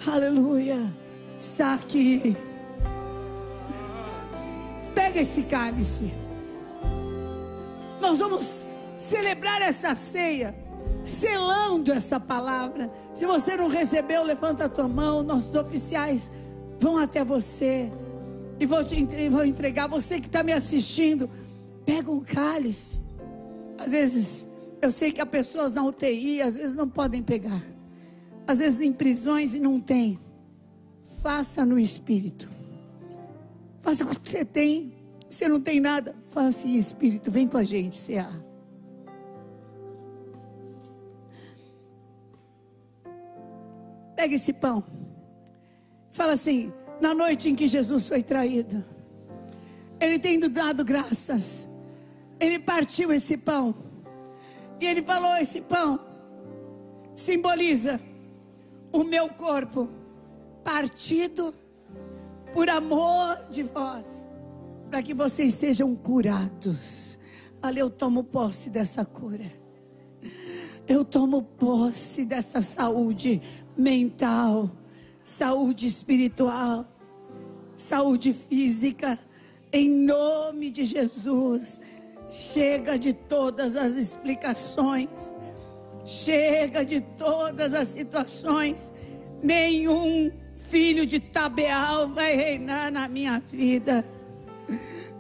Aleluia. 0.08 0.94
Está 1.40 1.74
aqui. 1.74 2.38
Pega 4.94 5.22
esse 5.22 5.42
cálice. 5.44 6.14
Nós 8.00 8.20
vamos 8.20 8.68
celebrar 9.00 9.64
essa 9.64 9.96
ceia, 9.96 10.56
selando 11.04 11.92
essa 11.92 12.20
palavra. 12.20 12.88
Se 13.16 13.26
você 13.26 13.58
não 13.58 13.68
recebeu, 13.68 14.24
levanta 14.24 14.66
a 14.66 14.70
tua 14.70 14.88
mão. 14.88 15.24
Nossos 15.24 15.56
oficiais 15.56 16.30
vão 16.80 16.98
até 16.98 17.24
você 17.24 17.92
e 18.60 18.66
vão 18.66 18.84
te 18.84 19.04
vão 19.30 19.46
entregar. 19.46 19.88
Você 19.88 20.20
que 20.20 20.28
está 20.28 20.44
me 20.44 20.54
assistindo, 20.54 21.30
pega 21.86 22.12
um 22.12 22.22
cálice. 22.22 23.00
Às 23.78 23.92
vezes, 23.92 24.48
eu 24.82 24.92
sei 24.92 25.12
que 25.12 25.22
há 25.22 25.26
pessoas 25.26 25.72
na 25.72 25.84
UTI, 25.84 26.42
às 26.42 26.56
vezes 26.56 26.76
não 26.76 26.90
podem 26.90 27.22
pegar. 27.22 27.62
Às 28.48 28.60
vezes 28.60 28.80
em 28.80 28.92
prisões 28.92 29.54
e 29.54 29.60
não 29.60 29.80
tem. 29.80 30.20
Faça 31.22 31.66
no 31.66 31.78
espírito. 31.80 32.50
Faça 33.82 34.04
o 34.04 34.08
que 34.08 34.30
você 34.30 34.44
tem. 34.44 34.94
Você 35.30 35.48
não 35.48 35.62
tem 35.62 35.80
nada, 35.80 36.16
faça 36.32 36.68
em 36.68 36.76
espírito. 36.76 37.32
Vem 37.32 37.48
com 37.48 37.58
a 37.58 37.64
gente, 37.64 37.98
CA. 38.02 38.30
Pega 44.16 44.36
esse 44.36 44.52
pão. 44.52 44.84
Fala 46.20 46.34
assim: 46.34 46.74
na 47.00 47.14
noite 47.14 47.48
em 47.48 47.56
que 47.56 47.66
Jesus 47.66 48.10
foi 48.10 48.22
traído, 48.22 48.84
ele 50.02 50.20
tendo 50.20 50.50
dado 50.50 50.84
graças, 50.84 51.70
ele 52.38 52.60
partiu 52.60 53.14
esse 53.14 53.38
pão. 53.38 53.74
E 54.82 54.86
ele 54.86 55.02
falou: 55.02 55.34
esse 55.38 55.62
pão 55.62 55.98
simboliza 57.16 58.02
o 58.92 59.06
meu 59.06 59.30
corpo 59.30 59.88
partido 60.62 61.56
por 62.52 62.70
amor 62.70 63.48
de 63.50 63.64
vós, 63.64 64.28
para 64.90 65.02
que 65.02 65.14
vocês 65.14 65.54
sejam 65.54 65.96
curados. 65.96 67.18
Ali 67.62 67.80
eu 67.80 67.90
tomo 67.90 68.26
posse 68.26 68.70
dessa 68.70 69.06
cura. 69.06 69.50
Eu 70.86 71.06
tomo 71.06 71.44
posse 71.44 72.26
dessa 72.26 72.62
saúde 72.62 73.42
mental 73.78 74.70
saúde 75.30 75.88
espiritual, 75.88 76.86
saúde 77.78 78.34
física, 78.34 79.18
em 79.72 79.90
nome 79.90 80.72
de 80.72 80.84
Jesus. 80.84 81.80
Chega 82.30 82.98
de 82.98 83.14
todas 83.14 83.76
as 83.76 83.96
explicações, 83.96 85.34
chega 86.04 86.84
de 86.84 87.02
todas 87.02 87.74
as 87.74 87.88
situações. 87.90 88.92
Nenhum 89.42 90.32
filho 90.58 91.06
de 91.06 91.20
Tabeal 91.20 92.10
vai 92.10 92.36
reinar 92.36 92.92
na 92.92 93.08
minha 93.08 93.40
vida. 93.40 94.04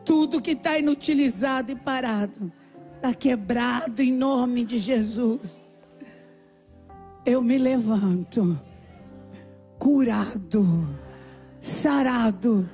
Tudo 0.03 0.41
que 0.41 0.51
está 0.51 0.77
inutilizado 0.77 1.71
e 1.71 1.75
parado 1.75 2.51
está 2.95 3.13
quebrado 3.13 4.01
em 4.01 4.11
nome 4.11 4.65
de 4.65 4.77
Jesus. 4.77 5.63
Eu 7.25 7.41
me 7.41 7.57
levanto 7.57 8.59
curado, 9.79 10.85
sarado 11.61 12.69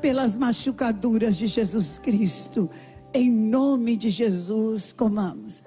pelas 0.00 0.36
machucaduras 0.36 1.36
de 1.36 1.48
Jesus 1.48 1.98
Cristo. 1.98 2.70
Em 3.12 3.30
nome 3.30 3.96
de 3.96 4.08
Jesus, 4.08 4.92
comamos. 4.92 5.62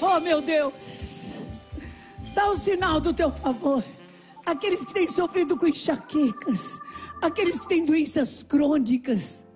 Oh, 0.00 0.20
meu 0.20 0.40
Deus. 0.40 1.03
Dá 2.44 2.50
um 2.50 2.58
sinal 2.58 3.00
do 3.00 3.14
teu 3.14 3.30
favor. 3.30 3.82
Aqueles 4.44 4.84
que 4.84 4.92
têm 4.92 5.08
sofrido 5.08 5.56
com 5.56 5.66
enxaquecas, 5.66 6.78
aqueles 7.22 7.58
que 7.58 7.66
têm 7.66 7.86
doenças 7.86 8.42
crônicas, 8.42 9.46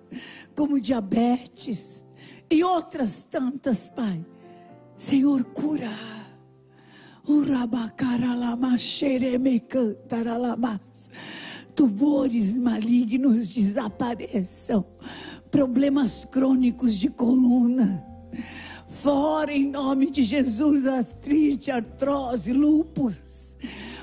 como 0.55 0.81
diabetes 0.81 2.03
e 2.49 2.63
outras 2.63 3.23
tantas, 3.29 3.89
Pai. 3.89 4.25
Senhor, 4.97 5.43
cura. 5.43 5.91
Tumores 11.75 12.57
malignos 12.57 13.53
desapareçam. 13.53 14.83
Problemas 15.51 16.25
crônicos 16.25 16.97
de 16.97 17.09
coluna 17.11 18.03
Fora 18.89 19.53
em 19.53 19.69
nome 19.69 20.09
de 20.09 20.23
Jesus, 20.23 20.87
artrite, 20.87 21.69
artrose, 21.69 22.51
lupus. 22.51 23.55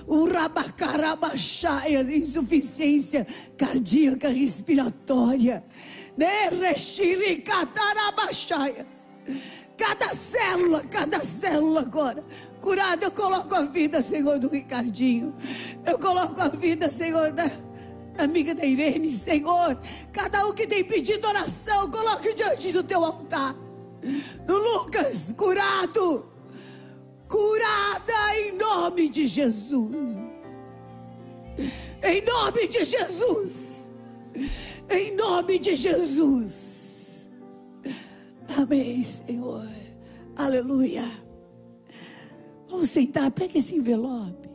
O 0.06 0.28
rabacarabachaias, 0.28 2.08
insuficiência 2.08 3.26
cardíaca 3.58 4.28
respiratória. 4.28 5.64
Né? 6.16 6.48
Cada 9.76 10.14
célula, 10.14 10.84
cada 10.84 11.20
célula 11.20 11.80
agora. 11.80 12.24
Curada, 12.60 13.06
eu 13.06 13.10
coloco 13.10 13.54
a 13.56 13.62
vida, 13.62 14.00
Senhor, 14.00 14.38
do 14.38 14.48
Ricardinho. 14.48 15.34
Eu 15.84 15.98
coloco 15.98 16.40
a 16.40 16.48
vida, 16.48 16.88
Senhor, 16.88 17.32
da 17.32 17.50
amiga 18.16 18.54
da 18.54 18.64
Irene, 18.64 19.10
Senhor. 19.10 19.78
Cada 20.12 20.46
um 20.46 20.54
que 20.54 20.66
tem 20.66 20.84
pedido 20.84 21.26
oração, 21.26 21.90
coloque 21.90 22.34
diante 22.34 22.72
do 22.72 22.84
teu 22.84 23.04
altar. 23.04 23.65
Do 24.46 24.56
Lucas, 24.56 25.32
curado. 25.36 26.26
Curada 27.28 28.36
em 28.36 28.56
nome 28.56 29.08
de 29.08 29.26
Jesus. 29.26 29.94
Em 32.02 32.22
nome 32.22 32.68
de 32.68 32.84
Jesus. 32.84 33.92
Em 34.88 35.16
nome 35.16 35.58
de 35.58 35.74
Jesus. 35.74 37.28
Amém, 38.56 39.02
Senhor. 39.02 39.66
Aleluia. 40.36 41.04
Vamos 42.68 42.90
sentar, 42.90 43.30
pega 43.30 43.58
esse 43.58 43.74
envelope. 43.74 44.46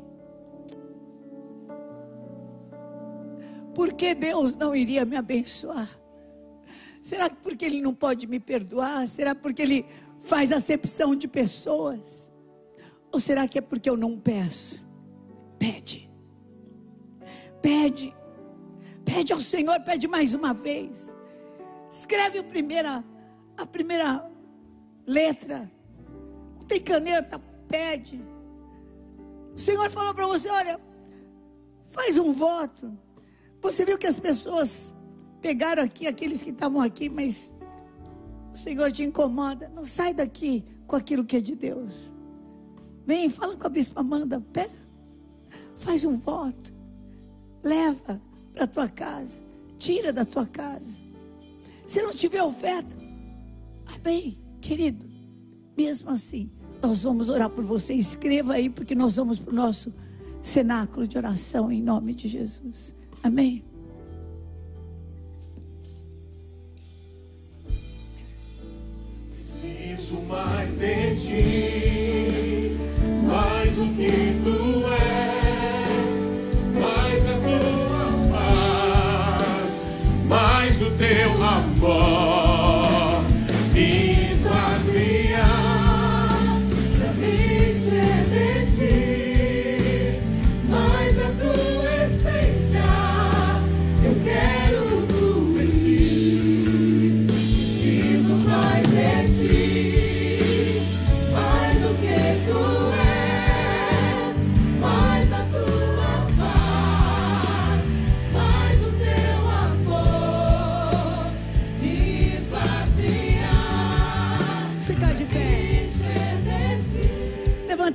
Por 3.73 3.93
que 3.93 4.13
Deus 4.13 4.55
não 4.55 4.75
iria 4.75 5.05
me 5.05 5.15
abençoar? 5.15 6.00
Será 7.01 7.29
que 7.29 7.37
porque 7.37 7.65
Ele 7.65 7.81
não 7.81 7.93
pode 7.93 8.27
me 8.27 8.39
perdoar? 8.39 9.07
Será 9.07 9.33
porque 9.33 9.61
Ele 9.61 9.85
faz 10.19 10.51
acepção 10.51 11.15
de 11.15 11.27
pessoas? 11.27 12.31
Ou 13.11 13.19
será 13.19 13.47
que 13.47 13.57
é 13.57 13.61
porque 13.61 13.89
eu 13.89 13.97
não 13.97 14.19
peço? 14.19 14.87
Pede. 15.57 16.09
Pede. 17.61 18.15
Pede 19.03 19.33
ao 19.33 19.41
Senhor, 19.41 19.79
pede 19.81 20.07
mais 20.07 20.33
uma 20.33 20.53
vez. 20.53 21.15
Escreve 21.89 22.39
a 22.39 22.43
primeira, 22.43 23.03
a 23.57 23.65
primeira 23.65 24.29
letra. 25.05 25.69
Não 26.59 26.65
tem 26.65 26.79
caneta, 26.79 27.39
pede. 27.67 28.23
O 29.53 29.59
Senhor 29.59 29.89
falou 29.89 30.13
para 30.13 30.27
você: 30.27 30.49
olha, 30.49 30.79
faz 31.87 32.17
um 32.17 32.31
voto. 32.31 32.97
Você 33.61 33.85
viu 33.85 33.97
que 33.97 34.07
as 34.07 34.19
pessoas 34.19 34.93
pegaram 35.41 35.83
aqui, 35.83 36.07
aqueles 36.07 36.43
que 36.43 36.51
estavam 36.51 36.79
aqui, 36.81 37.09
mas 37.09 37.51
o 38.53 38.57
Senhor 38.57 38.91
te 38.91 39.03
incomoda. 39.03 39.69
Não 39.75 39.83
sai 39.83 40.13
daqui 40.13 40.63
com 40.87 40.95
aquilo 40.95 41.25
que 41.25 41.37
é 41.37 41.41
de 41.41 41.55
Deus. 41.55 42.13
Vem, 43.05 43.29
fala 43.29 43.57
com 43.57 43.65
a 43.65 43.69
bispa 43.69 43.99
Amanda, 43.99 44.39
pega, 44.53 44.71
faz 45.75 46.05
um 46.05 46.15
voto, 46.15 46.73
leva 47.63 48.21
para 48.53 48.67
tua 48.67 48.87
casa, 48.87 49.41
tira 49.77 50.13
da 50.13 50.23
tua 50.23 50.45
casa. 50.45 50.99
Se 51.87 52.01
não 52.01 52.11
tiver 52.11 52.43
oferta, 52.43 52.95
amém, 53.97 54.37
querido. 54.61 55.05
Mesmo 55.75 56.11
assim, 56.11 56.49
nós 56.81 57.03
vamos 57.03 57.29
orar 57.29 57.49
por 57.49 57.63
você. 57.63 57.93
Escreva 57.93 58.53
aí, 58.53 58.69
porque 58.69 58.95
nós 58.95 59.15
vamos 59.15 59.39
para 59.39 59.51
o 59.51 59.55
nosso 59.55 59.93
cenáculo 60.41 61.07
de 61.07 61.17
oração 61.17 61.71
em 61.71 61.81
nome 61.81 62.13
de 62.13 62.27
Jesus. 62.27 62.95
Amém. 63.23 63.70
Mais 70.71 70.77
de 70.77 71.15
ti, 71.15 72.77
mais 73.23 73.77
o 73.77 73.87
que 73.95 74.11
tu 74.43 74.85
és, 74.87 75.89
mais 76.79 77.21
a 77.25 77.33
tua 77.33 78.05
paz, 78.31 79.47
mais 80.27 80.77
do 80.77 80.89
teu 80.97 81.31
amor, 81.43 82.40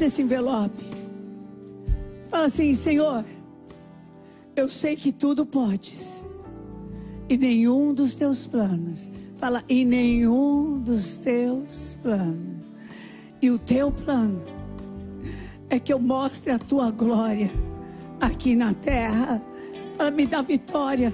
esse 0.06 0.22
envelope. 0.22 0.84
Fala 2.30 2.46
assim, 2.46 2.74
Senhor, 2.74 3.24
eu 4.54 4.68
sei 4.68 4.96
que 4.96 5.12
tudo 5.12 5.44
podes. 5.44 6.26
E 7.28 7.36
nenhum 7.36 7.92
dos 7.92 8.14
teus 8.14 8.46
planos. 8.46 9.10
Fala, 9.36 9.62
e 9.68 9.84
nenhum 9.84 10.78
dos 10.78 11.18
teus 11.18 11.98
planos. 12.02 12.70
E 13.42 13.50
o 13.50 13.58
teu 13.58 13.92
plano 13.92 14.42
é 15.68 15.78
que 15.78 15.92
eu 15.92 15.98
mostre 15.98 16.52
a 16.52 16.58
tua 16.58 16.90
glória 16.90 17.50
aqui 18.20 18.54
na 18.54 18.72
terra. 18.74 19.42
Para 19.96 20.10
me 20.10 20.26
dar 20.26 20.42
vitória 20.42 21.12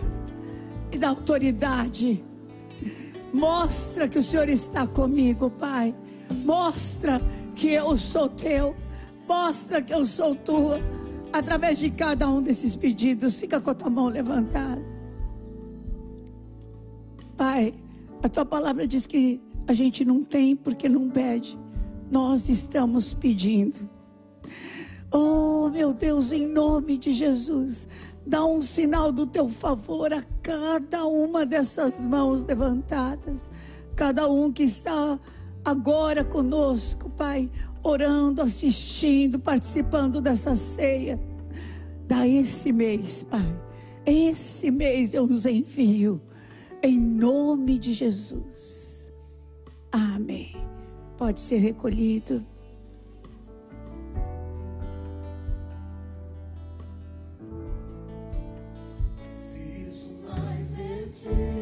e 0.91 0.99
dar 0.99 1.11
autoridade. 1.11 2.23
Mostra 3.33 4.09
que 4.09 4.19
o 4.19 4.23
Senhor 4.23 4.49
está 4.49 4.87
comigo, 4.87 5.51
Pai. 5.51 5.95
Mostra 6.45 7.21
que 7.55 7.69
eu 7.69 7.97
sou 7.97 8.29
teu. 8.29 8.77
Mostra 9.29 9.83
que 9.83 9.93
eu 9.93 10.05
sou 10.05 10.35
tua. 10.35 10.81
Através 11.33 11.79
de 11.79 11.91
cada 11.91 12.29
um 12.29 12.43
desses 12.43 12.77
pedidos, 12.77 13.41
fica 13.41 13.61
com 13.61 13.71
a 13.71 13.75
tua 13.75 13.89
mão 13.89 14.09
levantada. 14.09 14.85
Pai, 17.37 17.75
a 18.23 18.29
tua 18.29 18.45
palavra 18.45 18.87
diz 18.87 19.07
que 19.07 19.41
a 19.67 19.73
gente 19.73 20.05
não 20.05 20.23
tem 20.23 20.55
porque 20.55 20.89
não 20.89 21.09
pede. 21.09 21.59
Nós 22.11 22.49
estamos 22.49 23.15
pedindo. 23.15 23.89
Oh, 25.11 25.69
meu 25.71 25.93
Deus, 25.93 26.33
em 26.33 26.47
nome 26.47 26.99
de 26.99 27.13
Jesus, 27.13 27.89
dá 28.27 28.45
um 28.45 28.63
sinal 28.63 29.11
do 29.11 29.27
teu 29.27 29.49
favor 29.49 30.13
a 30.13 30.23
cada 30.43 31.05
uma 31.07 31.45
dessas 31.45 32.05
mãos 32.05 32.45
levantadas, 32.45 33.51
cada 33.97 34.29
um 34.29 34.53
que 34.53 34.63
está 34.63 35.19
agora 35.65 36.25
conosco, 36.25 37.11
Pai, 37.11 37.51
orando, 37.83 38.43
assistindo, 38.43 39.39
participando 39.39 40.21
dessa 40.21 40.57
ceia. 40.57 41.21
Dá 42.07 42.27
esse 42.27 42.73
mês, 42.73 43.25
Pai, 43.29 43.61
esse 44.05 44.71
mês 44.71 45.15
eu 45.15 45.25
os 45.25 45.47
envio, 45.47 46.21
em 46.83 46.99
nome 46.99 47.79
de 47.79 47.93
Jesus. 47.93 49.13
Amém. 49.91 50.57
Pode 51.17 51.41
ser 51.41 51.59
recolhido. 51.59 52.45
Preciso 59.23 60.17
mais 60.27 60.71
de 60.71 61.11
ti, 61.11 61.62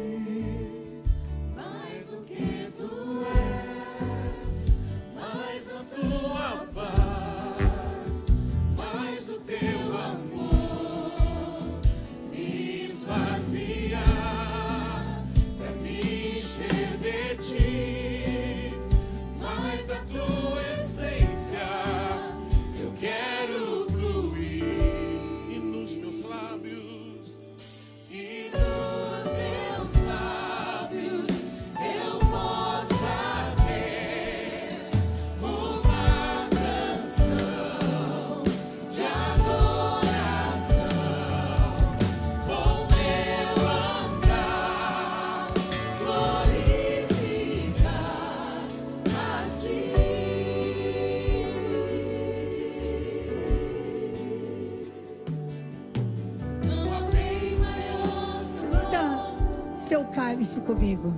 comigo. 60.81 61.13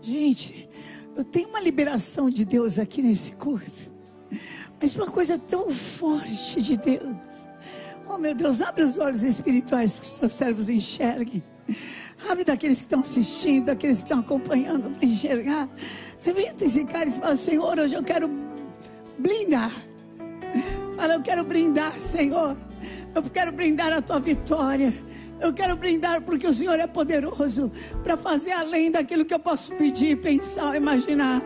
Gente, 0.00 0.68
eu 1.16 1.24
tenho 1.24 1.48
uma 1.48 1.60
liberação 1.60 2.30
de 2.30 2.44
Deus 2.44 2.78
aqui 2.78 3.02
nesse 3.02 3.32
culto. 3.32 3.90
Mas 4.80 4.96
uma 4.96 5.06
coisa 5.06 5.36
tão 5.36 5.68
forte 5.68 6.62
de 6.62 6.76
Deus. 6.76 7.48
Oh 8.08 8.18
meu 8.18 8.34
Deus, 8.34 8.62
abre 8.62 8.84
os 8.84 8.98
olhos 8.98 9.24
espirituais 9.24 9.92
para 9.92 10.00
que 10.00 10.06
os 10.06 10.14
teus 10.14 10.32
servos 10.32 10.68
enxerguem. 10.68 11.42
Abre 12.30 12.44
daqueles 12.44 12.78
que 12.78 12.84
estão 12.84 13.00
assistindo, 13.00 13.66
daqueles 13.66 13.98
que 13.98 14.04
estão 14.04 14.20
acompanhando 14.20 14.90
para 14.90 15.04
enxergar. 15.04 15.68
Levanta 16.24 16.64
esse 16.64 16.84
cara 16.84 17.08
e 17.08 17.12
fala: 17.12 17.36
Senhor, 17.36 17.78
hoje 17.78 17.94
eu 17.94 18.02
quero 18.02 18.30
blindar. 19.18 19.72
Fala, 20.96 21.14
eu 21.14 21.22
quero 21.22 21.42
brindar, 21.42 22.00
Senhor. 22.00 22.56
Eu 23.14 23.22
quero 23.24 23.52
brindar 23.52 23.92
a 23.92 24.00
tua 24.00 24.20
vitória. 24.20 24.92
Eu 25.42 25.52
quero 25.52 25.74
brindar 25.74 26.22
porque 26.22 26.46
o 26.46 26.52
Senhor 26.52 26.78
é 26.78 26.86
poderoso 26.86 27.70
para 28.04 28.16
fazer 28.16 28.52
além 28.52 28.92
daquilo 28.92 29.24
que 29.24 29.34
eu 29.34 29.40
posso 29.40 29.74
pedir, 29.74 30.20
pensar, 30.20 30.76
imaginar. 30.76 31.42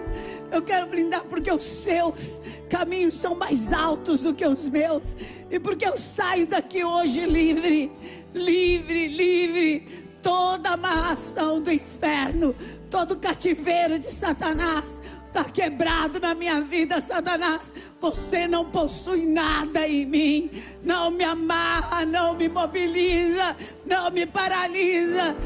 Eu 0.52 0.60
quero 0.60 0.86
brindar 0.86 1.24
porque 1.24 1.50
os 1.50 1.62
seus 1.64 2.38
caminhos 2.68 3.14
são 3.14 3.34
mais 3.34 3.72
altos 3.72 4.20
do 4.20 4.34
que 4.34 4.46
os 4.46 4.68
meus. 4.68 5.16
E 5.50 5.58
porque 5.58 5.88
eu 5.88 5.96
saio 5.96 6.46
daqui 6.46 6.84
hoje 6.84 7.24
livre, 7.24 7.90
livre, 8.34 9.08
livre. 9.08 10.06
Toda 10.22 10.70
amarração 10.70 11.60
do 11.60 11.72
inferno, 11.72 12.54
todo 12.90 13.16
cativeiro 13.16 13.98
de 13.98 14.12
Satanás 14.12 15.00
está 15.28 15.44
quebrado 15.44 16.18
na 16.20 16.34
minha 16.34 16.60
vida, 16.60 17.00
Satanás. 17.00 17.72
Você 18.00 18.46
não 18.46 18.64
possui 18.64 19.26
nada 19.26 19.86
em 19.86 20.06
mim. 20.06 20.50
Não 20.82 21.10
me 21.10 21.24
amarra, 21.24 22.04
não 22.04 22.34
me 22.34 22.48
mobiliza, 22.48 23.56
não 23.84 24.10
me 24.10 24.26
paralisa. 24.26 25.36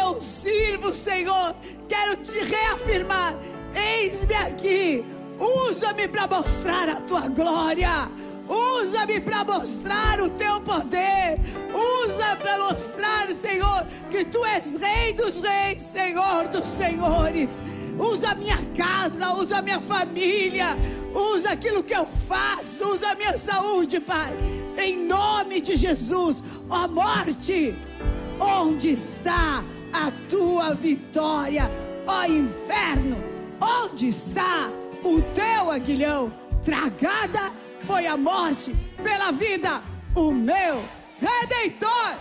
Eu 0.00 0.20
sirvo, 0.20 0.92
Senhor. 0.92 1.54
Quero 1.88 2.16
te 2.16 2.38
reafirmar. 2.40 3.36
Eis-me 3.74 4.34
aqui. 4.34 5.04
Usa-me 5.38 6.08
para 6.08 6.26
mostrar 6.26 6.88
a 6.88 7.00
tua 7.00 7.28
glória. 7.28 8.10
Usa-me 8.48 9.20
para 9.20 9.44
mostrar 9.44 10.20
o 10.20 10.28
teu 10.30 10.60
poder. 10.60 11.38
Usa 11.72 12.36
para 12.36 12.58
mostrar, 12.58 13.32
Senhor, 13.32 13.86
que 14.10 14.24
tu 14.24 14.44
és 14.44 14.76
Rei 14.76 15.12
dos 15.12 15.40
Reis, 15.40 15.82
Senhor 15.82 16.48
dos 16.48 16.64
Senhores. 16.64 17.62
Usa 18.02 18.30
a 18.30 18.34
minha 18.34 18.58
casa, 18.76 19.32
usa 19.34 19.58
a 19.58 19.62
minha 19.62 19.80
família, 19.80 20.76
usa 21.14 21.52
aquilo 21.52 21.84
que 21.84 21.94
eu 21.94 22.04
faço, 22.04 22.88
usa 22.88 23.12
a 23.12 23.14
minha 23.14 23.38
saúde, 23.38 24.00
Pai. 24.00 24.36
Em 24.76 25.06
nome 25.06 25.60
de 25.60 25.76
Jesus, 25.76 26.42
ó 26.68 26.88
morte, 26.88 27.78
onde 28.40 28.90
está 28.90 29.62
a 29.92 30.10
tua 30.28 30.74
vitória? 30.74 31.70
Ó 32.04 32.24
inferno, 32.24 33.22
onde 33.60 34.08
está 34.08 34.68
o 35.04 35.22
teu 35.32 35.70
aguilhão? 35.70 36.32
Tragada 36.64 37.52
foi 37.84 38.08
a 38.08 38.16
morte 38.16 38.74
pela 39.00 39.30
vida, 39.30 39.80
o 40.16 40.32
meu 40.32 40.82
redentor. 41.20 42.18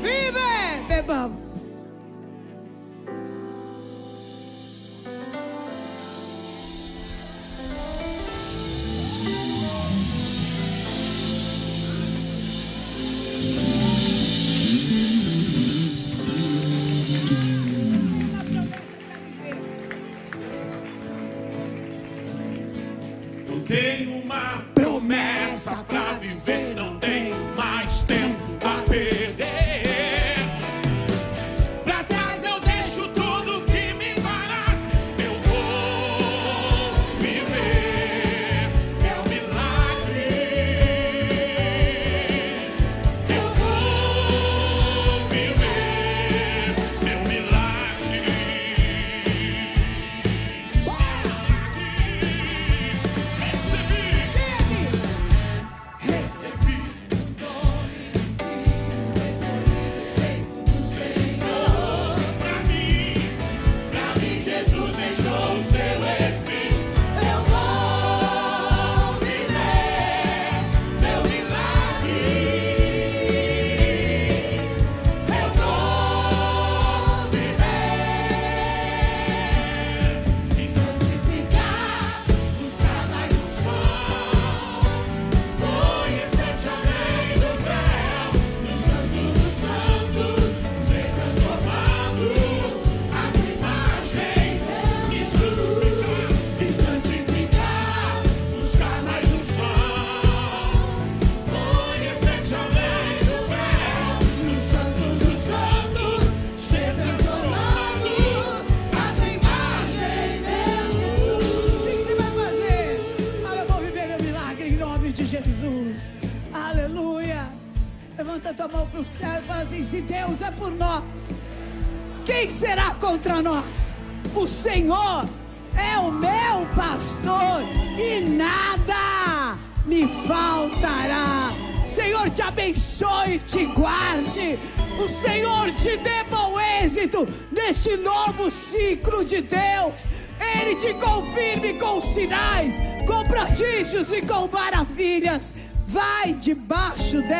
Vive! 0.00 0.86
Bebamos. 0.86 1.45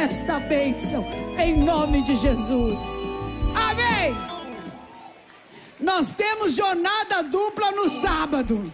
Desta 0.07 0.39
bênção, 0.39 1.05
em 1.37 1.57
nome 1.57 2.01
de 2.01 2.15
Jesus. 2.15 2.79
Amém. 3.69 4.17
Nós 5.81 6.15
temos 6.15 6.55
jornada 6.55 7.25
dupla 7.25 7.73
no 7.73 7.91
sábado. 7.91 8.73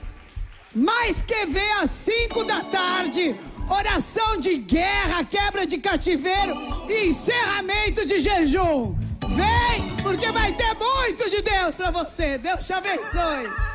Mais 0.75 1.23
que 1.23 1.47
ver 1.47 1.73
às 1.83 1.91
5 1.91 2.45
da 2.45 2.61
tarde, 2.65 3.35
oração 3.69 4.37
de 4.37 4.59
guerra, 4.59 5.25
quebra 5.25 5.67
de 5.67 5.79
cativeiro 5.79 6.55
e 6.89 7.09
encerramento 7.09 8.05
de 8.05 8.21
jejum. 8.21 8.95
Vem, 9.29 9.97
porque 10.03 10.31
vai 10.33 10.53
ter 10.53 10.75
muito 10.75 11.31
de 11.31 11.41
Deus 11.41 11.77
para 11.77 11.91
você. 11.91 12.37
Deus 12.37 12.67
te 12.67 12.75
abençoe. 12.75 13.72